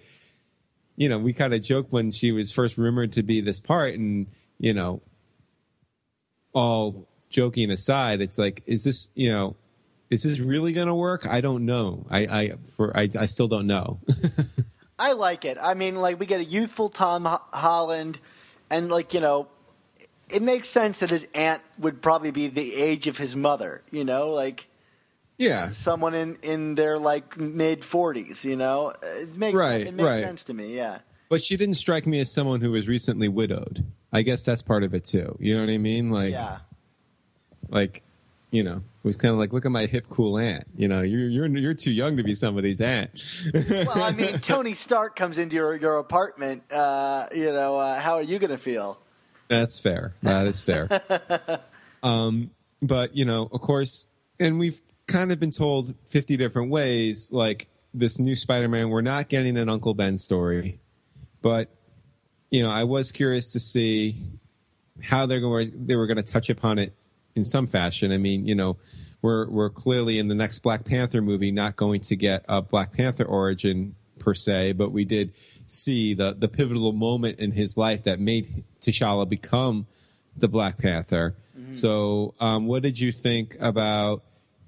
you 0.96 1.10
know, 1.10 1.20
we 1.20 1.34
kind 1.34 1.54
of 1.54 1.62
joked 1.62 1.92
when 1.92 2.10
she 2.10 2.32
was 2.32 2.52
first 2.52 2.78
rumored 2.78 3.14
to 3.14 3.24
be 3.24 3.42
this 3.42 3.60
part, 3.60 3.96
and 3.96 4.28
you 4.60 4.74
know, 4.74 5.02
all 6.54 7.06
joking 7.30 7.70
aside, 7.70 8.22
it's 8.22 8.38
like, 8.38 8.64
is 8.66 8.86
this 8.86 9.12
you 9.14 9.30
know, 9.30 9.58
is 10.10 10.24
this 10.24 10.40
really 10.40 10.74
going 10.74 10.88
to 10.88 10.96
work? 10.96 11.28
I 11.28 11.42
don't 11.42 11.66
know. 11.66 12.06
I 12.10 12.20
I 12.26 12.52
for 12.76 12.96
I 12.98 13.10
I 13.20 13.26
still 13.26 13.48
don't 13.48 13.68
know. 13.68 14.00
I 15.00 15.12
like 15.14 15.46
it. 15.46 15.58
I 15.62 15.74
mean, 15.74 15.96
like 15.98 16.20
we 16.20 16.26
get 16.26 16.42
a 16.42 16.46
youthful 16.46 16.90
Tom 16.90 17.26
Ho- 17.26 17.42
Holland, 17.54 18.20
and 18.70 18.90
like 18.90 19.14
you 19.14 19.20
know, 19.20 19.48
it 20.30 20.42
makes 20.42 20.70
sense 20.70 21.00
that 21.00 21.10
his 21.10 21.28
aunt 21.36 21.62
would 21.78 22.02
probably 22.02 22.32
be 22.32 22.48
the 22.48 22.74
age 22.76 23.08
of 23.08 23.18
his 23.18 23.36
mother. 23.36 23.84
You 23.92 24.04
know, 24.04 24.30
like 24.32 24.68
yeah, 25.38 25.72
someone 25.72 26.16
in 26.16 26.38
in 26.42 26.76
their 26.76 26.98
like 26.98 27.38
mid 27.38 27.86
forties. 27.86 28.44
You 28.44 28.56
know, 28.56 28.94
it 29.04 29.38
makes 29.38 29.56
Right, 29.56 29.82
it 29.86 29.94
makes 29.94 30.08
right. 30.08 30.24
sense 30.24 30.44
to 30.46 30.54
me. 30.54 30.76
Yeah. 30.76 31.00
but 31.30 31.42
she 31.44 31.58
didn't 31.58 31.76
strike 31.76 32.08
me 32.08 32.20
as 32.22 32.32
someone 32.32 32.62
who 32.62 32.72
was 32.72 32.88
recently 32.88 33.28
widowed. 33.28 33.86
I 34.12 34.22
guess 34.24 34.46
that's 34.46 34.62
part 34.64 34.84
of 34.84 34.94
it 34.96 35.04
too. 35.04 35.36
You 35.40 35.56
know 35.56 35.62
what 35.66 35.70
I 35.70 35.78
mean? 35.78 36.10
Like, 36.10 36.32
yeah. 36.32 36.60
like, 37.68 38.02
you 38.52 38.64
know, 38.64 38.82
was 39.08 39.18
kind 39.18 39.32
of 39.32 39.40
like, 39.40 39.54
look 39.54 39.66
at 39.66 39.72
my 39.72 39.86
hip, 39.86 40.08
cool 40.10 40.38
aunt. 40.38 40.66
You 40.76 40.88
know, 40.88 41.02
you're 41.02 41.28
you're 41.28 41.48
you're 41.48 41.74
too 41.74 41.92
young 41.92 42.18
to 42.18 42.24
be 42.24 42.36
somebody's 42.36 42.82
aunt. 42.82 43.10
Well, 43.54 44.04
I 44.04 44.12
mean, 44.12 44.40
Tony 44.42 44.74
Stark 44.74 45.16
comes 45.16 45.38
into 45.38 45.56
your 45.56 45.76
your 45.76 45.98
apartment. 45.98 46.72
Uh, 46.72 47.28
you 47.34 47.52
know, 47.52 47.78
uh, 47.78 48.00
how 48.00 48.16
are 48.16 48.22
you 48.22 48.38
going 48.38 48.52
to 48.52 48.58
feel? 48.58 49.00
That's 49.48 49.80
fair. 49.80 50.14
That 50.22 50.46
is 50.46 50.62
fair. 50.62 50.90
um, 52.04 52.52
but 52.82 53.16
you 53.16 53.26
know, 53.26 53.50
of 53.52 53.62
course, 53.62 54.08
and 54.40 54.60
we've 54.60 54.82
kind 55.08 55.32
of 55.32 55.40
been 55.40 55.52
told 55.52 55.96
fifty 56.06 56.38
different 56.38 56.70
ways. 56.70 57.32
Like 57.32 57.68
this 57.94 58.20
new 58.20 58.36
Spider-Man, 58.36 58.90
we're 58.90 59.02
not 59.02 59.30
getting 59.30 59.58
an 59.58 59.70
Uncle 59.70 59.94
Ben 59.94 60.18
story, 60.18 60.80
but 61.42 61.70
you 62.52 62.62
know, 62.62 62.70
I 62.70 62.84
was 62.84 63.12
curious 63.12 63.54
to 63.54 63.60
see 63.60 64.24
how 65.02 65.26
they're 65.26 65.42
going. 65.42 65.88
They 65.88 65.96
were 65.96 66.08
going 66.08 66.18
to 66.18 66.24
touch 66.24 66.50
upon 66.50 66.78
it 66.78 66.94
in 67.38 67.46
some 67.46 67.68
fashion. 67.68 68.12
I 68.12 68.18
mean, 68.18 68.46
you 68.46 68.56
know, 68.56 68.78
we're 69.22 69.50
we're 69.50 69.70
clearly 69.70 70.20
in 70.20 70.28
the 70.28 70.36
next 70.36 70.60
Black 70.60 70.84
Panther 70.84 71.22
movie 71.22 71.52
not 71.52 71.76
going 71.76 72.02
to 72.02 72.16
get 72.16 72.44
a 72.50 72.62
Black 72.62 72.92
Panther 72.92 73.24
origin 73.24 73.96
per 74.20 74.34
se, 74.34 74.74
but 74.74 74.92
we 74.92 75.06
did 75.06 75.32
see 75.68 76.14
the 76.14 76.36
the 76.38 76.48
pivotal 76.50 76.92
moment 76.92 77.40
in 77.40 77.52
his 77.52 77.78
life 77.78 78.04
that 78.04 78.20
made 78.20 78.64
T'Challa 78.82 79.30
become 79.30 79.88
the 80.36 80.48
Black 80.48 80.78
Panther. 80.78 81.36
So, 81.72 82.34
um, 82.40 82.68
what 82.68 82.82
did 82.84 83.00
you 83.00 83.12
think 83.12 83.58
about 83.60 84.24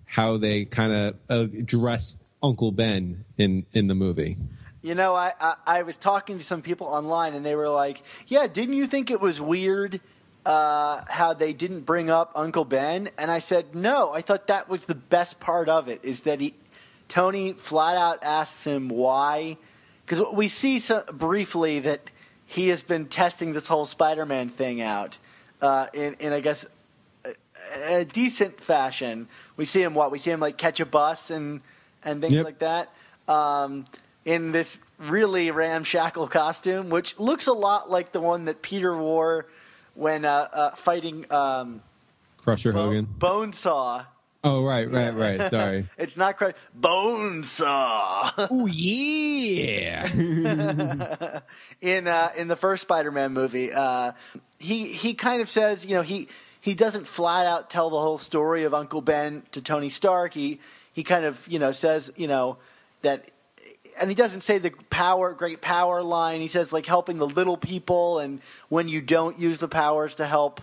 how 0.06 0.38
they 0.38 0.66
kind 0.66 0.92
of 0.92 1.16
addressed 1.30 2.34
Uncle 2.42 2.72
Ben 2.72 3.26
in 3.38 3.66
in 3.74 3.88
the 3.88 3.96
movie? 3.96 4.38
You 4.82 4.96
know, 4.96 5.16
I, 5.16 5.34
I 5.40 5.56
I 5.68 5.82
was 5.84 5.98
talking 5.98 6.40
to 6.40 6.44
some 6.44 6.62
people 6.62 6.88
online, 6.88 7.36
and 7.36 7.46
they 7.46 7.56
were 7.56 7.70
like, 7.70 8.02
"Yeah, 8.28 8.48
didn't 8.48 8.76
you 8.76 8.88
think 8.88 9.12
it 9.12 9.22
was 9.22 9.40
weird 9.40 10.02
uh, 10.50 11.04
how 11.08 11.34
they 11.34 11.54
didn't 11.54 11.82
bring 11.82 12.10
up 12.10 12.32
Uncle 12.36 12.66
Ben?" 12.66 13.10
And 13.18 13.30
I 13.30 13.40
said, 13.40 13.76
"No, 13.76 14.12
I 14.12 14.22
thought 14.22 14.48
that 14.48 14.68
was 14.68 14.86
the 14.86 14.96
best 14.96 15.40
part 15.40 15.70
of 15.70 15.88
it. 15.88 16.00
Is 16.04 16.22
that 16.22 16.40
he 16.42 16.54
Tony 17.08 17.54
flat 17.54 17.98
out 17.98 18.24
asks 18.24 18.64
him 18.66 18.90
why, 18.90 19.58
because 20.06 20.22
we 20.34 20.48
see 20.48 20.80
so, 20.80 21.04
briefly 21.12 21.80
that 21.80 22.10
he 22.46 22.70
has 22.70 22.82
been 22.84 23.06
testing 23.06 23.54
this 23.54 23.68
whole 23.68 23.86
Spider-Man 23.86 24.50
thing 24.50 24.82
out 24.82 25.18
uh, 25.62 25.88
in 25.94 26.16
in 26.20 26.34
I 26.34 26.40
guess 26.40 26.66
a, 27.26 28.00
a 28.02 28.06
decent 28.06 28.60
fashion. 28.60 29.28
We 29.58 29.66
see 29.66 29.82
him 29.82 29.94
what 29.94 30.12
we 30.12 30.18
see 30.18 30.32
him 30.32 30.40
like 30.40 30.58
catch 30.58 30.80
a 30.80 30.86
bus 30.86 31.30
and 31.30 31.62
and 32.04 32.22
things 32.22 32.34
Yep. 32.34 32.46
like 32.46 32.60
that. 32.60 32.90
Um, 33.28 33.86
in 34.26 34.52
this 34.52 34.80
really 34.98 35.50
ramshackle 35.52 36.28
costume, 36.28 36.90
which 36.90 37.18
looks 37.20 37.48
a 37.48 37.54
lot 37.54 37.90
like 37.90 38.12
the 38.12 38.20
one 38.20 38.46
that 38.46 38.62
Peter 38.62 38.96
wore 38.96 39.46
when 40.00 40.24
uh, 40.24 40.48
uh, 40.52 40.72
fighting 40.76 41.26
um, 41.30 41.82
Crusher 42.38 42.72
Bo- 42.72 42.84
Hogan. 42.84 43.08
Bonesaw. 43.20 44.06
Oh, 44.42 44.64
right, 44.64 44.90
right, 44.90 45.14
right. 45.14 45.50
Sorry. 45.50 45.90
It's 45.98 46.16
not 46.16 46.38
correct. 46.38 46.58
Bonesaw 46.80 48.48
oh 48.50 48.66
yeah. 48.68 50.08
in 51.82 52.08
uh, 52.08 52.30
in 52.38 52.48
the 52.48 52.56
first 52.56 52.84
Spider-Man 52.84 53.34
movie. 53.34 53.74
Uh, 53.74 54.14
he 54.58 54.94
he 54.94 55.14
kind 55.14 55.42
of 55.42 55.50
says, 55.50 55.86
you 55.86 55.94
know, 55.96 56.02
he 56.02 56.30
he 56.62 56.74
doesn't 56.74 57.06
flat 57.06 57.46
out 57.46 57.70
tell 57.70 57.90
the 57.90 58.00
whole 58.00 58.18
story 58.18 58.64
of 58.64 58.74
Uncle 58.74 59.02
Ben 59.02 59.44
to 59.52 59.62
Tony 59.62 59.90
Stark. 59.90 60.34
He 60.34 60.62
he 60.94 61.04
kind 61.04 61.26
of 61.26 61.46
you 61.48 61.60
know 61.60 61.74
says 61.74 62.10
you 62.16 62.28
know 62.28 62.58
that, 63.02 63.26
and 64.00 64.10
he 64.10 64.16
doesn't 64.16 64.42
say 64.42 64.58
the 64.58 64.72
power 64.90 65.34
great 65.34 65.62
power 65.62 66.02
line. 66.02 66.42
He 66.42 66.48
says 66.48 66.72
like 66.74 66.86
helping 66.86 67.18
the 67.18 67.28
little 67.28 67.58
people, 67.58 68.20
and 68.20 68.42
when 68.70 68.88
you 68.88 69.02
don't 69.02 69.40
use 69.40 69.60
the 69.60 69.68
powers 69.68 70.16
to 70.16 70.26
help 70.26 70.62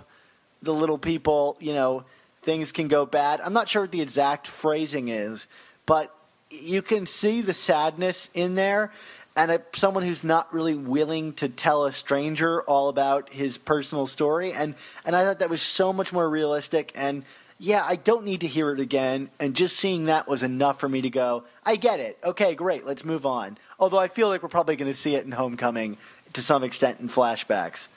the 0.63 0.75
little 0.75 0.99
people, 0.99 1.57
you 1.61 1.73
know, 1.73 2.05
things 2.43 2.73
can 2.73 2.89
go 2.89 3.07
bad. 3.07 3.41
I'm 3.41 3.53
not 3.53 3.69
sure 3.69 3.83
what 3.83 3.93
the 3.93 4.01
exact 4.01 4.49
phrasing 4.49 5.09
is, 5.09 5.47
but 5.85 6.15
you 6.51 6.83
can 6.83 7.07
see 7.07 7.43
the 7.43 7.55
sadness 7.55 8.31
in 8.35 8.55
there. 8.55 8.93
And 9.39 9.51
a, 9.51 9.63
someone 9.75 10.03
who's 10.03 10.25
not 10.25 10.55
really 10.55 10.75
willing 10.75 11.35
to 11.35 11.51
tell 11.51 11.85
a 11.85 11.93
stranger 11.93 12.63
all 12.63 12.89
about 12.89 13.31
his 13.31 13.59
personal 13.59 14.07
story, 14.07 14.55
and 14.55 14.75
and 15.05 15.15
I 15.15 15.25
thought 15.25 15.41
that 15.41 15.51
was 15.51 15.61
so 15.61 15.93
much 15.93 16.11
more 16.11 16.29
realistic. 16.29 16.91
And 16.95 17.23
yeah, 17.59 17.85
I 17.87 17.97
don't 17.97 18.25
need 18.25 18.43
to 18.43 18.47
hear 18.47 18.73
it 18.73 18.81
again. 18.81 19.31
And 19.41 19.57
just 19.57 19.77
seeing 19.77 20.07
that 20.07 20.29
was 20.29 20.43
enough 20.43 20.79
for 20.79 20.89
me 20.89 21.01
to 21.03 21.11
go, 21.11 21.45
I 21.65 21.77
get 21.77 22.01
it. 22.01 22.19
Okay, 22.23 22.55
great, 22.55 22.85
let's 22.85 23.05
move 23.05 23.25
on. 23.25 23.59
Although 23.79 23.99
I 23.99 24.09
feel 24.09 24.29
like 24.29 24.43
we're 24.43 24.49
probably 24.49 24.77
going 24.77 24.93
to 24.93 24.99
see 24.99 25.15
it 25.15 25.25
in 25.25 25.33
Homecoming 25.33 25.97
to 26.35 26.43
some 26.43 26.63
extent 26.63 27.01
in 27.01 27.09
flashbacks. 27.09 27.89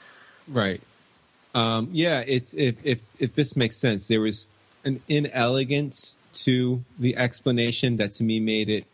Right. 0.48 0.82
Um, 1.54 1.90
yeah, 1.92 2.24
it's 2.26 2.54
if 2.54 2.76
if 2.84 3.02
if 3.18 3.34
this 3.34 3.56
makes 3.56 3.76
sense, 3.76 4.08
there 4.08 4.22
was 4.22 4.50
an 4.86 5.02
inelegance 5.08 6.18
to 6.32 6.84
the 6.98 7.18
explanation 7.18 7.98
that 7.98 8.12
to 8.14 8.24
me 8.24 8.40
made 8.40 8.70
it 8.70 8.86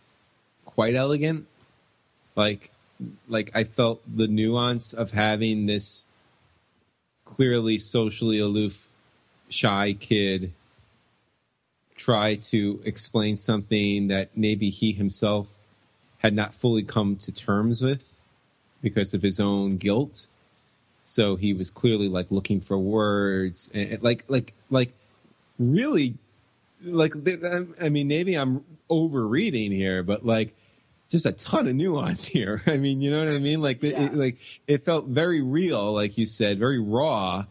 quite 0.66 0.96
elegant. 0.96 1.48
Like 2.36 2.72
like 3.28 3.52
I 3.54 3.66
felt 3.66 4.02
the 4.08 4.28
nuance 4.28 4.94
of 4.94 5.12
having 5.12 5.66
this 5.66 6.06
clearly 7.26 7.78
socially 7.78 8.40
aloof 8.40 8.90
shy 9.56 9.94
kid 9.94 10.52
try 11.96 12.36
to 12.36 12.82
explain 12.84 13.38
something 13.38 14.08
that 14.10 14.36
maybe 14.36 14.70
he 14.70 14.92
himself 14.92 15.58
had 16.20 16.34
not 16.34 16.54
fully 16.54 16.84
come 16.84 17.16
to 17.16 17.32
terms 17.32 17.82
with 17.82 18.20
because 18.82 19.14
of 19.14 19.22
his 19.22 19.40
own 19.40 19.78
guilt. 19.78 20.28
So 21.06 21.36
he 21.38 21.54
was 21.54 21.70
clearly 21.70 22.10
like 22.10 22.32
looking 22.32 22.60
for 22.60 22.78
words 22.78 23.72
and 23.74 24.02
like 24.04 24.26
like 24.28 24.54
like 24.70 24.94
really 25.58 26.16
like 26.84 27.14
i 27.82 27.88
mean 27.90 28.08
maybe 28.08 28.36
i'm 28.36 28.64
overreading 28.90 29.72
here 29.72 30.04
but 30.04 30.26
like 30.26 30.54
just 31.10 31.26
a 31.26 31.32
ton 31.32 31.68
of 31.68 31.76
nuance 31.76 32.26
here. 32.36 32.62
I 32.68 32.78
mean 32.78 33.00
you 33.02 33.10
know 33.12 33.24
what 33.24 33.34
i 33.34 33.40
mean? 33.40 33.62
Like 33.62 33.82
it, 33.84 33.94
Yeah. 33.94 34.10
like 34.12 34.38
it 34.68 34.84
felt 34.84 35.06
very 35.06 35.42
real 35.42 35.94
like 35.94 36.18
you 36.18 36.26
said 36.26 36.60
very 36.60 36.80
raw 36.80 37.46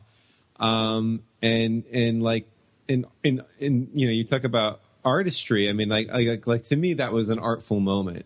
um 0.61 1.23
and 1.43 1.85
and 1.93 2.23
like 2.23 2.47
in 2.89 3.05
in 3.23 3.43
in 3.59 3.89
you 3.93 4.07
know 4.07 4.13
you 4.13 4.25
talk 4.25 4.45
about 4.45 4.81
artistry 5.05 5.69
i 5.69 5.73
mean 5.73 5.89
like 5.89 6.11
like 6.11 6.47
like 6.47 6.63
to 6.63 6.77
me 6.77 6.95
that 6.95 7.13
was 7.13 7.29
an 7.29 7.39
artful 7.39 7.81
moment 7.81 8.25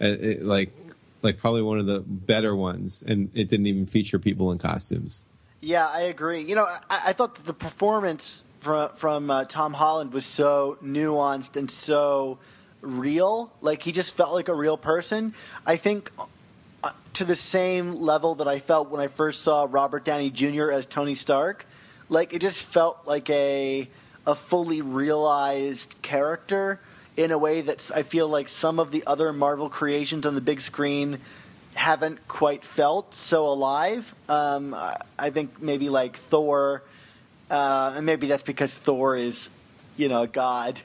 uh, 0.00 0.06
it, 0.06 0.42
like 0.42 0.72
like 1.22 1.38
probably 1.38 1.62
one 1.62 1.78
of 1.78 1.86
the 1.86 2.00
better 2.00 2.54
ones 2.54 3.02
and 3.02 3.30
it 3.34 3.48
didn't 3.48 3.66
even 3.66 3.86
feature 3.86 4.18
people 4.18 4.52
in 4.52 4.58
costumes 4.58 5.24
Yeah, 5.64 5.86
I 5.86 6.02
agree. 6.02 6.42
You 6.42 6.56
know, 6.56 6.66
I, 6.90 7.04
I 7.06 7.12
thought 7.14 7.36
that 7.36 7.46
the 7.46 7.54
performance 7.54 8.44
from 8.58 8.90
from 8.96 9.30
uh, 9.30 9.46
Tom 9.46 9.72
Holland 9.72 10.12
was 10.12 10.26
so 10.26 10.76
nuanced 10.84 11.56
and 11.56 11.70
so 11.70 12.38
real. 12.82 13.50
Like 13.62 13.82
he 13.82 13.90
just 13.90 14.12
felt 14.14 14.34
like 14.34 14.48
a 14.48 14.54
real 14.54 14.76
person. 14.76 15.32
I 15.64 15.76
think 15.76 16.10
to 17.14 17.24
the 17.24 17.36
same 17.36 17.94
level 17.94 18.36
that 18.36 18.48
I 18.48 18.58
felt 18.58 18.90
when 18.90 19.00
I 19.00 19.06
first 19.06 19.42
saw 19.42 19.66
Robert 19.70 20.04
Downey 20.04 20.30
Jr. 20.30 20.70
as 20.70 20.86
Tony 20.86 21.14
Stark. 21.14 21.66
Like 22.08 22.34
it 22.34 22.40
just 22.40 22.62
felt 22.62 23.06
like 23.06 23.30
a 23.30 23.88
a 24.26 24.34
fully 24.34 24.82
realized 24.82 25.94
character 26.02 26.80
in 27.16 27.30
a 27.30 27.38
way 27.38 27.60
that 27.60 27.90
I 27.94 28.02
feel 28.02 28.28
like 28.28 28.48
some 28.48 28.78
of 28.78 28.90
the 28.90 29.04
other 29.06 29.32
Marvel 29.32 29.68
creations 29.68 30.26
on 30.26 30.34
the 30.34 30.40
big 30.40 30.60
screen 30.60 31.18
haven't 31.74 32.26
quite 32.26 32.64
felt 32.64 33.14
so 33.14 33.46
alive. 33.46 34.14
Um, 34.28 34.74
I- 34.74 35.30
think 35.30 35.60
maybe 35.60 35.90
like 35.90 36.16
Thor, 36.16 36.82
uh, 37.50 37.94
and 37.96 38.06
maybe 38.06 38.28
that's 38.28 38.42
because 38.42 38.74
Thor 38.74 39.16
is, 39.16 39.50
you 39.96 40.08
know, 40.08 40.22
a 40.22 40.26
god. 40.26 40.80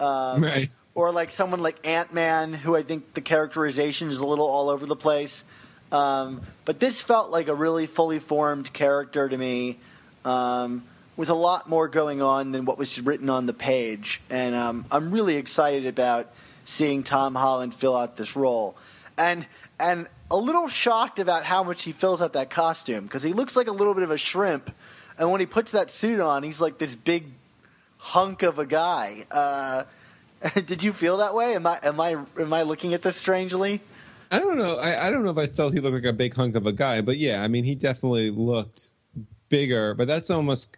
Um, 0.00 0.42
right 0.42 0.68
or 0.94 1.10
like 1.10 1.30
someone 1.30 1.60
like 1.60 1.86
Ant 1.86 2.12
Man, 2.12 2.52
who 2.52 2.76
I 2.76 2.82
think 2.82 3.14
the 3.14 3.20
characterization 3.20 4.08
is 4.08 4.18
a 4.18 4.26
little 4.26 4.46
all 4.46 4.68
over 4.68 4.86
the 4.86 4.96
place. 4.96 5.44
Um, 5.92 6.40
but 6.64 6.80
this 6.80 7.00
felt 7.00 7.30
like 7.30 7.48
a 7.48 7.54
really 7.54 7.86
fully 7.86 8.18
formed 8.18 8.72
character 8.72 9.28
to 9.28 9.36
me, 9.36 9.78
um, 10.24 10.82
with 11.16 11.28
a 11.28 11.34
lot 11.34 11.68
more 11.68 11.86
going 11.86 12.22
on 12.22 12.52
than 12.52 12.64
what 12.64 12.78
was 12.78 12.98
written 13.00 13.28
on 13.28 13.44
the 13.46 13.52
page. 13.52 14.20
And 14.30 14.54
um, 14.54 14.86
I'm 14.90 15.10
really 15.10 15.36
excited 15.36 15.86
about 15.86 16.32
seeing 16.64 17.02
Tom 17.02 17.34
Holland 17.34 17.74
fill 17.74 17.94
out 17.94 18.16
this 18.16 18.34
role, 18.34 18.76
and 19.18 19.46
and 19.78 20.08
a 20.30 20.36
little 20.36 20.68
shocked 20.68 21.18
about 21.18 21.44
how 21.44 21.62
much 21.62 21.82
he 21.82 21.92
fills 21.92 22.22
out 22.22 22.32
that 22.32 22.48
costume 22.48 23.04
because 23.04 23.22
he 23.22 23.34
looks 23.34 23.54
like 23.54 23.66
a 23.68 23.72
little 23.72 23.92
bit 23.92 24.02
of 24.02 24.10
a 24.10 24.16
shrimp, 24.16 24.70
and 25.18 25.30
when 25.30 25.40
he 25.40 25.46
puts 25.46 25.72
that 25.72 25.90
suit 25.90 26.20
on, 26.20 26.42
he's 26.42 26.60
like 26.60 26.78
this 26.78 26.96
big 26.96 27.26
hunk 27.98 28.42
of 28.42 28.58
a 28.58 28.64
guy. 28.64 29.26
Uh, 29.30 29.84
did 30.66 30.82
you 30.82 30.94
feel 30.94 31.18
that 31.18 31.34
way? 31.34 31.54
Am 31.54 31.66
I 31.66 31.78
am 31.82 32.00
I 32.00 32.16
am 32.38 32.52
I 32.52 32.62
looking 32.62 32.94
at 32.94 33.02
this 33.02 33.16
strangely? 33.16 33.82
I 34.32 34.38
don't 34.40 34.56
know. 34.56 34.76
I, 34.78 35.06
I 35.06 35.10
don't 35.10 35.22
know 35.24 35.30
if 35.30 35.38
I 35.38 35.46
felt 35.46 35.74
he 35.74 35.80
looked 35.80 35.94
like 35.94 36.04
a 36.04 36.12
big 36.12 36.34
hunk 36.34 36.56
of 36.56 36.66
a 36.66 36.72
guy, 36.72 37.02
but 37.02 37.18
yeah, 37.18 37.42
I 37.42 37.48
mean, 37.48 37.64
he 37.64 37.74
definitely 37.74 38.30
looked 38.30 38.90
bigger. 39.48 39.94
But 39.94 40.08
that's 40.08 40.30
almost. 40.30 40.76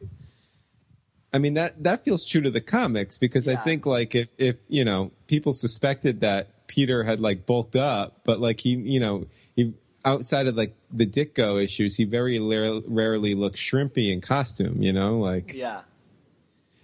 I 1.32 1.38
mean 1.38 1.54
that 1.54 1.82
that 1.82 2.04
feels 2.04 2.24
true 2.24 2.42
to 2.42 2.50
the 2.50 2.60
comics 2.60 3.18
because 3.18 3.48
I 3.48 3.56
think 3.56 3.86
like 3.86 4.14
if 4.14 4.30
if 4.38 4.56
you 4.68 4.84
know 4.84 5.10
people 5.26 5.52
suspected 5.52 6.20
that 6.20 6.66
Peter 6.68 7.02
had 7.04 7.18
like 7.20 7.44
bulked 7.46 7.74
up, 7.76 8.20
but 8.24 8.38
like 8.40 8.60
he 8.60 8.70
you 8.76 9.00
know 9.00 9.26
he 9.56 9.72
outside 10.04 10.46
of 10.46 10.54
like 10.56 10.74
the 10.92 11.06
Ditko 11.06 11.62
issues, 11.62 11.96
he 11.96 12.04
very 12.04 12.38
rarely 12.86 13.34
looks 13.34 13.58
shrimpy 13.60 14.12
in 14.12 14.20
costume. 14.20 14.80
You 14.82 14.92
know, 14.92 15.18
like 15.18 15.54
Yeah. 15.54 15.80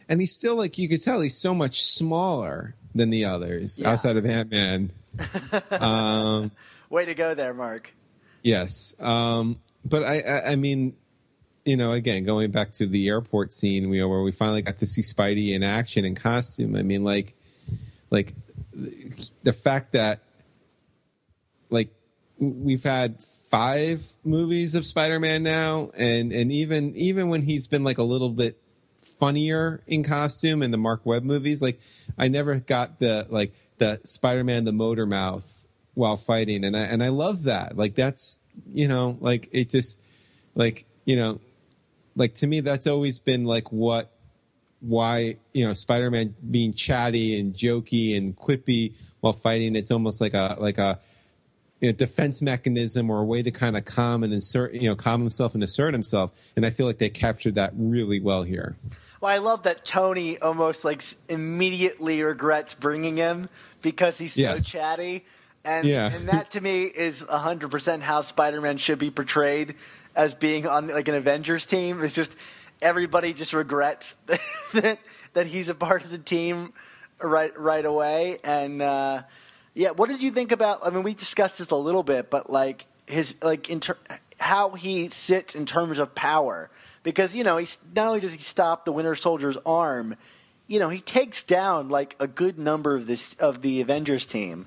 and 0.08 0.20
he's 0.20 0.32
still 0.32 0.56
like 0.56 0.78
you 0.78 0.88
could 0.88 1.02
tell 1.02 1.20
he's 1.20 1.36
so 1.38 1.54
much 1.54 1.82
smaller 1.84 2.74
than 2.94 3.10
the 3.10 3.24
others 3.24 3.78
Yeah. 3.80 3.90
outside 3.92 4.16
of 4.16 4.26
Ant 4.26 4.50
Man. 4.50 4.90
um, 5.70 6.50
Way 6.88 7.04
to 7.04 7.14
go 7.14 7.34
there, 7.34 7.54
Mark. 7.54 7.92
Yes, 8.42 8.94
um, 9.00 9.60
but 9.84 10.02
I, 10.02 10.20
I, 10.20 10.52
I 10.52 10.56
mean, 10.56 10.96
you 11.64 11.76
know, 11.76 11.92
again, 11.92 12.24
going 12.24 12.50
back 12.50 12.72
to 12.72 12.86
the 12.86 13.08
airport 13.08 13.52
scene, 13.52 13.92
you 13.92 14.00
know, 14.00 14.08
where 14.08 14.22
we 14.22 14.32
finally 14.32 14.62
got 14.62 14.78
to 14.78 14.86
see 14.86 15.02
Spidey 15.02 15.54
in 15.54 15.62
action 15.62 16.04
in 16.04 16.14
costume. 16.14 16.74
I 16.74 16.82
mean, 16.82 17.04
like, 17.04 17.34
like 18.10 18.34
the 19.42 19.52
fact 19.52 19.92
that, 19.92 20.20
like, 21.68 21.92
we've 22.38 22.82
had 22.82 23.22
five 23.22 24.02
movies 24.24 24.74
of 24.74 24.86
Spider-Man 24.86 25.42
now, 25.42 25.90
and 25.96 26.32
and 26.32 26.50
even 26.50 26.96
even 26.96 27.28
when 27.28 27.42
he's 27.42 27.66
been 27.66 27.84
like 27.84 27.98
a 27.98 28.02
little 28.02 28.30
bit 28.30 28.60
funnier 29.02 29.82
in 29.86 30.02
costume 30.02 30.62
in 30.62 30.70
the 30.70 30.78
Marc 30.78 31.04
Webb 31.04 31.22
movies, 31.22 31.60
like, 31.60 31.78
I 32.18 32.28
never 32.28 32.58
got 32.58 32.98
the 32.98 33.26
like 33.28 33.52
the 33.80 33.98
Spider-Man 34.04 34.64
the 34.64 34.72
motor 34.72 35.06
mouth 35.06 35.64
while 35.94 36.16
fighting 36.16 36.64
and 36.64 36.76
I 36.76 36.82
and 36.82 37.02
I 37.02 37.08
love 37.08 37.44
that. 37.44 37.76
Like 37.76 37.96
that's 37.96 38.40
you 38.72 38.86
know, 38.86 39.18
like 39.20 39.48
it 39.50 39.70
just 39.70 40.00
like, 40.54 40.84
you 41.04 41.16
know, 41.16 41.40
like 42.14 42.34
to 42.36 42.46
me 42.46 42.60
that's 42.60 42.86
always 42.86 43.18
been 43.18 43.44
like 43.44 43.72
what 43.72 44.12
why, 44.80 45.36
you 45.52 45.66
know, 45.66 45.74
Spider-Man 45.74 46.36
being 46.50 46.72
chatty 46.72 47.38
and 47.38 47.52
jokey 47.54 48.16
and 48.16 48.36
quippy 48.36 48.94
while 49.20 49.32
fighting, 49.32 49.74
it's 49.74 49.90
almost 49.90 50.20
like 50.20 50.34
a 50.34 50.56
like 50.60 50.78
a 50.78 51.00
you 51.80 51.88
know, 51.88 51.92
defense 51.92 52.42
mechanism 52.42 53.08
or 53.10 53.20
a 53.20 53.24
way 53.24 53.42
to 53.42 53.50
kind 53.50 53.76
of 53.76 53.84
calm 53.86 54.22
and 54.22 54.32
insert, 54.32 54.74
you 54.74 54.88
know, 54.88 54.94
calm 54.94 55.20
himself 55.20 55.54
and 55.54 55.62
assert 55.62 55.94
himself. 55.94 56.52
And 56.54 56.66
I 56.66 56.70
feel 56.70 56.86
like 56.86 56.98
they 56.98 57.08
captured 57.08 57.54
that 57.54 57.72
really 57.74 58.20
well 58.20 58.42
here. 58.42 58.76
Well, 59.20 59.30
I 59.30 59.38
love 59.38 59.64
that 59.64 59.84
Tony 59.84 60.38
almost 60.38 60.84
like 60.84 61.02
immediately 61.28 62.22
regrets 62.22 62.72
bringing 62.72 63.18
him 63.18 63.50
because 63.82 64.18
he's 64.18 64.34
so 64.34 64.40
Yes. 64.40 64.70
chatty, 64.72 65.24
and 65.64 65.86
Yeah. 65.86 66.06
and 66.12 66.28
that 66.28 66.50
to 66.52 66.60
me 66.60 66.84
is 66.84 67.20
hundred 67.28 67.70
percent 67.70 68.02
how 68.02 68.20
Spider-Man 68.22 68.78
should 68.78 68.98
be 68.98 69.10
portrayed 69.10 69.74
as 70.16 70.34
being 70.34 70.66
on 70.66 70.88
like 70.88 71.08
an 71.08 71.14
Avengers 71.14 71.66
team. 71.66 72.02
It's 72.02 72.14
just 72.14 72.34
everybody 72.82 73.32
just 73.32 73.52
regrets 73.52 74.16
that 74.72 74.98
that 75.34 75.46
he's 75.46 75.68
a 75.68 75.74
part 75.74 76.04
of 76.04 76.10
the 76.10 76.18
team 76.18 76.72
right 77.22 77.56
right 77.58 77.84
away, 77.84 78.38
and 78.44 78.80
uh, 78.82 79.22
yeah. 79.74 79.90
What 79.90 80.08
did 80.08 80.22
you 80.22 80.30
think 80.30 80.52
about? 80.52 80.80
I 80.86 80.90
mean, 80.90 81.02
we 81.02 81.14
discussed 81.14 81.58
this 81.58 81.70
a 81.70 81.76
little 81.76 82.02
bit, 82.02 82.30
but 82.30 82.50
like 82.50 82.86
his 83.06 83.34
like 83.42 83.68
in 83.70 83.80
ter- 83.80 83.98
how 84.38 84.70
he 84.70 85.10
sits 85.10 85.54
in 85.54 85.66
terms 85.66 85.98
of 85.98 86.14
power, 86.14 86.70
because 87.02 87.34
you 87.34 87.44
know 87.44 87.58
he's 87.58 87.78
not 87.94 88.06
only 88.08 88.20
does 88.20 88.32
he 88.32 88.38
stop 88.38 88.84
the 88.86 88.92
Winter 88.92 89.14
Soldier's 89.14 89.58
arm, 89.66 90.16
you 90.70 90.78
know 90.78 90.88
he 90.88 91.00
takes 91.00 91.42
down 91.42 91.88
like 91.88 92.14
a 92.20 92.28
good 92.28 92.58
number 92.58 92.94
of 92.94 93.06
this 93.06 93.34
of 93.34 93.60
the 93.60 93.80
Avengers 93.80 94.24
team. 94.24 94.66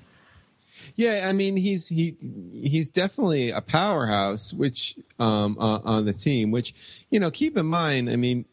Yeah, 0.96 1.24
I 1.26 1.32
mean 1.32 1.56
he's 1.56 1.88
he 1.88 2.14
he's 2.52 2.90
definitely 2.90 3.50
a 3.50 3.62
powerhouse, 3.62 4.52
which 4.52 4.96
um 5.18 5.56
uh, 5.58 5.80
on 5.82 6.04
the 6.04 6.12
team. 6.12 6.50
Which 6.50 7.06
you 7.10 7.18
know, 7.18 7.30
keep 7.30 7.56
in 7.56 7.66
mind. 7.66 8.10
I 8.10 8.16
mean, 8.16 8.44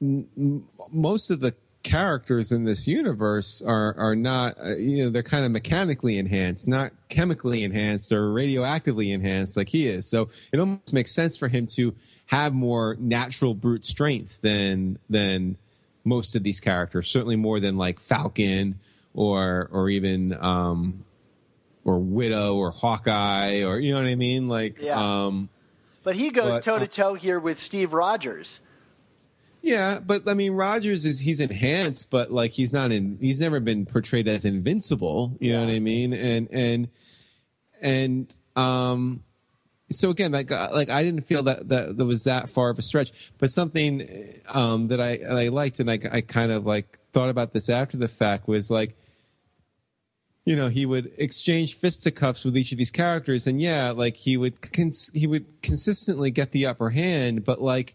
most 0.00 1.30
of 1.30 1.40
the 1.40 1.54
characters 1.82 2.50
in 2.50 2.64
this 2.64 2.86
universe 2.86 3.60
are 3.62 3.94
are 3.98 4.14
not 4.14 4.56
uh, 4.64 4.76
you 4.76 5.04
know 5.04 5.10
they're 5.10 5.24
kind 5.24 5.44
of 5.44 5.50
mechanically 5.50 6.18
enhanced, 6.18 6.68
not 6.68 6.92
chemically 7.08 7.64
enhanced 7.64 8.12
or 8.12 8.32
radioactively 8.32 9.12
enhanced 9.12 9.56
like 9.56 9.70
he 9.70 9.88
is. 9.88 10.08
So 10.08 10.28
it 10.52 10.60
almost 10.60 10.92
makes 10.92 11.12
sense 11.12 11.36
for 11.36 11.48
him 11.48 11.66
to 11.74 11.96
have 12.26 12.54
more 12.54 12.96
natural 13.00 13.54
brute 13.54 13.84
strength 13.84 14.40
than 14.40 14.98
than 15.10 15.56
most 16.06 16.34
of 16.36 16.42
these 16.42 16.60
characters. 16.60 17.08
Certainly 17.08 17.36
more 17.36 17.60
than 17.60 17.76
like 17.76 18.00
Falcon 18.00 18.78
or 19.12 19.68
or 19.72 19.90
even 19.90 20.32
um 20.40 21.04
or 21.84 21.98
Widow 21.98 22.56
or 22.56 22.70
Hawkeye 22.70 23.62
or 23.64 23.78
you 23.78 23.92
know 23.92 24.00
what 24.00 24.08
I 24.08 24.14
mean? 24.14 24.48
Like 24.48 24.80
Yeah. 24.80 24.98
um 25.26 25.48
But 26.04 26.16
he 26.16 26.30
goes 26.30 26.60
toe 26.60 26.78
to 26.78 26.86
toe 26.86 27.14
here 27.14 27.38
with 27.38 27.58
Steve 27.60 27.92
Rogers. 27.92 28.60
yeah, 29.62 29.98
but 29.98 30.28
I 30.28 30.34
mean 30.34 30.52
Rogers 30.52 31.04
is 31.04 31.20
he's 31.20 31.40
enhanced, 31.40 32.10
but 32.10 32.30
like 32.30 32.52
he's 32.52 32.72
not 32.72 32.92
in 32.92 33.18
he's 33.20 33.40
never 33.40 33.58
been 33.60 33.84
portrayed 33.86 34.28
as 34.28 34.44
invincible, 34.44 35.36
you 35.40 35.52
know 35.52 35.64
what 35.64 35.72
I 35.72 35.80
mean? 35.80 36.12
And 36.12 36.48
and 36.52 36.88
and 37.82 38.36
um 38.54 39.22
so 39.90 40.10
again, 40.10 40.32
like 40.32 40.50
uh, 40.50 40.70
like 40.72 40.90
I 40.90 41.02
didn't 41.02 41.22
feel 41.22 41.44
that 41.44 41.68
that 41.68 41.96
there 41.96 42.06
was 42.06 42.24
that 42.24 42.50
far 42.50 42.70
of 42.70 42.78
a 42.78 42.82
stretch, 42.82 43.32
but 43.38 43.50
something 43.50 44.40
um, 44.48 44.88
that 44.88 45.00
I 45.00 45.20
I 45.28 45.48
liked 45.48 45.78
and 45.78 45.90
I 45.90 45.98
I 46.10 46.20
kind 46.22 46.50
of 46.50 46.66
like 46.66 46.98
thought 47.12 47.28
about 47.28 47.52
this 47.52 47.68
after 47.68 47.96
the 47.96 48.08
fact 48.08 48.48
was 48.48 48.70
like, 48.70 48.96
you 50.44 50.56
know, 50.56 50.68
he 50.68 50.86
would 50.86 51.12
exchange 51.18 51.76
fisticuffs 51.76 52.44
with 52.44 52.56
each 52.56 52.72
of 52.72 52.78
these 52.78 52.90
characters, 52.90 53.46
and 53.46 53.60
yeah, 53.60 53.92
like 53.92 54.16
he 54.16 54.36
would 54.36 54.60
cons- 54.60 55.12
he 55.14 55.26
would 55.26 55.62
consistently 55.62 56.32
get 56.32 56.50
the 56.50 56.66
upper 56.66 56.90
hand, 56.90 57.44
but 57.44 57.62
like 57.62 57.94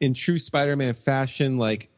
in 0.00 0.12
true 0.12 0.38
Spider-Man 0.38 0.94
fashion, 0.94 1.56
like 1.56 1.88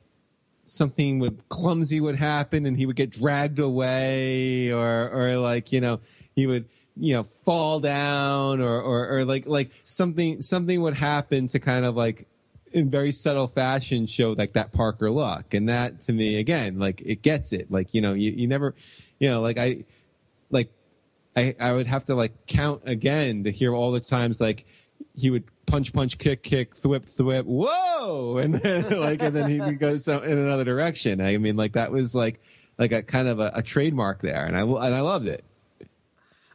something 0.66 1.18
would 1.18 1.48
clumsy 1.48 2.00
would 2.00 2.16
happen 2.16 2.66
and 2.66 2.76
he 2.76 2.86
would 2.86 2.96
get 2.96 3.10
dragged 3.10 3.58
away 3.58 4.72
or 4.72 5.10
or 5.10 5.36
like 5.36 5.72
you 5.72 5.80
know 5.80 6.00
he 6.34 6.46
would 6.46 6.68
you 6.96 7.14
know 7.14 7.24
fall 7.24 7.80
down 7.80 8.60
or 8.60 8.80
or, 8.80 9.08
or 9.16 9.24
like 9.24 9.46
like 9.46 9.70
something 9.84 10.40
something 10.40 10.80
would 10.80 10.94
happen 10.94 11.46
to 11.48 11.58
kind 11.58 11.84
of 11.84 11.96
like 11.96 12.28
in 12.74 12.90
very 12.90 13.12
subtle 13.12 13.46
fashion 13.46 14.04
show 14.06 14.32
like 14.32 14.52
that 14.54 14.72
Parker 14.72 15.10
look. 15.10 15.54
And 15.54 15.68
that 15.68 16.00
to 16.02 16.12
me 16.12 16.38
again 16.38 16.78
like 16.78 17.00
it 17.00 17.22
gets 17.22 17.52
it. 17.52 17.70
Like 17.70 17.94
you 17.94 18.00
know 18.00 18.12
you, 18.12 18.32
you 18.32 18.46
never 18.46 18.74
you 19.18 19.30
know 19.30 19.40
like 19.40 19.58
I 19.58 19.84
like 20.50 20.70
I 21.36 21.54
I 21.60 21.72
would 21.72 21.86
have 21.86 22.04
to 22.06 22.14
like 22.14 22.46
count 22.46 22.82
again 22.84 23.44
to 23.44 23.50
hear 23.50 23.74
all 23.74 23.92
the 23.92 24.00
times 24.00 24.40
like 24.40 24.66
he 25.16 25.30
would 25.30 25.44
punch 25.66 25.92
punch 25.92 26.18
kick 26.18 26.42
kick 26.42 26.74
thwip 26.74 27.06
thwip 27.06 27.44
whoa! 27.44 28.38
And 28.42 28.54
then 28.54 29.00
like 29.00 29.22
and 29.22 29.34
then 29.34 29.48
he 29.48 29.58
goes 29.76 30.06
in 30.08 30.20
another 30.20 30.64
direction. 30.64 31.20
I 31.20 31.38
mean 31.38 31.56
like 31.56 31.72
that 31.72 31.92
was 31.92 32.14
like 32.14 32.40
like 32.76 32.90
a 32.90 33.04
kind 33.04 33.28
of 33.28 33.38
a, 33.38 33.52
a 33.54 33.62
trademark 33.62 34.20
there. 34.20 34.44
And 34.44 34.56
I 34.56 34.62
and 34.62 34.94
I 34.94 35.00
loved 35.00 35.28
it 35.28 35.44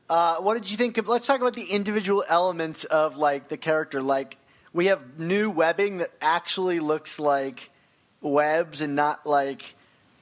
Uh, 0.10 0.38
what 0.38 0.56
did 0.56 0.72
you 0.72 0.78
think 0.78 0.98
of? 0.98 1.08
Let's 1.08 1.28
talk 1.28 1.40
about 1.40 1.54
the 1.54 1.66
individual 1.66 2.24
elements 2.28 2.84
of 2.84 3.18
like 3.18 3.48
the 3.48 3.58
character. 3.58 4.02
Like 4.02 4.38
we 4.74 4.88
have 4.88 5.20
new 5.20 5.52
webbing 5.52 6.00
that 6.00 6.12
actually 6.22 6.80
looks 6.80 7.20
like 7.20 7.70
webs 8.22 8.82
and 8.82 8.96
not 8.96 9.26
like 9.26 9.76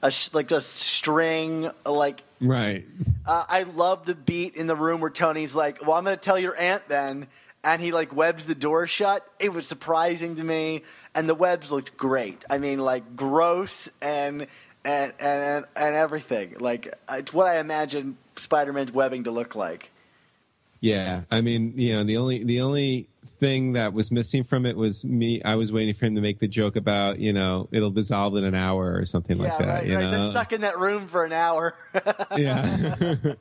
a 0.03 0.11
like 0.33 0.51
a 0.51 0.59
string. 0.59 1.69
Like 1.85 2.21
right 2.39 2.85
uh, 3.25 3.45
I 3.47 3.63
love 3.63 4.05
the 4.05 4.13
beat 4.13 4.55
in 4.55 4.67
the 4.67 4.75
room 4.75 4.99
where 5.01 5.09
Tony's 5.09 5.55
like, 5.55 5.81
"Well, 5.81 5.93
I'm 5.97 6.03
going 6.03 6.17
to 6.17 6.21
tell 6.21 6.39
your 6.39 6.55
aunt 6.57 6.87
then," 6.87 7.27
and 7.63 7.81
he 7.81 7.91
like 7.91 8.15
webs 8.15 8.45
the 8.45 8.55
door 8.55 8.87
shut. 8.87 9.25
It 9.39 9.53
was 9.53 9.67
surprising 9.67 10.35
to 10.35 10.43
me, 10.43 10.83
and 11.15 11.29
the 11.29 11.35
webs 11.35 11.71
looked 11.71 11.97
great. 11.97 12.43
I 12.49 12.57
mean, 12.57 12.79
like 12.79 13.15
gross 13.15 13.89
and 14.01 14.47
and 14.83 15.13
and 15.19 15.65
and 15.75 15.95
everything. 15.95 16.55
Like 16.59 16.93
it's 17.09 17.33
what 17.33 17.47
I 17.47 17.59
imagine 17.59 18.17
Spider-Man's 18.39 18.91
webbing 18.91 19.25
to 19.25 19.31
look 19.31 19.55
like. 19.55 19.91
Yeah, 20.79 21.21
I 21.31 21.41
mean, 21.41 21.73
you 21.75 21.93
know, 21.93 22.03
the 22.03 22.17
only 22.17 22.43
the 22.43 22.61
only 22.61 23.09
thing 23.25 23.73
that 23.73 23.93
was 23.93 24.11
missing 24.11 24.43
from 24.43 24.65
it 24.65 24.77
was 24.77 25.03
me. 25.03 25.41
I 25.43 25.55
was 25.55 25.71
waiting 25.71 25.95
for 25.95 26.05
him 26.05 26.15
to 26.15 26.21
make 26.21 26.39
the 26.39 26.47
joke 26.47 26.75
about, 26.75 27.19
you 27.19 27.33
know, 27.33 27.67
it'll 27.71 27.91
dissolve 27.91 28.35
in 28.35 28.43
an 28.43 28.53
hour 28.53 28.95
or 28.95 29.05
something 29.05 29.37
like 29.37 29.57
that. 29.57 29.67
right, 29.67 29.87
you 29.87 29.95
right. 29.95 30.09
They're 30.09 30.19
know? 30.19 30.29
stuck 30.29 30.53
in 30.53 30.61
that 30.61 30.77
room 30.77 31.07
for 31.07 31.25
an 31.25 31.33
hour. 31.33 31.75
yeah. 32.37 32.95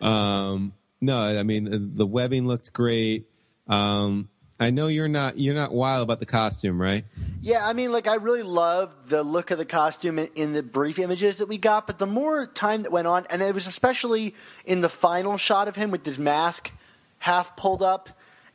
um, 0.00 0.72
no, 1.00 1.18
I 1.18 1.42
mean 1.42 1.94
the 1.94 2.06
webbing 2.06 2.46
looked 2.46 2.72
great. 2.72 3.28
Um, 3.66 4.30
I 4.60 4.70
know 4.70 4.88
you're 4.88 5.08
not 5.08 5.38
you're 5.38 5.54
not 5.54 5.72
wild 5.72 6.02
about 6.02 6.18
the 6.18 6.26
costume, 6.26 6.80
right? 6.80 7.04
Yeah, 7.40 7.64
I 7.64 7.72
mean, 7.72 7.92
like 7.92 8.08
I 8.08 8.16
really 8.16 8.42
loved 8.42 9.08
the 9.08 9.22
look 9.22 9.52
of 9.52 9.58
the 9.58 9.64
costume 9.64 10.18
in, 10.18 10.28
in 10.34 10.52
the 10.52 10.62
brief 10.62 10.98
images 10.98 11.38
that 11.38 11.46
we 11.46 11.58
got, 11.58 11.86
but 11.86 11.98
the 11.98 12.06
more 12.06 12.46
time 12.46 12.82
that 12.82 12.90
went 12.90 13.06
on, 13.06 13.26
and 13.30 13.40
it 13.40 13.54
was 13.54 13.68
especially 13.68 14.34
in 14.64 14.80
the 14.80 14.88
final 14.88 15.36
shot 15.36 15.68
of 15.68 15.76
him 15.76 15.90
with 15.92 16.04
his 16.04 16.18
mask 16.18 16.72
half 17.18 17.56
pulled 17.56 17.82
up, 17.82 18.08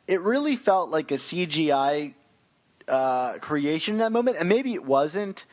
it 0.06 0.20
really 0.20 0.56
felt 0.56 0.90
like 0.90 1.10
a 1.10 1.14
CGI 1.14 2.12
uh, 2.86 3.38
creation 3.38 3.94
in 3.94 3.98
that 3.98 4.12
moment, 4.12 4.36
and 4.38 4.46
maybe 4.46 4.74
it 4.74 4.84
wasn't, 4.84 5.46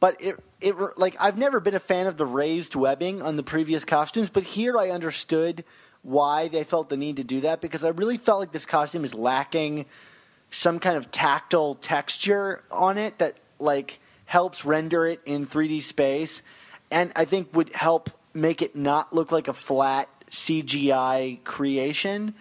but 0.00 0.16
it 0.20 0.42
it 0.62 0.74
like 0.96 1.16
I've 1.20 1.36
never 1.36 1.60
been 1.60 1.74
a 1.74 1.80
fan 1.80 2.06
of 2.06 2.16
the 2.16 2.26
raised 2.26 2.74
webbing 2.74 3.20
on 3.20 3.36
the 3.36 3.42
previous 3.42 3.84
costumes, 3.84 4.30
but 4.30 4.42
here 4.42 4.78
I 4.78 4.88
understood 4.88 5.64
why 6.08 6.48
they 6.48 6.64
felt 6.64 6.88
the 6.88 6.96
need 6.96 7.16
to 7.16 7.24
do 7.24 7.40
that 7.42 7.60
because 7.60 7.84
I 7.84 7.88
really 7.88 8.16
felt 8.16 8.40
like 8.40 8.52
this 8.52 8.64
costume 8.64 9.04
is 9.04 9.14
lacking 9.14 9.84
some 10.50 10.78
kind 10.78 10.96
of 10.96 11.10
tactile 11.10 11.74
texture 11.74 12.62
on 12.70 12.96
it 12.96 13.18
that 13.18 13.36
like 13.58 14.00
helps 14.24 14.64
render 14.64 15.06
it 15.06 15.20
in 15.26 15.46
3D 15.46 15.82
space 15.82 16.40
and 16.90 17.12
I 17.14 17.26
think 17.26 17.54
would 17.54 17.70
help 17.74 18.10
make 18.32 18.62
it 18.62 18.74
not 18.74 19.12
look 19.12 19.30
like 19.32 19.48
a 19.48 19.52
flat 19.52 20.08
CGI 20.30 21.42
creation. 21.44 22.34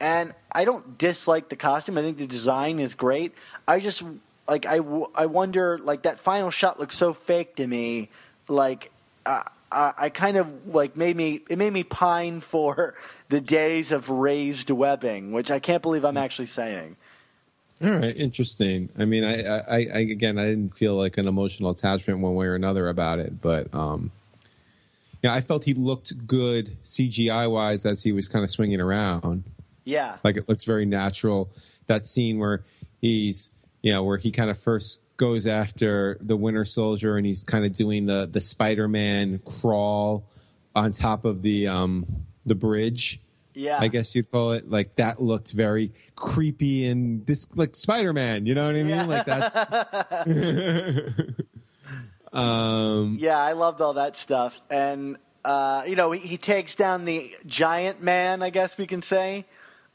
And 0.00 0.34
I 0.50 0.64
don't 0.64 0.98
dislike 0.98 1.48
the 1.48 1.56
costume. 1.56 1.98
I 1.98 2.02
think 2.02 2.18
the 2.18 2.26
design 2.26 2.80
is 2.80 2.94
great. 2.94 3.34
I 3.68 3.78
just 3.78 4.02
like 4.48 4.66
I, 4.66 4.80
I 5.14 5.26
wonder 5.26 5.78
like 5.78 6.02
that 6.02 6.18
final 6.18 6.50
shot 6.50 6.80
looks 6.80 6.96
so 6.96 7.12
fake 7.12 7.56
to 7.56 7.66
me. 7.66 8.08
Like 8.48 8.90
uh, 9.24 9.44
I, 9.72 9.94
I 9.96 10.08
kind 10.10 10.36
of 10.36 10.68
like 10.68 10.96
made 10.96 11.16
me 11.16 11.40
it 11.48 11.58
made 11.58 11.72
me 11.72 11.84
pine 11.84 12.40
for 12.40 12.94
the 13.28 13.40
days 13.40 13.92
of 13.92 14.08
raised 14.08 14.70
webbing, 14.70 15.32
which 15.32 15.50
I 15.50 15.58
can't 15.58 15.82
believe 15.82 16.04
I'm 16.04 16.16
actually 16.16 16.46
saying. 16.46 16.96
All 17.82 17.90
right, 17.90 18.16
interesting. 18.16 18.90
I 18.96 19.06
mean, 19.06 19.24
I, 19.24 19.42
I, 19.44 19.76
I 19.92 19.98
again, 19.98 20.38
I 20.38 20.46
didn't 20.46 20.76
feel 20.76 20.94
like 20.94 21.18
an 21.18 21.26
emotional 21.26 21.70
attachment 21.70 22.20
one 22.20 22.34
way 22.34 22.46
or 22.46 22.54
another 22.54 22.88
about 22.88 23.18
it, 23.18 23.40
but 23.40 23.74
um, 23.74 24.12
yeah, 25.22 25.32
I 25.32 25.40
felt 25.40 25.64
he 25.64 25.74
looked 25.74 26.26
good 26.26 26.76
CGI 26.84 27.50
wise 27.50 27.86
as 27.86 28.02
he 28.02 28.12
was 28.12 28.28
kind 28.28 28.44
of 28.44 28.50
swinging 28.50 28.80
around. 28.80 29.44
Yeah. 29.84 30.16
Like 30.22 30.36
it 30.36 30.48
looks 30.48 30.64
very 30.64 30.84
natural. 30.84 31.50
That 31.86 32.06
scene 32.06 32.38
where 32.38 32.62
he's, 33.00 33.50
you 33.82 33.92
know, 33.92 34.02
where 34.04 34.18
he 34.18 34.30
kind 34.30 34.50
of 34.50 34.58
first 34.58 35.00
goes 35.22 35.46
after 35.46 36.18
the 36.20 36.36
Winter 36.36 36.64
Soldier 36.64 37.16
and 37.16 37.24
he's 37.24 37.44
kind 37.44 37.64
of 37.64 37.72
doing 37.72 38.06
the 38.06 38.28
the 38.30 38.40
Spider 38.40 38.88
Man 38.88 39.40
crawl 39.60 40.24
on 40.74 40.90
top 40.90 41.24
of 41.24 41.42
the 41.42 41.68
um 41.68 42.04
the 42.44 42.56
bridge. 42.56 43.20
Yeah. 43.54 43.78
I 43.78 43.86
guess 43.86 44.16
you'd 44.16 44.32
call 44.32 44.50
it 44.50 44.68
like 44.68 44.96
that 44.96 45.22
looked 45.22 45.52
very 45.52 45.92
creepy 46.16 46.88
and 46.88 47.24
this 47.24 47.46
like 47.54 47.76
Spider 47.76 48.12
Man, 48.12 48.46
you 48.46 48.56
know 48.56 48.66
what 48.66 48.74
I 48.74 48.82
mean? 48.82 48.88
Yeah. 48.88 49.04
Like 49.04 49.24
that's 49.24 49.56
um 52.32 53.16
Yeah, 53.20 53.38
I 53.38 53.52
loved 53.52 53.80
all 53.80 53.94
that 53.94 54.16
stuff. 54.16 54.60
And, 54.70 55.18
uh, 55.44 55.84
you 55.86 55.94
know, 55.94 56.10
he, 56.10 56.18
he 56.18 56.36
takes 56.36 56.74
down 56.74 57.04
the 57.04 57.32
giant 57.46 58.02
man, 58.02 58.42
I 58.42 58.50
guess 58.50 58.76
we 58.76 58.88
can 58.88 59.02
say. 59.02 59.44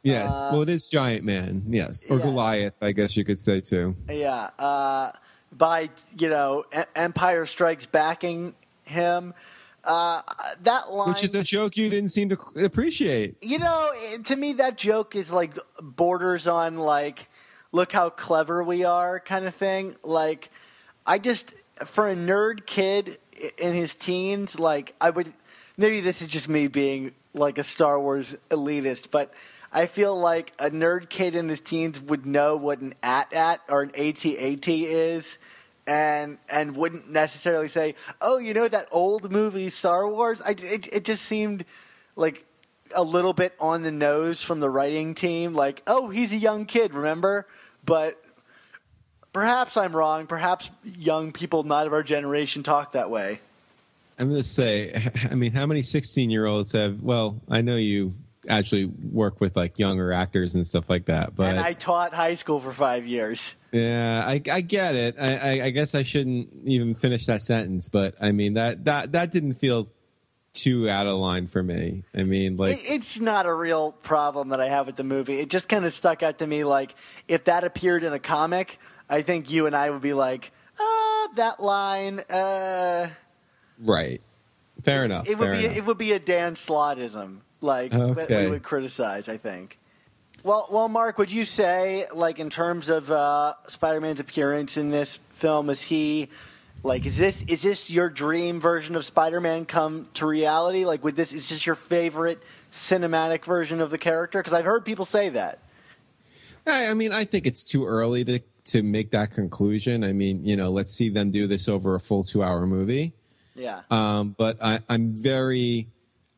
Yes. 0.08 0.42
Uh, 0.42 0.50
well 0.52 0.62
it 0.62 0.70
is 0.70 0.88
Giant 0.88 1.24
Man, 1.24 1.64
yes. 1.70 2.06
Or 2.10 2.18
yeah. 2.18 2.24
Goliath, 2.24 2.74
I 2.82 2.92
guess 2.92 3.16
you 3.18 3.26
could 3.26 3.40
say 3.40 3.62
too. 3.62 3.96
Yeah. 4.10 4.50
Uh, 4.60 5.12
by, 5.52 5.90
you 6.18 6.30
know, 6.30 6.66
E- 6.78 6.84
Empire 6.96 7.46
Strikes 7.46 7.86
backing 7.86 8.56
him. 8.84 9.34
Uh, 9.84 10.22
that 10.64 10.92
line. 10.92 11.10
Which 11.10 11.24
is 11.24 11.34
a 11.34 11.44
joke 11.44 11.78
you 11.78 11.90
didn't 11.90 12.10
seem 12.10 12.28
to 12.30 12.38
appreciate. 12.64 13.38
You 13.42 13.60
know, 13.60 13.92
to 14.26 14.36
me, 14.36 14.54
that 14.54 14.78
joke 14.78 15.16
is 15.16 15.32
like 15.32 15.58
borders 15.82 16.46
on 16.46 16.78
like, 16.78 17.30
look 17.72 17.94
how 17.94 18.10
clever 18.10 18.64
we 18.64 18.84
are 18.84 19.22
kind 19.22 19.46
of 19.46 19.56
thing. 19.56 19.96
Like, 20.04 20.50
I 21.06 21.20
just, 21.20 21.54
for 21.86 22.08
a 22.08 22.16
nerd 22.16 22.66
kid 22.66 23.18
in 23.58 23.74
his 23.74 23.96
teens, 23.96 24.60
like, 24.60 24.94
I 25.00 25.10
would, 25.10 25.32
maybe 25.78 26.02
this 26.02 26.22
is 26.22 26.28
just 26.28 26.50
me 26.50 26.68
being 26.68 27.14
like 27.34 27.58
a 27.58 27.64
Star 27.64 27.98
Wars 27.98 28.36
elitist, 28.50 29.10
but 29.10 29.34
I 29.78 29.86
feel 29.86 30.20
like 30.20 30.54
a 30.58 30.72
nerd 30.72 31.08
kid 31.08 31.36
in 31.36 31.50
his 31.50 31.62
teens 31.62 32.02
would 32.02 32.26
know 32.26 32.58
what 32.58 32.80
an 32.80 32.96
AT-AT 33.04 33.62
or 33.70 33.84
an 33.84 33.92
AT-AT 33.94 34.68
is. 34.68 35.38
And 35.86 36.40
and 36.50 36.76
wouldn't 36.76 37.12
necessarily 37.12 37.70
say, 37.70 37.94
oh, 38.20 38.40
you 38.40 38.56
know 38.56 38.68
that 38.68 38.88
old 38.92 39.32
movie 39.32 39.70
Star 39.70 40.10
Wars. 40.10 40.42
I, 40.42 40.50
it, 40.52 40.92
it 40.92 41.06
just 41.06 41.26
seemed 41.26 41.64
like 42.16 42.44
a 42.96 43.04
little 43.04 43.34
bit 43.34 43.54
on 43.60 43.84
the 43.84 43.92
nose 43.92 44.42
from 44.42 44.60
the 44.62 44.70
writing 44.70 45.14
team 45.14 45.54
like 45.54 45.84
oh 45.88 46.08
he's 46.08 46.32
a 46.32 46.38
young 46.38 46.66
kid 46.66 46.94
remember 46.94 47.46
but 47.84 48.24
perhaps 49.34 49.76
i'm 49.76 49.94
wrong 49.94 50.26
perhaps 50.26 50.70
young 50.86 51.34
people 51.34 51.64
not 51.64 51.86
of 51.86 51.92
our 51.92 52.02
generation 52.02 52.64
talk 52.64 52.94
that 52.94 53.10
way 53.10 53.42
I'm 54.20 54.30
going 54.30 54.42
to 54.42 54.48
say, 54.48 55.12
I 55.30 55.36
mean, 55.36 55.52
how 55.52 55.68
many 55.68 55.84
16 55.84 56.32
year 56.32 56.48
olds 56.48 56.72
have, 56.72 57.04
well, 57.04 57.40
I 57.50 57.62
know 57.62 57.76
you 57.76 58.14
actually 58.48 58.86
work 58.86 59.40
with 59.40 59.56
like 59.56 59.78
younger 59.80 60.12
actors 60.12 60.56
and 60.56 60.66
stuff 60.66 60.90
like 60.90 61.06
that, 61.06 61.36
but 61.36 61.50
and 61.50 61.60
i 61.60 61.74
taught 61.74 62.14
high 62.14 62.34
school 62.34 62.60
for 62.60 62.72
five 62.72 63.06
years 63.06 63.56
yeah, 63.72 64.24
I, 64.26 64.42
I 64.52 64.62
get 64.62 64.96
it. 64.96 65.16
I, 65.20 65.36
I, 65.36 65.66
I 65.66 65.70
guess 65.72 65.94
I 65.94 66.04
shouldn't 66.04 66.50
even 66.66 66.96
finish 66.96 67.26
that 67.26 67.42
sentence, 67.42 67.90
but 67.90 68.16
I 68.20 68.32
mean, 68.32 68.54
that, 68.54 68.86
that, 68.86 69.12
that 69.12 69.32
didn't 69.32 69.54
feel 69.54 69.90
too 70.54 70.90
out 70.90 71.06
of 71.06 71.18
line 71.18 71.48
for 71.48 71.62
me. 71.62 72.04
I 72.16 72.24
mean, 72.24 72.58
like, 72.58 72.90
it's 72.90 73.20
not 73.20 73.46
a 73.46 73.54
real 73.54 73.92
problem 73.92 74.50
that 74.50 74.62
i 74.62 74.70
have 74.70 74.88
with 74.88 74.96
the 74.96 75.04
movie 75.04 75.40
it 75.40 75.50
just 75.50 75.70
kind 75.70 75.86
of 75.86 75.94
stuck 75.94 76.24
out 76.24 76.40
to 76.40 76.48
me 76.48 76.64
like 76.64 76.96
if 77.28 77.44
that 77.44 77.64
appeared 77.64 78.04
in 78.04 78.14
a 78.14 78.20
comic 78.20 78.80
i 79.10 79.22
think 79.22 79.52
you 79.52 79.66
and 79.68 79.76
i 79.76 79.90
would 79.90 80.02
be 80.02 80.14
like 80.14 80.52
ah 80.80 81.28
that 81.36 81.60
line 81.60 82.20
uh 82.30 83.10
right. 83.80 84.22
Fair 84.84 85.04
enough. 85.06 85.28
It 85.28 85.38
would 85.38 85.52
be 85.52 85.66
enough. 85.66 85.78
it 85.78 85.86
would 85.86 85.98
be 85.98 86.12
a 86.14 86.20
Dan 86.20 86.56
Slottism, 86.56 87.40
like 87.62 87.92
that 87.92 88.28
we 88.30 88.50
would 88.50 88.64
criticize. 88.64 89.28
I 89.30 89.38
think. 89.38 89.78
Well, 90.44 90.68
well, 90.72 90.88
Mark, 90.88 91.18
would 91.18 91.32
you 91.32 91.46
say, 91.46 92.06
like, 92.14 92.40
in 92.40 92.50
terms 92.50 92.90
of 92.90 93.12
uh, 93.12 93.56
Spider-Man's 93.68 94.20
appearance 94.20 94.78
in 94.78 94.92
this 94.92 95.20
film, 95.32 95.70
is 95.70 95.82
he 95.82 96.30
like 96.84 97.06
is 97.06 97.18
this 97.18 97.44
is 97.48 97.64
this 97.64 97.90
your 97.90 98.10
dream 98.10 98.62
version 98.62 98.96
of 98.96 99.04
Spider-Man 99.04 99.66
come 99.66 100.08
to 100.14 100.26
reality? 100.26 100.86
Like, 100.86 101.04
with 101.04 101.16
this, 101.16 101.34
is 101.34 101.50
this 101.50 101.66
your 101.66 101.76
favorite 101.76 102.42
cinematic 102.72 103.46
version 103.46 103.82
of 103.82 103.90
the 103.90 103.98
character? 103.98 104.40
Because 104.40 104.54
I've 104.54 104.66
heard 104.66 104.86
people 104.86 105.06
say 105.06 105.30
that. 105.30 105.60
I, 106.66 106.88
I 106.88 106.94
mean, 106.94 107.12
I 107.12 107.26
think 107.26 107.48
it's 107.48 107.64
too 107.64 107.86
early 107.86 108.24
to 108.26 108.40
to 108.66 108.84
make 108.84 109.12
that 109.12 109.32
conclusion. 109.32 110.04
I 110.04 110.14
mean, 110.14 110.46
you 110.46 110.56
know, 110.56 110.70
let's 110.70 110.94
see 110.94 111.10
them 111.10 111.32
do 111.32 111.48
this 111.48 111.68
over 111.68 111.96
a 111.96 112.00
full 112.00 112.24
two 112.24 112.44
hour 112.44 112.68
movie. 112.68 113.14
Yeah. 113.56 113.82
Um, 113.90 114.36
but 114.38 114.64
I, 114.64 114.82
I'm 114.88 115.14
very 115.14 115.88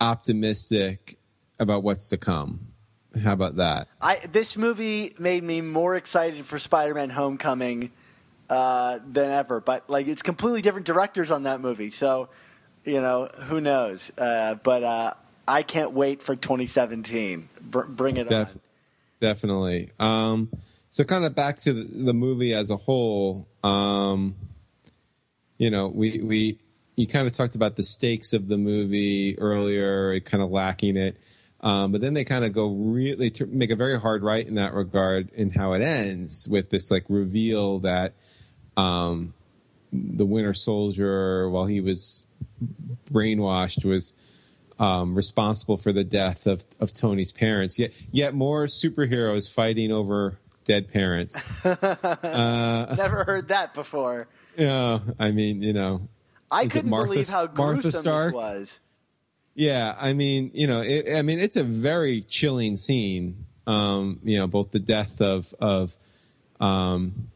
optimistic 0.01 1.17
about 1.59 1.83
what's 1.83 2.09
to 2.09 2.17
come. 2.17 2.67
How 3.23 3.33
about 3.33 3.55
that? 3.55 3.87
I 4.01 4.17
this 4.31 4.55
movie 4.55 5.15
made 5.17 5.43
me 5.43 5.61
more 5.61 5.95
excited 5.95 6.45
for 6.45 6.59
Spider-Man: 6.59 7.09
Homecoming 7.09 7.91
uh, 8.49 8.99
than 9.05 9.31
ever. 9.31 9.59
But 9.59 9.89
like, 9.89 10.07
it's 10.07 10.21
completely 10.21 10.61
different 10.61 10.85
directors 10.85 11.31
on 11.31 11.43
that 11.43 11.59
movie, 11.59 11.89
so 11.89 12.29
you 12.85 13.01
know 13.01 13.29
who 13.47 13.61
knows. 13.61 14.11
Uh, 14.17 14.55
but 14.55 14.83
uh, 14.83 15.13
I 15.47 15.63
can't 15.63 15.91
wait 15.91 16.21
for 16.21 16.35
2017. 16.35 17.49
Br- 17.61 17.81
bring 17.81 18.17
it 18.17 18.29
Def- 18.29 18.55
on. 18.55 18.61
definitely. 19.19 19.89
Um, 19.99 20.49
so 20.91 21.03
kind 21.03 21.25
of 21.25 21.35
back 21.35 21.59
to 21.61 21.73
the, 21.73 21.83
the 21.83 22.13
movie 22.13 22.53
as 22.53 22.69
a 22.69 22.77
whole. 22.77 23.47
Um, 23.63 24.35
you 25.57 25.69
know, 25.71 25.87
we 25.87 26.21
we 26.21 26.59
you 26.99 27.07
kind 27.07 27.25
of 27.25 27.33
talked 27.33 27.55
about 27.55 27.77
the 27.77 27.83
stakes 27.83 28.33
of 28.33 28.49
the 28.49 28.57
movie 28.57 29.39
earlier, 29.39 30.19
kind 30.19 30.43
of 30.43 30.51
lacking 30.51 30.97
it. 30.97 31.15
Um, 31.61 31.93
but 31.93 32.01
then 32.01 32.13
they 32.13 32.25
kind 32.25 32.43
of 32.43 32.51
go 32.51 32.67
really 32.67 33.29
to 33.31 33.45
make 33.45 33.69
a 33.69 33.75
very 33.75 33.97
hard 33.97 34.21
right 34.21 34.45
in 34.45 34.55
that 34.55 34.73
regard 34.73 35.31
in 35.31 35.51
how 35.51 35.73
it 35.73 35.81
ends 35.81 36.47
with 36.49 36.69
this 36.69 36.91
like 36.91 37.05
reveal 37.07 37.79
that 37.79 38.13
um, 38.75 39.33
the 39.93 40.25
Winter 40.25 40.53
Soldier, 40.53 41.49
while 41.49 41.65
he 41.65 41.79
was 41.79 42.27
brainwashed, 43.11 43.85
was 43.85 44.13
um, 44.77 45.15
responsible 45.15 45.77
for 45.77 45.93
the 45.93 46.03
death 46.03 46.47
of, 46.47 46.65
of 46.81 46.91
Tony's 46.91 47.31
parents. 47.31 47.79
Yet, 47.79 47.93
yet 48.11 48.33
more 48.33 48.65
superheroes 48.65 49.49
fighting 49.49 49.93
over 49.93 50.37
dead 50.65 50.91
parents. 50.91 51.41
Never 51.63 53.23
heard 53.25 53.47
that 53.47 53.73
before. 53.73 54.27
yeah, 54.57 54.99
I 55.17 55.31
mean, 55.31 55.61
you 55.61 55.73
know, 55.73 56.07
I 56.51 56.67
couldn't 56.67 56.89
Martha- 56.89 57.07
believe 57.13 57.29
how 57.29 57.45
Martha 57.55 57.81
gruesome 57.81 57.91
Stark? 57.91 58.27
this 58.27 58.33
was. 58.33 58.79
yeah, 59.55 59.95
I 59.99 60.13
mean, 60.13 60.51
you 60.53 60.67
know, 60.67 60.81
it, 60.81 61.13
I 61.13 61.21
mean, 61.21 61.39
it's 61.39 61.55
a 61.55 61.63
very 61.63 62.21
chilling 62.21 62.77
scene. 62.77 63.45
Um, 63.67 64.19
you 64.23 64.37
know, 64.37 64.47
both 64.47 64.71
the 64.71 64.79
death 64.79 65.21
of 65.21 65.53
of 65.59 65.95
um, 66.59 67.29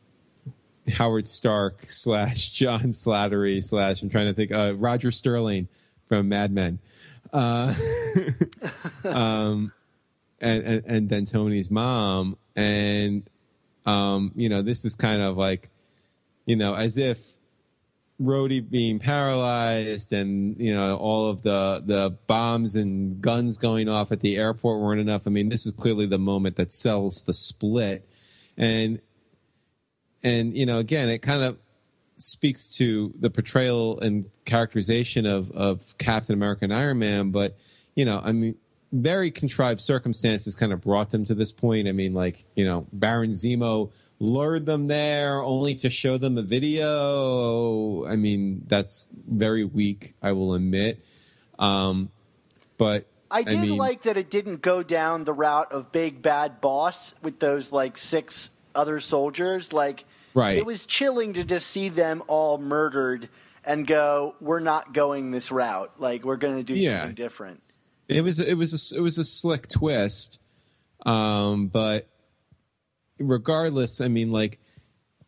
Howard 0.94 1.28
Stark 1.28 1.84
slash 1.88 2.50
John 2.52 2.92
Slattery 2.92 3.64
slash 3.64 4.02
I'm 4.02 4.10
trying 4.10 4.28
to 4.28 4.34
think 4.34 4.52
uh, 4.52 4.74
Roger 4.76 5.12
Sterling 5.12 5.68
from 6.08 6.30
Mad 6.30 6.52
Men, 6.52 6.80
uh, 7.32 7.74
um, 9.04 9.72
and, 10.42 10.64
and 10.64 10.86
and 10.86 11.10
then 11.10 11.26
Tony's 11.26 11.70
mom, 11.70 12.38
and 12.56 13.24
um, 13.86 14.32
you 14.36 14.50
know, 14.50 14.62
this 14.62 14.86
is 14.86 14.96
kind 14.96 15.22
of 15.22 15.38
like, 15.38 15.70
you 16.46 16.56
know, 16.56 16.74
as 16.74 16.98
if 16.98 17.36
Rhodey 18.22 18.68
being 18.70 19.00
paralyzed 19.00 20.14
and 20.14 20.60
you 20.60 20.74
know 20.74 20.96
all 20.98 21.30
of 21.30 21.42
the 21.42 21.82
the 21.86 22.18
bombs 22.28 22.76
and 22.76 23.22
guns 23.22 23.58
going 23.58 23.90
off 23.90 24.12
at 24.12 24.22
the 24.22 24.38
airport 24.38 24.82
weren't 24.82 25.02
enough. 25.02 25.24
I 25.26 25.30
mean, 25.30 25.50
this 25.50 25.66
is 25.66 25.74
clearly 25.74 26.06
the 26.06 26.20
moment 26.20 26.56
that 26.58 26.72
sells 26.72 27.24
the 27.24 27.34
split, 27.34 28.08
and 28.56 29.02
and 30.22 30.56
you 30.56 30.66
know 30.66 30.78
again 30.78 31.10
it 31.10 31.22
kind 31.22 31.44
of 31.44 31.58
speaks 32.18 32.70
to 32.78 33.14
the 33.20 33.30
portrayal 33.30 34.00
and 34.00 34.30
characterization 34.46 35.26
of 35.26 35.52
of 35.52 35.98
Captain 35.98 36.34
America 36.34 36.66
and 36.66 36.74
Iron 36.74 37.00
Man, 37.00 37.32
but 37.32 37.58
you 37.96 38.06
know 38.06 38.22
I 38.24 38.32
mean 38.32 38.56
very 38.94 39.32
contrived 39.32 39.82
circumstances 39.82 40.56
kind 40.56 40.72
of 40.72 40.80
brought 40.82 41.10
them 41.10 41.26
to 41.26 41.34
this 41.34 41.52
point. 41.52 41.88
I 41.88 41.92
mean, 41.92 42.14
like 42.14 42.46
you 42.56 42.64
know 42.64 42.88
Baron 42.94 43.32
Zemo 43.32 43.92
lured 44.24 44.66
them 44.66 44.88
there 44.88 45.42
only 45.42 45.76
to 45.76 45.90
show 45.90 46.18
them 46.18 46.38
a 46.38 46.42
video. 46.42 48.06
I 48.06 48.16
mean, 48.16 48.64
that's 48.68 49.08
very 49.28 49.66
weak, 49.66 50.14
I 50.22 50.32
will 50.32 50.54
admit. 50.54 51.04
Um, 51.60 52.10
but 52.78 53.08
I 53.30 53.44
did 53.44 53.60
mean, 53.60 53.78
like 53.78 54.04
that 54.04 54.18
it 54.18 54.30
didn't 54.30 54.62
go 54.62 54.82
down 54.84 55.26
the 55.26 55.34
route 55.34 55.72
of 55.72 55.92
big 55.92 56.22
bad 56.22 56.62
boss 56.62 57.14
with 57.22 57.40
those 57.40 57.72
like 57.72 57.98
six 57.98 58.50
other 58.74 59.00
soldiers. 59.00 59.74
Like, 59.74 60.06
Right. 60.34 60.58
it 60.58 60.66
was 60.66 60.86
chilling 60.88 61.34
to 61.34 61.44
just 61.44 61.68
see 61.68 61.90
them 61.90 62.24
all 62.28 62.58
murdered 62.58 63.30
and 63.64 63.86
go, 63.86 64.36
"We're 64.42 64.60
not 64.60 64.94
going 64.94 65.32
this 65.32 65.52
route. 65.52 65.92
Like, 66.00 66.24
we're 66.24 66.38
going 66.38 66.58
to 66.58 66.64
do 66.64 66.74
Yeah. 66.74 67.02
something 67.02 67.16
different." 67.16 67.62
it 68.10 68.22
was 68.24 68.40
it 68.40 68.56
was 68.58 68.92
a, 68.92 68.98
it 68.98 69.02
was 69.02 69.18
a 69.18 69.24
slick 69.24 69.68
twist, 69.70 70.40
um, 71.06 71.68
but 71.68 72.08
regardless, 73.28 74.02
I 74.02 74.08
mean, 74.08 74.32
like 74.32 74.60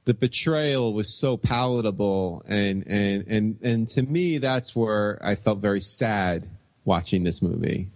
the 0.05 0.13
betrayal 0.13 0.93
was 0.93 1.17
so 1.17 1.37
palatable, 1.37 2.43
and 2.47 2.85
and 2.87 3.27
and 3.27 3.57
and 3.61 3.87
to 3.89 4.03
me, 4.03 4.37
that's 4.37 4.75
where 4.75 5.19
I 5.23 5.35
felt 5.35 5.59
very 5.59 5.81
sad 5.81 6.47
watching 6.83 7.23
this 7.23 7.41
movie. 7.41 7.89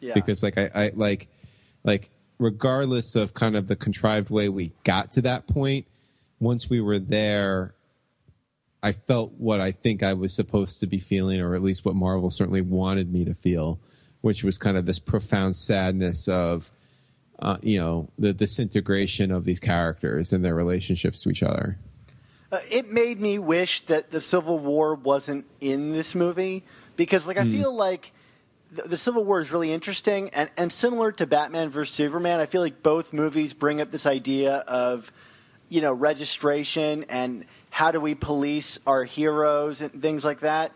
Yeah, 0.00 0.14
because 0.14 0.42
like 0.42 0.58
I, 0.58 0.70
I 0.74 0.92
like 0.94 1.28
like 1.84 2.10
regardless 2.38 3.16
of 3.16 3.34
kind 3.34 3.56
of 3.56 3.66
the 3.66 3.76
contrived 3.76 4.30
way 4.30 4.48
we 4.48 4.72
got 4.84 5.12
to 5.12 5.22
that 5.22 5.46
point 5.46 5.86
once 6.40 6.70
we 6.70 6.80
were 6.80 6.98
there 6.98 7.74
i 8.82 8.92
felt 8.92 9.32
what 9.38 9.60
i 9.60 9.72
think 9.72 10.02
i 10.02 10.12
was 10.12 10.34
supposed 10.34 10.78
to 10.80 10.86
be 10.86 11.00
feeling 11.00 11.40
or 11.40 11.54
at 11.54 11.62
least 11.62 11.84
what 11.84 11.96
marvel 11.96 12.30
certainly 12.30 12.60
wanted 12.60 13.12
me 13.12 13.24
to 13.24 13.34
feel 13.34 13.78
which 14.20 14.44
was 14.44 14.56
kind 14.58 14.76
of 14.76 14.86
this 14.86 14.98
profound 14.98 15.56
sadness 15.56 16.28
of 16.28 16.70
uh, 17.40 17.56
you 17.62 17.78
know 17.78 18.08
the 18.18 18.32
disintegration 18.32 19.30
of 19.30 19.44
these 19.44 19.60
characters 19.60 20.32
and 20.32 20.44
their 20.44 20.54
relationships 20.54 21.22
to 21.22 21.30
each 21.30 21.42
other 21.42 21.78
Uh, 22.50 22.58
it 22.70 22.90
made 22.90 23.20
me 23.20 23.38
wish 23.38 23.82
that 23.86 24.10
the 24.10 24.20
Civil 24.22 24.58
War 24.58 24.94
wasn't 24.94 25.44
in 25.60 25.92
this 25.92 26.14
movie 26.14 26.64
because, 26.96 27.26
like, 27.26 27.36
I 27.38 27.44
feel 27.44 27.74
like 27.74 28.12
the, 28.72 28.88
the 28.88 28.96
Civil 28.96 29.24
War 29.26 29.40
is 29.40 29.52
really 29.52 29.70
interesting 29.70 30.30
and, 30.30 30.50
and 30.56 30.72
similar 30.72 31.12
to 31.12 31.26
Batman 31.26 31.68
vs 31.68 31.94
Superman. 31.94 32.40
I 32.40 32.46
feel 32.46 32.62
like 32.62 32.82
both 32.82 33.12
movies 33.12 33.52
bring 33.52 33.82
up 33.82 33.90
this 33.90 34.06
idea 34.06 34.56
of, 34.66 35.12
you 35.68 35.82
know, 35.82 35.92
registration 35.92 37.04
and 37.10 37.44
how 37.68 37.92
do 37.92 38.00
we 38.00 38.14
police 38.14 38.78
our 38.86 39.04
heroes 39.04 39.82
and 39.82 40.00
things 40.00 40.24
like 40.24 40.40
that. 40.40 40.72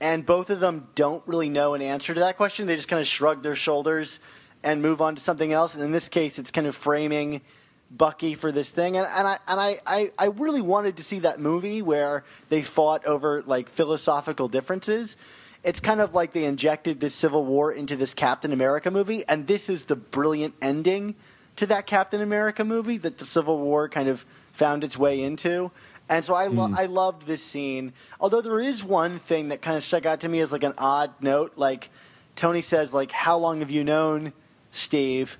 And 0.00 0.26
both 0.26 0.50
of 0.50 0.60
them 0.60 0.88
don't 0.94 1.26
really 1.26 1.48
know 1.48 1.72
an 1.72 1.80
answer 1.80 2.12
to 2.12 2.20
that 2.20 2.36
question. 2.36 2.66
They 2.66 2.76
just 2.76 2.88
kind 2.88 3.00
of 3.00 3.06
shrug 3.06 3.42
their 3.42 3.56
shoulders 3.56 4.20
and 4.64 4.82
move 4.82 5.00
on 5.00 5.14
to 5.14 5.22
something 5.22 5.52
else. 5.52 5.74
And 5.74 5.84
in 5.84 5.92
this 5.92 6.08
case, 6.08 6.38
it's 6.38 6.50
kind 6.50 6.66
of 6.66 6.74
framing 6.74 7.42
Bucky 7.90 8.34
for 8.34 8.50
this 8.50 8.70
thing, 8.70 8.96
and, 8.96 9.06
and 9.06 9.28
I 9.28 9.38
and 9.46 9.60
I, 9.60 9.78
I, 9.86 10.12
I 10.18 10.26
really 10.26 10.62
wanted 10.62 10.96
to 10.96 11.04
see 11.04 11.20
that 11.20 11.38
movie 11.38 11.80
where 11.80 12.24
they 12.48 12.62
fought 12.62 13.04
over 13.06 13.42
like 13.46 13.68
philosophical 13.68 14.48
differences. 14.48 15.16
It's 15.62 15.80
kind 15.80 16.00
of 16.00 16.12
like 16.12 16.32
they 16.32 16.44
injected 16.44 16.98
this 16.98 17.14
Civil 17.14 17.44
War 17.44 17.70
into 17.70 17.94
this 17.94 18.12
Captain 18.12 18.52
America 18.52 18.90
movie, 18.90 19.24
and 19.28 19.46
this 19.46 19.68
is 19.68 19.84
the 19.84 19.94
brilliant 19.94 20.54
ending 20.60 21.14
to 21.56 21.66
that 21.66 21.86
Captain 21.86 22.20
America 22.20 22.64
movie 22.64 22.98
that 22.98 23.18
the 23.18 23.24
Civil 23.24 23.60
War 23.60 23.88
kind 23.88 24.08
of 24.08 24.24
found 24.52 24.82
its 24.82 24.98
way 24.98 25.22
into. 25.22 25.70
And 26.08 26.24
so 26.24 26.34
I 26.34 26.48
lo- 26.48 26.68
hmm. 26.68 26.76
I 26.76 26.86
loved 26.86 27.26
this 27.26 27.44
scene. 27.44 27.92
Although 28.18 28.40
there 28.40 28.60
is 28.60 28.82
one 28.82 29.20
thing 29.20 29.48
that 29.48 29.62
kind 29.62 29.76
of 29.76 29.84
stuck 29.84 30.04
out 30.04 30.20
to 30.20 30.28
me 30.28 30.40
as 30.40 30.50
like 30.50 30.64
an 30.64 30.74
odd 30.78 31.12
note, 31.20 31.52
like 31.56 31.90
Tony 32.34 32.60
says, 32.60 32.92
like, 32.92 33.12
"How 33.12 33.38
long 33.38 33.60
have 33.60 33.70
you 33.70 33.84
known 33.84 34.32
Steve?" 34.74 35.38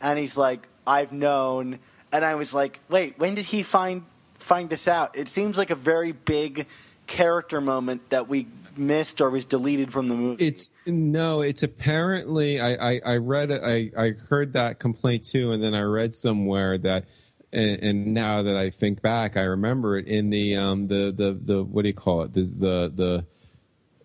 And 0.00 0.18
he's 0.18 0.36
like, 0.36 0.66
"I've 0.86 1.12
known." 1.12 1.78
And 2.12 2.24
I 2.24 2.36
was 2.36 2.54
like, 2.54 2.80
"Wait, 2.88 3.18
when 3.18 3.34
did 3.34 3.46
he 3.46 3.62
find 3.62 4.04
find 4.38 4.70
this 4.70 4.88
out?" 4.88 5.16
It 5.16 5.28
seems 5.28 5.58
like 5.58 5.70
a 5.70 5.74
very 5.74 6.12
big 6.12 6.66
character 7.06 7.60
moment 7.60 8.08
that 8.10 8.28
we 8.28 8.46
missed 8.76 9.20
or 9.20 9.30
was 9.30 9.44
deleted 9.44 9.92
from 9.92 10.08
the 10.08 10.14
movie. 10.14 10.46
It's 10.46 10.70
no, 10.86 11.40
it's 11.40 11.62
apparently 11.62 12.60
I 12.60 12.92
I, 12.92 13.00
I 13.04 13.16
read 13.16 13.52
I 13.52 13.90
I 13.96 14.14
heard 14.28 14.52
that 14.54 14.78
complaint 14.78 15.26
too, 15.26 15.52
and 15.52 15.62
then 15.62 15.74
I 15.74 15.82
read 15.82 16.14
somewhere 16.14 16.78
that. 16.78 17.04
And, 17.52 17.80
and 17.80 18.06
now 18.12 18.42
that 18.42 18.56
I 18.56 18.70
think 18.70 19.00
back, 19.02 19.36
I 19.36 19.44
remember 19.44 19.96
it 19.96 20.08
in 20.08 20.30
the 20.30 20.56
um 20.56 20.86
the 20.86 21.14
the 21.16 21.32
the 21.32 21.62
what 21.62 21.82
do 21.82 21.88
you 21.88 21.94
call 21.94 22.22
it 22.22 22.34
the 22.34 22.42
the 22.42 22.92
the 22.92 23.26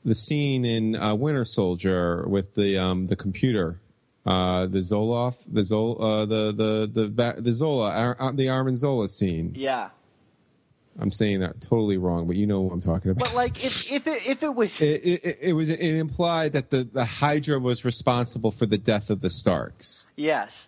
the 0.06 0.16
scene 0.16 0.64
in 0.64 0.96
uh, 0.96 1.16
Winter 1.16 1.44
Soldier 1.44 2.26
with 2.28 2.54
the 2.54 2.78
um 2.78 3.08
the 3.08 3.16
computer, 3.16 3.82
uh 4.26 4.68
the 4.68 4.80
Zoloff 4.80 5.38
the 5.52 5.62
Zol 5.62 5.98
uh 6.00 6.26
the 6.26 6.52
the 6.52 7.08
the 7.08 7.42
the 7.42 7.54
Zola 7.54 7.92
Ar- 7.92 8.18
uh, 8.20 8.32
the 8.32 8.50
Armin 8.50 8.76
Zola 8.76 9.08
scene. 9.08 9.54
yeah. 9.56 9.90
I'm 11.00 11.12
saying 11.12 11.40
that 11.40 11.62
totally 11.62 11.98
wrong, 11.98 12.28
but 12.28 12.36
you 12.36 12.46
know 12.46 12.60
what 12.62 12.74
I'm 12.74 12.82
talking 12.82 13.12
about. 13.12 13.24
But 13.26 13.34
like 13.34 13.64
if 13.64 13.90
if 13.92 14.06
it, 14.06 14.28
if 14.28 14.44
it 14.44 14.54
was 14.54 14.80
it, 14.82 15.02
it, 15.06 15.38
it 15.42 15.54
was 15.54 15.70
it 15.70 15.80
implied 15.80 16.52
that 16.54 16.70
the, 16.70 16.84
the 16.84 17.06
Hydra 17.06 17.60
was 17.60 17.86
responsible 17.86 18.52
for 18.52 18.66
the 18.66 18.78
death 18.78 19.10
of 19.10 19.22
the 19.22 19.30
Starks. 19.30 20.08
Yes. 20.18 20.68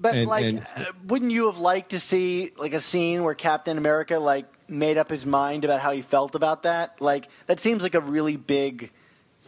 But 0.00 0.14
And- 0.14 0.28
like, 0.28 0.44
and- 0.46 0.66
uh, 0.76 0.84
wouldn't 1.06 1.30
you 1.30 1.44
have 1.46 1.58
liked 1.58 1.90
to 1.90 2.00
see 2.00 2.52
like 2.56 2.72
a 2.72 2.80
scene 2.80 3.22
where 3.22 3.34
Captain 3.34 3.76
America 3.76 4.18
like 4.18 4.46
made 4.66 4.96
up 4.96 5.10
his 5.10 5.26
mind 5.26 5.66
about 5.66 5.80
how 5.80 5.92
he 5.92 6.00
felt 6.00 6.34
about 6.34 6.62
that? 6.62 6.98
Like 7.02 7.28
that 7.46 7.60
seems 7.60 7.82
like 7.82 7.94
a 7.94 8.00
really 8.00 8.36
big 8.38 8.90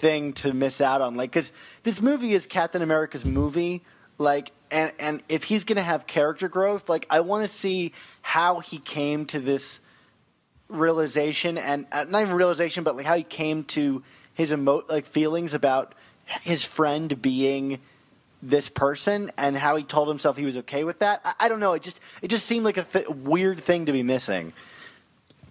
thing 0.02 0.34
to 0.34 0.52
miss 0.52 0.82
out 0.82 1.00
on. 1.00 1.14
Like, 1.14 1.30
because 1.30 1.52
this 1.84 2.02
movie 2.02 2.34
is 2.34 2.46
Captain 2.46 2.82
America's 2.82 3.24
movie. 3.24 3.82
Like, 4.18 4.52
and 4.70 4.92
and 4.98 5.22
if 5.28 5.44
he's 5.44 5.64
gonna 5.64 5.82
have 5.82 6.06
character 6.06 6.48
growth, 6.48 6.88
like 6.88 7.06
I 7.08 7.20
want 7.20 7.48
to 7.48 7.54
see 7.54 7.92
how 8.20 8.60
he 8.60 8.78
came 8.78 9.24
to 9.26 9.40
this 9.40 9.80
realization 10.68 11.56
and 11.56 11.86
uh, 11.92 12.04
not 12.04 12.22
even 12.22 12.34
realization, 12.34 12.84
but 12.84 12.96
like 12.96 13.06
how 13.06 13.16
he 13.16 13.22
came 13.22 13.64
to 13.64 14.02
his 14.34 14.52
emo 14.52 14.84
like 14.88 15.06
feelings 15.06 15.54
about 15.54 15.94
his 16.42 16.64
friend 16.64 17.20
being 17.22 17.80
this 18.42 18.68
person 18.68 19.30
and 19.38 19.56
how 19.56 19.76
he 19.76 19.84
told 19.84 20.08
himself 20.08 20.36
he 20.36 20.44
was 20.44 20.56
okay 20.56 20.84
with 20.84 20.98
that. 20.98 21.20
I, 21.24 21.34
I 21.40 21.48
don't 21.48 21.60
know. 21.60 21.74
It 21.74 21.82
just 21.82 22.00
it 22.20 22.28
just 22.28 22.46
seemed 22.46 22.64
like 22.64 22.76
a 22.76 22.84
th- 22.84 23.08
weird 23.08 23.62
thing 23.62 23.86
to 23.86 23.92
be 23.92 24.02
missing. 24.02 24.52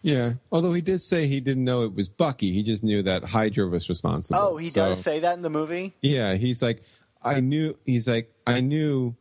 Yeah. 0.01 0.33
Although 0.51 0.73
he 0.73 0.81
did 0.81 0.99
say 0.99 1.27
he 1.27 1.39
didn't 1.39 1.63
know 1.63 1.83
it 1.83 1.93
was 1.93 2.09
Bucky. 2.09 2.51
He 2.51 2.63
just 2.63 2.83
knew 2.83 3.03
that 3.03 3.23
Hydra 3.23 3.67
was 3.67 3.87
responsible. 3.89 4.39
Oh, 4.39 4.57
he 4.57 4.69
So, 4.69 4.89
does 4.89 5.01
say 5.01 5.19
that 5.19 5.35
in 5.35 5.41
the 5.41 5.49
movie. 5.49 5.93
Yeah. 6.01 6.35
He's 6.35 6.61
like, 6.61 6.81
I 7.21 7.39
knew. 7.39 7.77
He's 7.85 8.07
like, 8.07 8.33
I 8.47 8.61
knew 8.61 9.15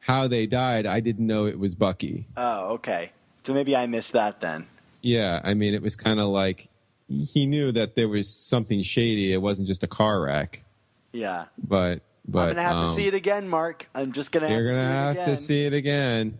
how 0.00 0.26
they 0.26 0.46
died. 0.46 0.86
I 0.86 1.00
didn't 1.00 1.26
know 1.26 1.46
it 1.46 1.58
was 1.58 1.74
Bucky. 1.74 2.26
Oh, 2.36 2.74
okay. 2.74 3.12
So 3.44 3.54
maybe 3.54 3.76
I 3.76 3.86
missed 3.86 4.12
that 4.12 4.40
then. 4.40 4.66
Yeah. 5.00 5.40
I 5.44 5.54
mean, 5.54 5.74
it 5.74 5.82
was 5.82 5.96
kind 5.96 6.18
of 6.18 6.28
like 6.28 6.68
he 7.08 7.46
knew 7.46 7.72
that 7.72 7.96
there 7.96 8.08
was 8.08 8.28
something 8.28 8.82
shady. 8.82 9.32
It 9.32 9.40
wasn't 9.40 9.68
just 9.68 9.84
a 9.84 9.88
car 9.88 10.20
wreck. 10.22 10.64
Yeah. 11.12 11.46
But 11.58 12.02
but 12.26 12.50
I'm 12.50 12.54
gonna 12.54 12.62
have 12.62 12.76
um, 12.76 12.88
to 12.88 12.94
see 12.94 13.06
it 13.08 13.14
again, 13.14 13.48
Mark. 13.48 13.88
I'm 13.94 14.12
just 14.12 14.30
gonna. 14.30 14.48
You're 14.50 14.68
gonna 14.70 14.82
to 14.82 14.88
have 14.88 15.16
see 15.16 15.22
it 15.22 15.24
to 15.26 15.36
see 15.36 15.64
it 15.66 15.74
again. 15.74 16.38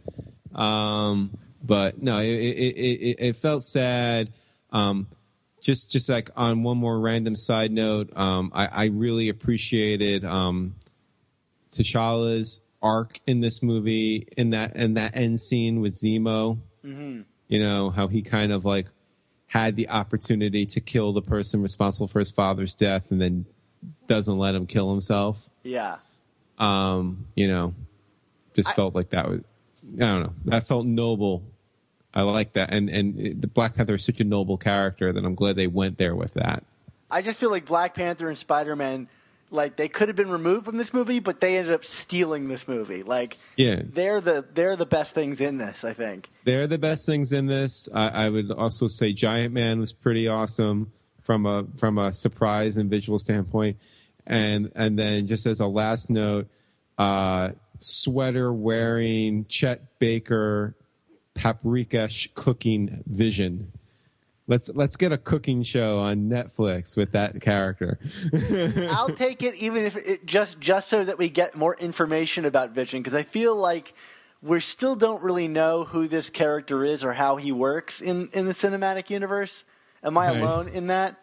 Um, 0.55 1.37
but 1.63 2.03
no, 2.03 2.19
it 2.19 2.27
it, 2.27 2.77
it 2.77 3.17
it 3.21 3.37
felt 3.37 3.63
sad. 3.63 4.33
Um, 4.71 5.09
just 5.61 5.91
just 5.93 6.09
like 6.09 6.31
on 6.37 6.63
one 6.63 6.79
more 6.79 6.99
random 6.99 7.37
side 7.37 7.71
note, 7.71 8.17
um, 8.17 8.51
I, 8.55 8.67
I 8.67 8.85
really 8.87 9.29
appreciated 9.29 10.25
um, 10.25 10.75
T'Challa's 11.73 12.63
arc 12.83 13.21
in 13.27 13.41
this 13.41 13.63
movie 13.63 14.27
in 14.37 14.51
that 14.51 14.75
in 14.77 14.95
that 14.95 15.15
end 15.17 15.41
scene 15.41 15.81
with 15.81 15.95
Zemo. 15.95 16.59
You 16.83 17.59
know 17.59 17.91
how 17.91 18.07
he 18.09 18.23
kind 18.23 18.53
of 18.53 18.65
like 18.65 18.87
had 19.49 19.77
the 19.77 19.89
opportunity 19.91 20.65
to 20.65 20.81
kill 20.81 21.13
the 21.13 21.21
person 21.23 21.61
responsible 21.61 22.07
for 22.09 22.21
his 22.21 22.31
father's 22.31 22.75
death, 22.75 23.11
and 23.11 23.21
then 23.21 23.45
doesn't 24.07 24.39
let 24.39 24.55
him 24.55 24.67
kill 24.67 24.91
himself. 24.91 25.51
Yeah. 25.63 25.97
Um, 26.59 27.27
you 27.35 27.49
know, 27.49 27.75
just 28.55 28.71
I- 28.71 28.73
felt 28.75 28.95
like 28.95 29.11
that 29.11 29.29
was 29.29 29.41
I 29.95 30.05
don't 30.05 30.23
know. 30.23 30.33
That 30.47 30.67
felt 30.67 30.87
noble. 30.87 31.43
I 32.13 32.23
like 32.23 32.55
that, 32.55 32.73
and 32.73 32.89
and 32.91 33.41
the 33.41 33.47
Black 33.47 33.75
Panther 33.77 33.95
is 33.95 34.05
such 34.05 34.21
a 34.21 34.25
noble 34.25 34.57
character 34.59 35.13
that 35.13 35.25
I'm 35.25 35.35
glad 35.35 35.57
they 35.57 35.67
went 35.69 35.99
there 35.99 36.15
with 36.17 36.35
that. 36.35 36.65
I 37.11 37.23
just 37.23 37.39
feel 37.39 37.51
like 37.51 37.67
Black 37.67 37.95
Panther 37.95 38.29
and 38.29 38.37
Spider 38.39 38.75
Man, 38.77 39.09
like 39.51 39.77
they 39.77 39.89
could 39.89 40.09
have 40.09 40.17
been 40.17 40.31
removed 40.31 40.65
from 40.65 40.77
this 40.77 40.93
movie, 40.93 41.19
but 41.21 41.41
they 41.41 41.57
ended 41.57 41.73
up 41.73 41.85
stealing 41.85 42.49
this 42.49 42.67
movie. 42.69 43.03
Like, 43.05 43.37
Yeah. 43.57 43.83
they're 43.85 44.21
the 44.21 44.45
they're 44.55 44.77
the 44.77 44.87
best 44.87 45.15
things 45.15 45.41
in 45.41 45.59
this. 45.59 45.85
I 45.85 45.93
think. 45.93 46.29
They're 46.45 46.67
the 46.67 46.79
best 46.79 47.07
things 47.07 47.33
in 47.33 47.47
this. 47.47 47.89
I, 47.95 48.09
I 48.27 48.29
would 48.29 48.51
also 48.51 48.87
say 48.89 49.13
Giant 49.13 49.53
Man 49.55 49.79
was 49.79 49.93
pretty 49.93 50.27
awesome 50.27 50.93
from 51.23 51.47
a 51.47 51.65
from 51.79 51.97
a 51.99 52.13
surprise 52.13 52.77
and 52.77 52.91
visual 52.91 53.19
standpoint, 53.21 53.77
and 54.27 54.73
and 54.75 54.99
then 54.99 55.27
just 55.29 55.47
as 55.47 55.61
a 55.61 55.67
last 55.67 56.11
note, 56.11 56.49
uh, 56.99 57.51
sweater 57.79 58.53
wearing 58.53 59.47
Chet 59.47 59.99
Baker, 59.99 60.75
paprika 61.41 62.09
cooking 62.35 63.03
Vision. 63.07 63.73
Let's 64.47 64.69
let's 64.75 64.97
get 64.97 65.13
a 65.13 65.19
cooking 65.19 65.63
show 65.63 65.99
on 66.01 66.29
Netflix 66.29 66.97
with 66.97 67.13
that 67.13 67.41
character. 67.41 67.99
I'll 68.91 69.15
take 69.15 69.43
it, 69.43 69.55
even 69.55 69.85
if 69.85 69.97
it 69.97 70.27
just 70.27 70.61
just 70.61 70.91
so 70.91 71.05
that 71.05 71.19
we 71.19 71.29
get 71.29 71.55
more 71.57 71.77
information 71.77 72.45
about 72.45 72.73
Vision, 72.73 73.01
because 73.01 73.15
I 73.15 73.23
feel 73.23 73.55
like 73.57 73.95
we 74.43 74.61
still 74.61 74.97
don't 74.97 75.23
really 75.23 75.49
know 75.49 75.85
who 75.85 76.09
this 76.09 76.31
character 76.31 76.85
is 76.85 77.05
or 77.05 77.13
how 77.15 77.37
he 77.37 77.53
works 77.53 78.01
in 78.03 78.29
in 78.33 78.47
the 78.47 78.53
cinematic 78.53 79.09
universe. 79.09 79.65
Am 80.03 80.19
I 80.19 80.27
Right. 80.31 80.43
alone 80.43 80.69
in 80.69 80.89
that? 80.89 81.17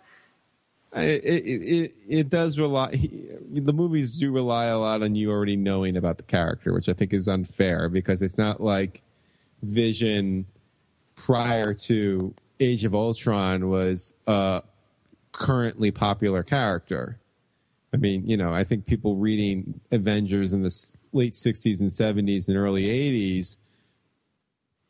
it, 0.95 1.24
it, 1.26 1.45
it, 1.45 1.91
it 2.07 2.30
does 2.30 2.57
rely 2.57 2.95
he, 2.95 3.28
the 3.51 3.74
movies 3.74 4.18
do 4.18 4.32
rely 4.32 4.68
a 4.68 4.78
lot 4.80 5.03
on 5.03 5.15
you 5.15 5.30
already 5.30 5.57
knowing 5.57 5.97
about 5.97 6.15
the 6.18 6.24
character 6.24 6.74
which 6.74 6.88
i 6.88 6.93
think 6.93 7.11
is 7.11 7.28
unfair 7.28 7.89
because 7.89 8.22
it's 8.22 8.38
not 8.38 8.61
like 8.61 9.01
vision 9.62 10.45
prior 11.16 11.74
to 11.74 12.34
age 12.60 12.86
of 12.86 12.93
ultron 12.93 13.70
was 13.70 14.16
a 14.28 14.62
currently 15.32 15.91
popular 15.91 16.43
character. 16.43 17.20
I 17.93 17.97
mean 17.97 18.28
you 18.28 18.38
know 18.38 18.53
i 18.53 18.64
think 18.64 18.86
people 18.86 19.16
reading 19.16 19.80
avengers 19.91 20.53
in 20.53 20.62
the 20.62 20.95
late 21.14 21.34
60s 21.34 21.80
and 21.80 21.89
70s 21.89 22.47
and 22.47 22.58
early 22.58 22.84
80s 22.84 23.58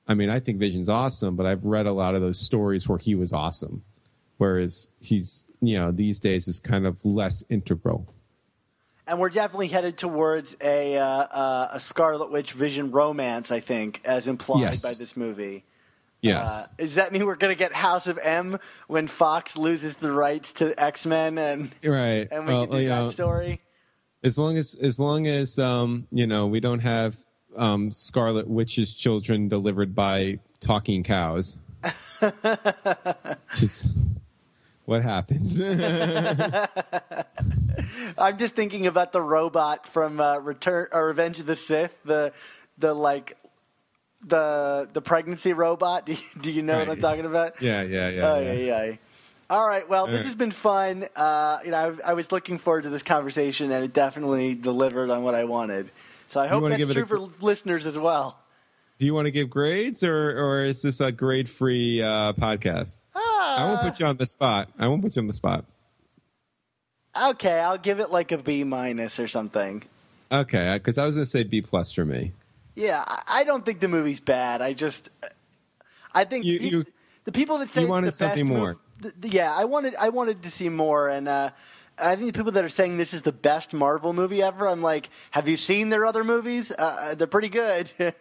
i 0.07 0.13
mean 0.13 0.29
i 0.29 0.39
think 0.39 0.57
vision's 0.57 0.89
awesome 0.89 1.35
but 1.35 1.45
i've 1.45 1.65
read 1.65 1.85
a 1.85 1.91
lot 1.93 2.15
of 2.15 2.21
those 2.21 2.39
stories 2.39 2.89
where 2.89 2.97
he 2.97 3.13
was 3.15 3.31
awesome. 3.31 3.83
Whereas 4.37 4.89
he's 4.99 5.45
you 5.61 5.77
know 5.77 5.91
these 5.91 6.19
days 6.19 6.47
is 6.47 6.59
kind 6.59 6.85
of 6.85 7.03
less 7.03 7.43
integral 7.49 8.13
And 9.07 9.19
we're 9.19 9.29
definitely 9.29 9.67
headed 9.69 9.97
towards 9.97 10.57
a 10.61 10.97
uh, 10.97 11.03
uh, 11.05 11.67
a 11.73 11.79
Scarlet 11.79 12.31
Witch 12.31 12.51
Vision 12.53 12.91
romance, 12.91 13.51
I 13.51 13.59
think, 13.61 14.01
as 14.03 14.27
implied 14.27 14.61
Yes. 14.61 14.83
by 14.83 14.93
this 14.97 15.15
movie. 15.15 15.63
yes 16.21 16.69
Uh, 16.71 16.83
does 16.83 16.95
that 16.95 17.13
mean 17.13 17.25
we're 17.25 17.35
going 17.35 17.53
to 17.55 17.57
get 17.57 17.71
House 17.73 18.07
of 18.07 18.17
M 18.21 18.59
when 18.87 19.07
Fox 19.07 19.55
loses 19.55 19.95
the 19.95 20.11
rights 20.11 20.53
to 20.53 20.77
X 20.81 21.05
Men 21.05 21.37
and 21.37 21.69
right 21.85 22.27
and 22.31 22.45
we 22.47 22.53
Well, 22.53 22.67
can 22.67 22.77
do 22.79 22.87
that 22.87 23.03
know, 23.05 23.09
story? 23.11 23.59
as 24.23 24.37
long 24.37 24.57
as 24.57 24.75
as 24.81 24.99
long 24.99 25.27
as 25.27 25.59
um 25.59 26.07
you 26.11 26.25
know 26.27 26.47
we 26.47 26.59
don't 26.59 26.79
have 26.79 27.15
um 27.55 27.91
scarlet 27.91 28.47
witch's 28.47 28.93
children 28.95 29.47
delivered 29.47 29.93
by 29.95 30.39
talking 30.59 31.03
cows 31.03 31.55
just 33.55 33.89
what 34.87 35.03
happens 35.03 35.61
I'm 38.17 38.37
just 38.37 38.55
thinking 38.55 38.87
about 38.87 39.11
the 39.11 39.21
robot 39.21 39.87
from 39.87 40.19
uh, 40.19 40.39
Return 40.39 40.87
or 40.91 41.07
Revenge 41.07 41.39
of 41.39 41.45
the 41.45 41.55
Sith, 41.55 41.95
the 42.03 42.33
the 42.77 42.93
like 42.93 43.37
the 44.25 44.89
the 44.91 45.01
pregnancy 45.01 45.53
robot. 45.53 46.05
Do 46.05 46.13
you, 46.13 46.19
do 46.41 46.51
you 46.51 46.61
know 46.63 46.79
what 46.79 46.89
I'm 46.89 46.99
talking 46.99 47.25
about? 47.25 47.61
yeah 47.61 47.81
yeah 47.83 48.09
yeah, 48.09 48.31
Oh 48.31 48.39
yeah. 48.39 48.51
yeah, 48.53 48.83
yeah. 48.85 48.95
All 49.49 49.65
right. 49.67 49.87
Well, 49.87 50.07
this 50.07 50.13
Alright. 50.13 50.25
has 50.25 50.35
been 50.35 50.51
fun. 50.51 51.07
Uh, 51.15 51.59
you 51.63 51.71
know, 51.71 51.97
I, 52.03 52.11
I 52.11 52.13
was 52.15 52.31
looking 52.33 52.57
forward 52.57 52.83
to 52.83 52.89
this 52.89 53.03
conversation, 53.03 53.71
and 53.71 53.85
it 53.85 53.93
definitely 53.93 54.55
delivered 54.55 55.09
on 55.09 55.23
what 55.23 55.35
I 55.35 55.45
wanted. 55.45 55.89
So 56.27 56.41
I 56.41 56.47
hope 56.47 56.67
that's 56.67 56.91
true 56.91 57.03
a- 57.03 57.07
for 57.07 57.19
listeners 57.39 57.85
as 57.85 57.97
well. 57.97 58.37
do 58.99 59.05
you 59.05 59.13
want 59.13 59.25
to 59.25 59.31
give 59.31 59.49
grades 59.49 60.03
or 60.03 60.37
or 60.37 60.63
is 60.63 60.81
this 60.81 60.99
a 60.99 61.11
grade 61.11 61.49
free 61.49 62.01
uh 62.01 62.33
podcast 62.33 62.97
i 63.57 63.65
won't 63.65 63.81
put 63.81 63.99
you 63.99 64.05
on 64.05 64.15
the 64.17 64.25
spot 64.25 64.69
i 64.79 64.87
won't 64.87 65.01
put 65.01 65.15
you 65.15 65.21
on 65.21 65.27
the 65.27 65.33
spot 65.33 65.65
Okay, 67.19 67.59
I'll 67.59 67.79
give 67.79 67.99
it 67.99 68.11
like 68.11 68.31
a 68.31 68.37
B 68.37 68.63
minus 68.63 69.19
or 69.19 69.27
something. 69.27 69.83
okay 70.31 70.73
because 70.75 70.97
i 70.97 71.05
was 71.05 71.15
gonna 71.15 71.25
say 71.25 71.43
b 71.43 71.61
plus 71.61 71.91
for 71.91 72.05
me 72.05 72.31
Yeah, 72.75 73.03
I, 73.07 73.39
I 73.39 73.43
don't 73.43 73.65
think 73.65 73.79
the 73.79 73.87
movie's 73.87 74.19
bad. 74.19 74.61
I 74.61 74.73
just, 74.73 75.09
I 76.13 76.25
think 76.25 76.45
You- 76.45 76.59
pe- 76.59 76.65
you- 76.69 76.85
the 77.23 77.31
people 77.31 77.57
that 77.57 77.69
say 77.71 77.81
you 77.81 77.87
it's 77.87 77.89
wanted 77.89 78.07
the 78.07 78.11
something 78.11 78.47
best 78.47 78.57
more. 78.57 78.73
mov- 78.75 79.01
th- 79.01 79.13
th- 79.21 79.33
yeah, 79.33 79.51
I 79.53 79.65
wanted, 79.65 79.95
I 79.95 80.09
wanted 80.09 80.43
to 80.43 80.51
see 80.51 80.69
more, 80.69 81.09
and 81.09 81.27
uh, 81.27 81.49
I 81.97 82.15
think 82.15 82.27
the 82.31 82.37
people 82.37 82.51
that 82.51 82.63
are 82.63 82.69
saying 82.69 82.97
this 82.97 83.13
is 83.15 83.23
the 83.23 83.31
best 83.33 83.73
Marvel 83.73 84.13
movie 84.13 84.43
ever, 84.43 84.67
I'm 84.67 84.83
like, 84.83 85.09
have 85.31 85.49
you 85.49 85.57
seen 85.57 85.89
their 85.89 86.05
other 86.05 86.23
movies? 86.23 86.71
Uh, 86.71 87.15
they're 87.15 87.25
pretty 87.25 87.49
good. 87.49 87.91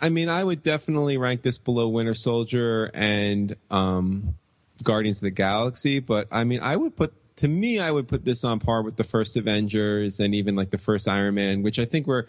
I 0.00 0.08
mean, 0.08 0.28
I 0.30 0.42
would 0.42 0.62
definitely 0.62 1.18
rank 1.18 1.42
this 1.42 1.58
below 1.58 1.86
Winter 1.88 2.14
Soldier 2.14 2.90
and 2.94 3.54
um, 3.70 4.34
Guardians 4.82 5.18
of 5.18 5.22
the 5.22 5.30
Galaxy, 5.30 5.98
but 6.00 6.28
I 6.30 6.44
mean, 6.44 6.60
I 6.60 6.76
would 6.76 6.96
put 6.96 7.12
to 7.36 7.48
me, 7.48 7.78
I 7.80 7.90
would 7.90 8.08
put 8.08 8.24
this 8.24 8.44
on 8.44 8.60
par 8.60 8.82
with 8.82 8.96
the 8.96 9.04
first 9.04 9.36
Avengers 9.36 10.20
and 10.20 10.34
even 10.34 10.54
like 10.54 10.70
the 10.70 10.78
first 10.78 11.08
Iron 11.08 11.34
Man, 11.34 11.62
which 11.62 11.78
I 11.78 11.84
think 11.86 12.06
were 12.06 12.28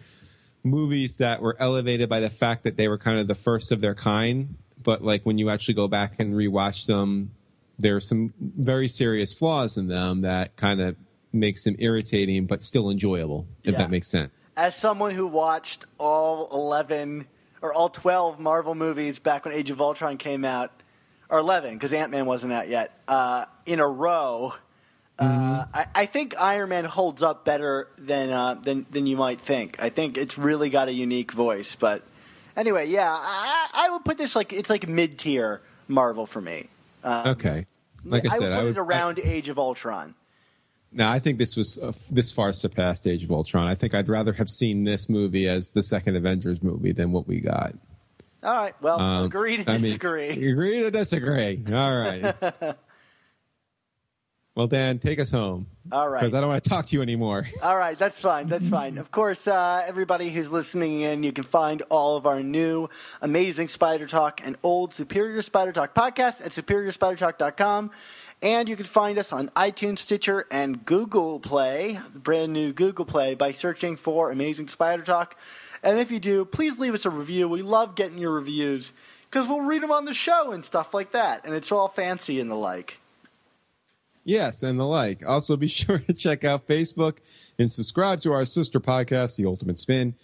movies 0.63 1.17
that 1.17 1.41
were 1.41 1.55
elevated 1.59 2.07
by 2.09 2.19
the 2.21 2.29
fact 2.29 2.63
that 2.63 2.77
they 2.77 2.87
were 2.87 2.97
kind 2.97 3.19
of 3.19 3.27
the 3.27 3.35
first 3.35 3.71
of 3.71 3.81
their 3.81 3.95
kind. 3.95 4.55
But 4.81 5.03
like 5.03 5.23
when 5.23 5.37
you 5.37 5.49
actually 5.49 5.73
go 5.75 5.87
back 5.87 6.13
and 6.19 6.33
rewatch 6.33 6.87
them, 6.87 7.31
there 7.79 7.95
are 7.95 8.01
some 8.01 8.33
very 8.39 8.87
serious 8.87 9.37
flaws 9.37 9.77
in 9.77 9.87
them 9.87 10.21
that 10.21 10.55
kind 10.55 10.79
of 10.79 10.95
makes 11.33 11.63
them 11.63 11.75
irritating 11.79 12.45
but 12.45 12.61
still 12.61 12.89
enjoyable, 12.89 13.45
if 13.63 13.73
Yeah. 13.73 13.79
that 13.79 13.89
makes 13.91 14.07
sense. 14.07 14.45
As 14.55 14.75
someone 14.75 15.15
who 15.15 15.25
watched 15.27 15.85
all 15.97 16.47
11 16.53 17.25
or 17.61 17.73
all 17.73 17.89
12 17.89 18.39
Marvel 18.39 18.75
movies 18.75 19.19
back 19.19 19.43
when 19.45 19.53
Age 19.53 19.71
of 19.71 19.81
Ultron 19.81 20.17
came 20.17 20.45
out, 20.45 20.71
or 21.33 21.39
11 21.39 21.73
because 21.73 21.91
Ant 21.93 22.11
Man 22.11 22.27
wasn't 22.27 22.53
out 22.53 22.69
yet, 22.69 22.97
uh, 23.07 23.45
in 23.65 23.79
a 23.79 23.87
row. 23.87 24.53
Uh, 25.17 25.65
I, 25.73 25.85
I 25.95 26.05
think 26.05 26.39
Iron 26.39 26.69
Man 26.69 26.85
holds 26.85 27.23
up 27.23 27.43
better 27.43 27.87
than, 27.97 28.29
uh, 28.29 28.53
than 28.55 28.85
than 28.91 29.07
you 29.07 29.17
might 29.17 29.41
think. 29.41 29.77
I 29.79 29.89
think 29.89 30.17
it's 30.17 30.37
really 30.37 30.69
got 30.69 30.87
a 30.89 30.93
unique 30.93 31.31
voice. 31.31 31.75
But 31.75 32.03
anyway, 32.55 32.87
yeah, 32.87 33.09
I, 33.11 33.69
I 33.73 33.89
would 33.91 34.05
put 34.05 34.17
this 34.17 34.35
like 34.35 34.53
it's 34.53 34.69
like 34.69 34.87
mid 34.87 35.17
tier 35.17 35.61
Marvel 35.87 36.25
for 36.25 36.41
me. 36.41 36.67
Um, 37.03 37.27
Okay. 37.27 37.65
Like 38.05 38.25
I, 38.25 38.35
I 38.35 38.37
said, 38.37 38.49
would 38.49 38.49
put 38.49 38.59
I 38.59 38.63
would 38.63 38.77
it 38.77 38.79
around 38.79 39.19
Age 39.19 39.49
of 39.49 39.57
Ultron. 39.57 40.13
No, 40.91 41.07
I 41.07 41.19
think 41.19 41.39
this 41.39 41.55
was 41.55 41.79
uh, 41.79 41.93
this 42.11 42.31
far 42.31 42.53
surpassed 42.53 43.07
Age 43.07 43.23
of 43.23 43.31
Ultron. 43.31 43.67
I 43.67 43.75
think 43.75 43.95
I'd 43.95 44.09
rather 44.09 44.33
have 44.33 44.49
seen 44.49 44.83
this 44.83 45.09
movie 45.09 45.47
as 45.47 45.71
the 45.71 45.81
second 45.81 46.15
Avengers 46.15 46.61
movie 46.61 46.91
than 46.91 47.11
what 47.11 47.27
we 47.27 47.39
got. 47.39 47.73
All 48.43 48.53
right, 48.53 48.73
well, 48.81 48.99
Um, 48.99 49.25
agree 49.25 49.57
to 49.57 49.69
I 49.71 49.73
mean, 49.75 49.81
disagree. 49.85 50.29
agree 50.29 50.81
to 50.81 50.91
disagree. 50.91 51.63
All 51.71 51.97
right. 51.97 52.35
well, 54.55 54.67
Dan, 54.67 54.99
take 54.99 55.19
us 55.19 55.31
home. 55.31 55.67
All 55.91 56.09
right. 56.09 56.19
Because 56.21 56.33
I 56.33 56.39
don't 56.41 56.49
want 56.49 56.63
to 56.63 56.69
talk 56.69 56.85
to 56.87 56.95
you 56.95 57.01
anymore. 57.01 57.47
All 57.63 57.77
right, 57.77 57.97
that's 57.97 58.19
fine. 58.19 58.47
That's 58.47 58.69
fine. 58.69 58.97
Of 58.97 59.11
course, 59.11 59.47
uh, 59.47 59.83
everybody 59.87 60.29
who's 60.29 60.49
listening 60.51 61.01
in, 61.01 61.23
you 61.23 61.31
can 61.33 61.43
find 61.43 61.81
all 61.89 62.15
of 62.17 62.25
our 62.25 62.41
new 62.43 62.89
amazing 63.21 63.67
Spider 63.69 64.07
Talk 64.07 64.41
and 64.43 64.55
old 64.63 64.93
Superior 64.93 65.41
Spider 65.41 65.71
Talk 65.71 65.93
podcast 65.95 66.39
at 66.45 66.51
superiorspidertalk.com. 66.51 67.91
And 68.41 68.67
you 68.67 68.75
can 68.75 68.85
find 68.85 69.17
us 69.17 69.31
on 69.31 69.47
iTunes, 69.55 69.99
Stitcher, 69.99 70.45
and 70.51 70.85
Google 70.85 71.39
Play, 71.39 71.97
the 72.13 72.19
brand 72.19 72.51
new 72.51 72.73
Google 72.73 73.05
Play, 73.05 73.35
by 73.35 73.53
searching 73.53 73.95
for 73.95 74.31
Amazing 74.31 74.67
Spider 74.67 75.03
Talk. 75.03 75.37
And 75.83 75.99
if 75.99 76.11
you 76.11 76.19
do, 76.19 76.45
please 76.45 76.79
leave 76.79 76.93
us 76.93 77.05
a 77.05 77.09
review. 77.09 77.47
We 77.49 77.61
love 77.61 77.95
getting 77.95 78.17
your 78.17 78.31
reviews 78.31 78.91
because 79.29 79.47
we'll 79.47 79.61
read 79.61 79.83
them 79.83 79.91
on 79.91 80.05
the 80.05 80.13
show 80.13 80.51
and 80.51 80.63
stuff 80.63 80.93
like 80.93 81.11
that. 81.11 81.45
And 81.45 81.53
it's 81.53 81.71
all 81.71 81.87
fancy 81.87 82.39
and 82.39 82.49
the 82.49 82.55
like. 82.55 82.99
yes, 84.23 84.63
and 84.63 84.79
the 84.79 84.85
like. 84.85 85.25
Also, 85.27 85.57
be 85.57 85.67
sure 85.81 85.99
to 85.99 86.13
check 86.13 86.43
out 86.43 86.67
Facebook 86.67 87.17
and 87.59 87.69
subscribe 87.71 88.21
to 88.21 88.31
our 88.33 88.45
sister 88.45 88.79
podcast, 88.79 89.35
The 89.35 89.45
Ultimate 89.45 89.79
Spin. 89.79 90.15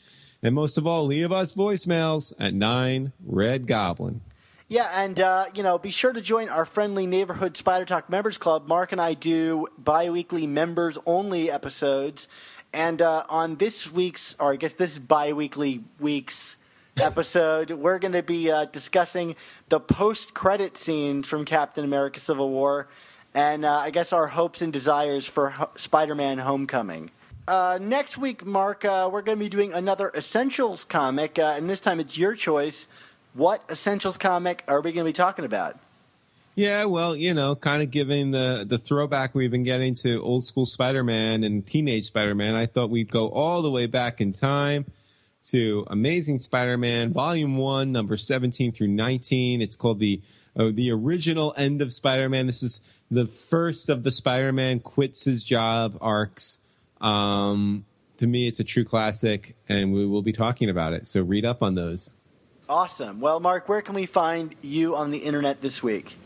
And 0.42 0.56
most 0.56 0.78
of 0.78 0.88
all, 0.88 1.06
leave 1.06 1.34
us 1.34 1.54
voicemails 1.54 2.32
at 2.40 2.54
9 2.54 3.12
Red 3.26 3.68
Goblin. 3.68 4.22
Yeah, 4.70 4.88
and 4.94 5.20
uh, 5.20 5.46
you 5.56 5.64
know, 5.64 5.80
be 5.80 5.90
sure 5.90 6.14
to 6.14 6.22
join 6.22 6.48
our 6.48 6.64
friendly 6.64 7.08
neighborhood 7.08 7.58
Spider 7.58 7.86
Talk 7.86 8.08
members 8.10 8.38
club. 8.38 8.68
Mark 8.68 8.92
and 8.92 9.02
I 9.02 9.16
do 9.16 9.66
bi-weekly 9.80 10.46
members 10.46 10.98
only 11.08 11.50
episodes, 11.50 12.28
and 12.74 13.02
uh, 13.02 13.24
on 13.30 13.56
this 13.56 13.92
week's, 13.92 14.36
or 14.40 14.54
I 14.54 14.56
guess 14.56 14.74
this 14.74 15.00
bi-weekly 15.00 15.84
week's 16.00 16.56
episode, 17.02 17.72
we're 17.72 18.00
going 18.00 18.14
to 18.14 18.24
be 18.24 18.52
uh, 18.52 18.66
discussing 18.66 19.36
the 19.70 19.80
post-credit 19.80 20.78
scenes 20.78 21.28
from 21.28 21.46
Captain 21.46 21.84
America: 21.84 22.20
Civil 22.20 22.50
War. 22.50 22.88
and 23.34 23.66
uh, 23.66 23.78
I 23.78 23.90
guess 23.90 24.12
our 24.14 24.28
hopes 24.28 24.62
and 24.62 24.72
desires 24.74 25.26
for 25.26 25.52
Ho- 25.52 25.70
Spider-Man: 25.76 26.40
Homecoming. 26.40 27.12
Uh, 27.48 27.80
next 27.82 28.18
week, 28.18 28.46
Mark, 28.46 28.86
uh, 28.86 29.10
we're 29.12 29.24
going 29.24 29.38
to 29.38 29.44
be 29.44 29.50
doing 29.50 29.74
another 29.74 30.12
Essentials 30.14 30.84
comic, 30.84 31.40
uh, 31.40 31.56
and 31.58 31.68
this 31.68 31.80
time 31.80 32.00
it's 32.00 32.18
your 32.18 32.36
choice. 32.36 32.88
What 33.34 33.64
Essentials 33.70 34.18
comic 34.18 34.64
are 34.68 34.82
we 34.82 34.92
going 34.92 35.04
to 35.04 35.10
be 35.10 35.14
talking 35.14 35.46
about? 35.46 35.80
Yeah, 36.60 36.84
well, 36.84 37.16
you 37.16 37.34
know, 37.34 37.56
kind 37.56 37.82
of 37.82 37.90
giving 37.90 38.32
the 38.32 38.66
the 38.68 38.78
throwback 38.78 39.34
we've 39.34 39.50
been 39.50 39.64
getting 39.64 39.96
to 40.02 40.22
old 40.22 40.44
school 40.44 40.66
Spider-Man 40.66 41.46
and 41.46 41.66
teenage 41.66 42.08
Spider-Man. 42.08 42.54
I 42.54 42.66
thought 42.66 42.90
we'd 42.90 43.10
go 43.10 43.30
all 43.30 43.62
the 43.62 43.72
way 43.72 43.86
back 43.86 44.20
in 44.20 44.34
time 44.34 44.86
to 45.52 45.86
Amazing 45.88 46.40
Spider-Man 46.40 47.14
Volume 47.14 47.56
One, 47.56 47.94
number 47.94 48.18
seventeen 48.18 48.74
through 48.74 48.90
nineteen. 48.90 49.62
It's 49.62 49.78
called 49.78 50.00
the 50.00 50.22
uh, 50.54 50.72
the 50.74 50.92
original 50.92 51.54
End 51.56 51.82
of 51.82 51.94
Spider-Man. 51.94 52.48
This 52.48 52.62
is 52.62 52.82
the 53.10 53.26
first 53.26 53.88
of 53.88 54.04
the 54.04 54.12
Spider-Man 54.12 54.82
quits 54.82 55.24
his 55.24 55.46
job 55.46 55.98
arcs. 56.02 56.60
Um, 57.00 57.86
to 58.18 58.28
me, 58.28 58.50
it's 58.50 58.60
a 58.60 58.66
true 58.66 58.84
classic, 58.84 59.56
and 59.70 59.94
we 59.94 60.06
will 60.06 60.24
be 60.24 60.34
talking 60.34 60.70
about 60.70 60.92
it. 60.92 61.08
So 61.08 61.24
read 61.24 61.46
up 61.46 61.64
on 61.64 61.76
those. 61.76 62.12
Awesome. 62.68 63.22
Well, 63.22 63.40
Mark, 63.40 63.70
where 63.70 63.82
can 63.82 63.96
we 63.96 64.06
find 64.06 64.58
you 64.62 64.98
on 64.98 65.12
the 65.12 65.20
internet 65.20 65.62
this 65.62 65.82
week? 65.82 66.18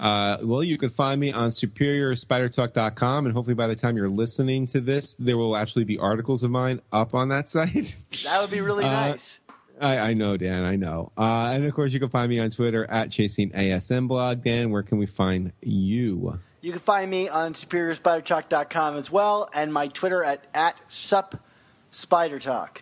Uh, 0.00 0.38
well, 0.42 0.62
you 0.62 0.76
can 0.76 0.88
find 0.90 1.20
me 1.20 1.32
on 1.32 1.50
superiorspidertalk.com, 1.50 3.26
and 3.26 3.34
hopefully 3.34 3.54
by 3.54 3.66
the 3.66 3.76
time 3.76 3.96
you're 3.96 4.08
listening 4.08 4.66
to 4.66 4.80
this, 4.80 5.14
there 5.14 5.36
will 5.38 5.56
actually 5.56 5.84
be 5.84 5.98
articles 5.98 6.42
of 6.42 6.50
mine 6.50 6.80
up 6.92 7.14
on 7.14 7.28
that 7.28 7.48
site. 7.54 8.02
That 8.24 8.38
would 8.40 8.50
be 8.50 8.60
really 8.60 8.84
Uh, 8.84 8.90
nice. 9.10 9.40
I, 9.80 9.98
I 9.98 10.14
know, 10.14 10.36
Dan, 10.36 10.62
I 10.64 10.76
know. 10.76 11.10
Uh, 11.18 11.50
and 11.52 11.64
of 11.64 11.74
course, 11.74 11.92
you 11.92 11.98
can 12.00 12.08
find 12.08 12.30
me 12.30 12.38
on 12.38 12.50
Twitter 12.50 12.84
at 12.88 13.10
ChasingASMblog. 13.10 14.42
Dan, 14.44 14.70
where 14.70 14.82
can 14.84 14.98
we 14.98 15.06
find 15.06 15.52
you? 15.62 16.38
You 16.60 16.70
can 16.70 16.80
find 16.80 17.10
me 17.10 17.28
on 17.28 17.54
superiorspidertalk.com 17.54 18.96
as 18.96 19.10
well, 19.10 19.48
and 19.52 19.72
my 19.72 19.88
Twitter 19.88 20.22
at, 20.22 20.44
at 20.54 20.76
supspidertalk. 20.90 22.78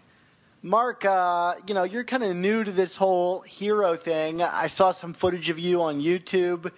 Mark, 0.64 1.04
uh, 1.04 1.54
you 1.66 1.74
know, 1.74 1.82
you're 1.82 2.04
kind 2.04 2.22
of 2.22 2.36
new 2.36 2.62
to 2.62 2.70
this 2.70 2.96
whole 2.96 3.40
hero 3.40 3.96
thing. 3.96 4.40
I 4.42 4.68
saw 4.68 4.92
some 4.92 5.12
footage 5.12 5.48
of 5.50 5.58
you 5.58 5.82
on 5.82 6.00
YouTube, 6.00 6.70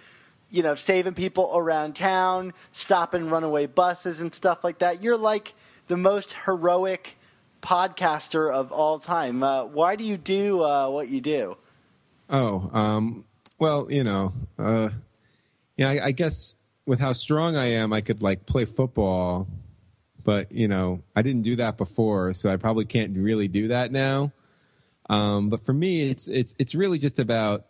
you 0.55 0.63
know, 0.63 0.77
saving 0.77 1.15
people 1.15 1.51
around 1.53 1.97
town, 1.97 2.53
stopping 2.71 3.29
runaway 3.29 3.67
buses 3.67 4.21
and 4.21 4.33
stuff 4.33 4.63
like 4.63 4.79
that. 4.79 5.03
You're 5.03 5.17
like 5.17 5.53
the 5.89 5.97
most 5.97 6.33
heroic 6.45 7.17
podcaster 7.61 8.53
of 8.53 8.71
all 8.71 9.01
time. 9.01 9.43
Uh, 9.43 9.65
why 9.65 9.97
do 9.97 10.05
you 10.05 10.17
do 10.17 10.63
uh, 10.63 10.89
what 10.89 11.09
you 11.09 11.21
do? 11.21 11.57
Oh, 12.31 12.71
um, 12.73 13.25
well, 13.59 13.91
you 13.91 14.05
know, 14.05 14.33
uh, 14.57 14.91
yeah, 15.77 15.89
I, 15.91 16.07
I 16.07 16.11
guess 16.13 16.55
with 16.87 17.01
how 17.01 17.15
strong 17.15 17.57
I 17.57 17.73
am, 17.73 17.93
I 17.93 18.01
could 18.01 18.23
like 18.23 18.47
play 18.47 18.65
football, 18.65 19.49
but 20.23 20.53
you 20.53 20.69
know, 20.69 21.03
I 21.17 21.23
didn't 21.23 21.43
do 21.43 21.57
that 21.57 21.77
before, 21.77 22.33
so 22.33 22.49
I 22.49 22.59
probably 22.59 22.85
can't 22.85 23.17
really 23.17 23.49
do 23.49 23.69
that 23.69 23.91
now. 23.91 24.31
Um, 25.11 25.49
but 25.49 25.67
for 25.67 25.73
me, 25.73 26.11
it's 26.11 26.29
it's 26.29 26.55
it's 26.61 26.77
really 26.77 26.99
just 26.99 27.19
about 27.19 27.67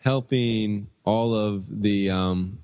helping 0.00 0.88
all 1.04 1.34
of 1.34 1.82
the 1.82 2.10
um, 2.10 2.58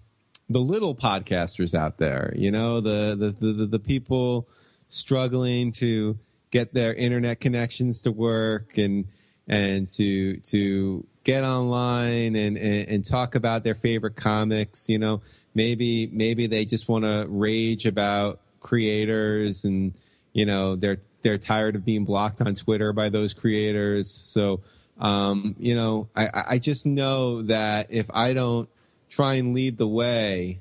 the 0.48 0.58
little 0.58 0.94
podcasters 0.94 1.74
out 1.74 1.98
there. 1.98 2.32
You 2.36 2.50
know, 2.50 2.80
the 2.80 3.16
the 3.16 3.52
the, 3.52 3.66
the, 3.66 3.78
people 3.78 4.48
struggling 4.88 5.72
to 5.72 6.18
get 6.50 6.74
their 6.74 6.94
internet 6.94 7.40
connections 7.40 8.02
to 8.02 8.12
work 8.12 8.78
and 8.78 9.06
and 9.48 9.88
to 9.88 10.36
to 10.38 11.06
get 11.24 11.42
online 11.42 12.36
and, 12.36 12.56
and, 12.56 12.88
and 12.88 13.04
talk 13.04 13.34
about 13.34 13.64
their 13.64 13.74
favorite 13.74 14.16
comics. 14.16 14.88
You 14.88 14.98
know, 14.98 15.22
maybe 15.54 16.08
maybe 16.12 16.46
they 16.46 16.64
just 16.64 16.88
want 16.88 17.04
to 17.04 17.26
rage 17.28 17.86
about 17.86 18.40
creators 18.60 19.64
and 19.64 19.94
you 20.32 20.46
know 20.46 20.76
they're 20.76 20.98
they're 21.22 21.38
tired 21.38 21.74
of 21.74 21.84
being 21.84 22.04
blocked 22.04 22.40
on 22.40 22.54
Twitter 22.54 22.92
by 22.92 23.08
those 23.08 23.34
creators. 23.34 24.10
So 24.10 24.60
um, 24.98 25.56
you 25.58 25.74
know, 25.74 26.08
I, 26.16 26.44
I 26.50 26.58
just 26.58 26.86
know 26.86 27.42
that 27.42 27.88
if 27.90 28.06
I 28.12 28.32
don't 28.32 28.68
try 29.08 29.34
and 29.34 29.54
lead 29.54 29.78
the 29.78 29.86
way 29.86 30.60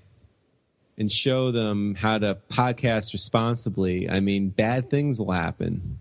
and 0.98 1.12
show 1.12 1.52
them 1.52 1.96
how 1.96 2.18
to 2.18 2.38
podcast 2.50 3.14
responsibly, 3.14 4.10
I 4.10 4.20
mean, 4.20 4.50
bad 4.50 4.90
things 4.90 5.20
will 5.20 5.32
happen. 5.32 6.00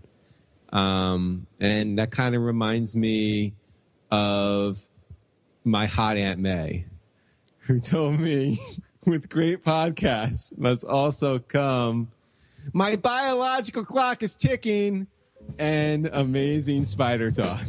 Um, 0.71 1.47
and 1.59 1.97
that 1.99 2.11
kind 2.11 2.35
of 2.35 2.41
reminds 2.41 2.95
me 2.95 3.53
of 4.11 4.85
my 5.63 5.85
hot 5.85 6.17
Aunt 6.17 6.39
May, 6.39 6.85
who 7.59 7.79
told 7.79 8.19
me 8.19 8.59
with 9.05 9.29
great 9.29 9.63
podcasts 9.63 10.57
must 10.57 10.83
also 10.83 11.39
come 11.39 12.09
my 12.73 12.95
biological 12.95 13.85
clock 13.85 14.23
is 14.23 14.35
ticking 14.35 15.07
and 15.57 16.09
amazing 16.11 16.85
spider 16.85 17.31
talk. 17.31 17.65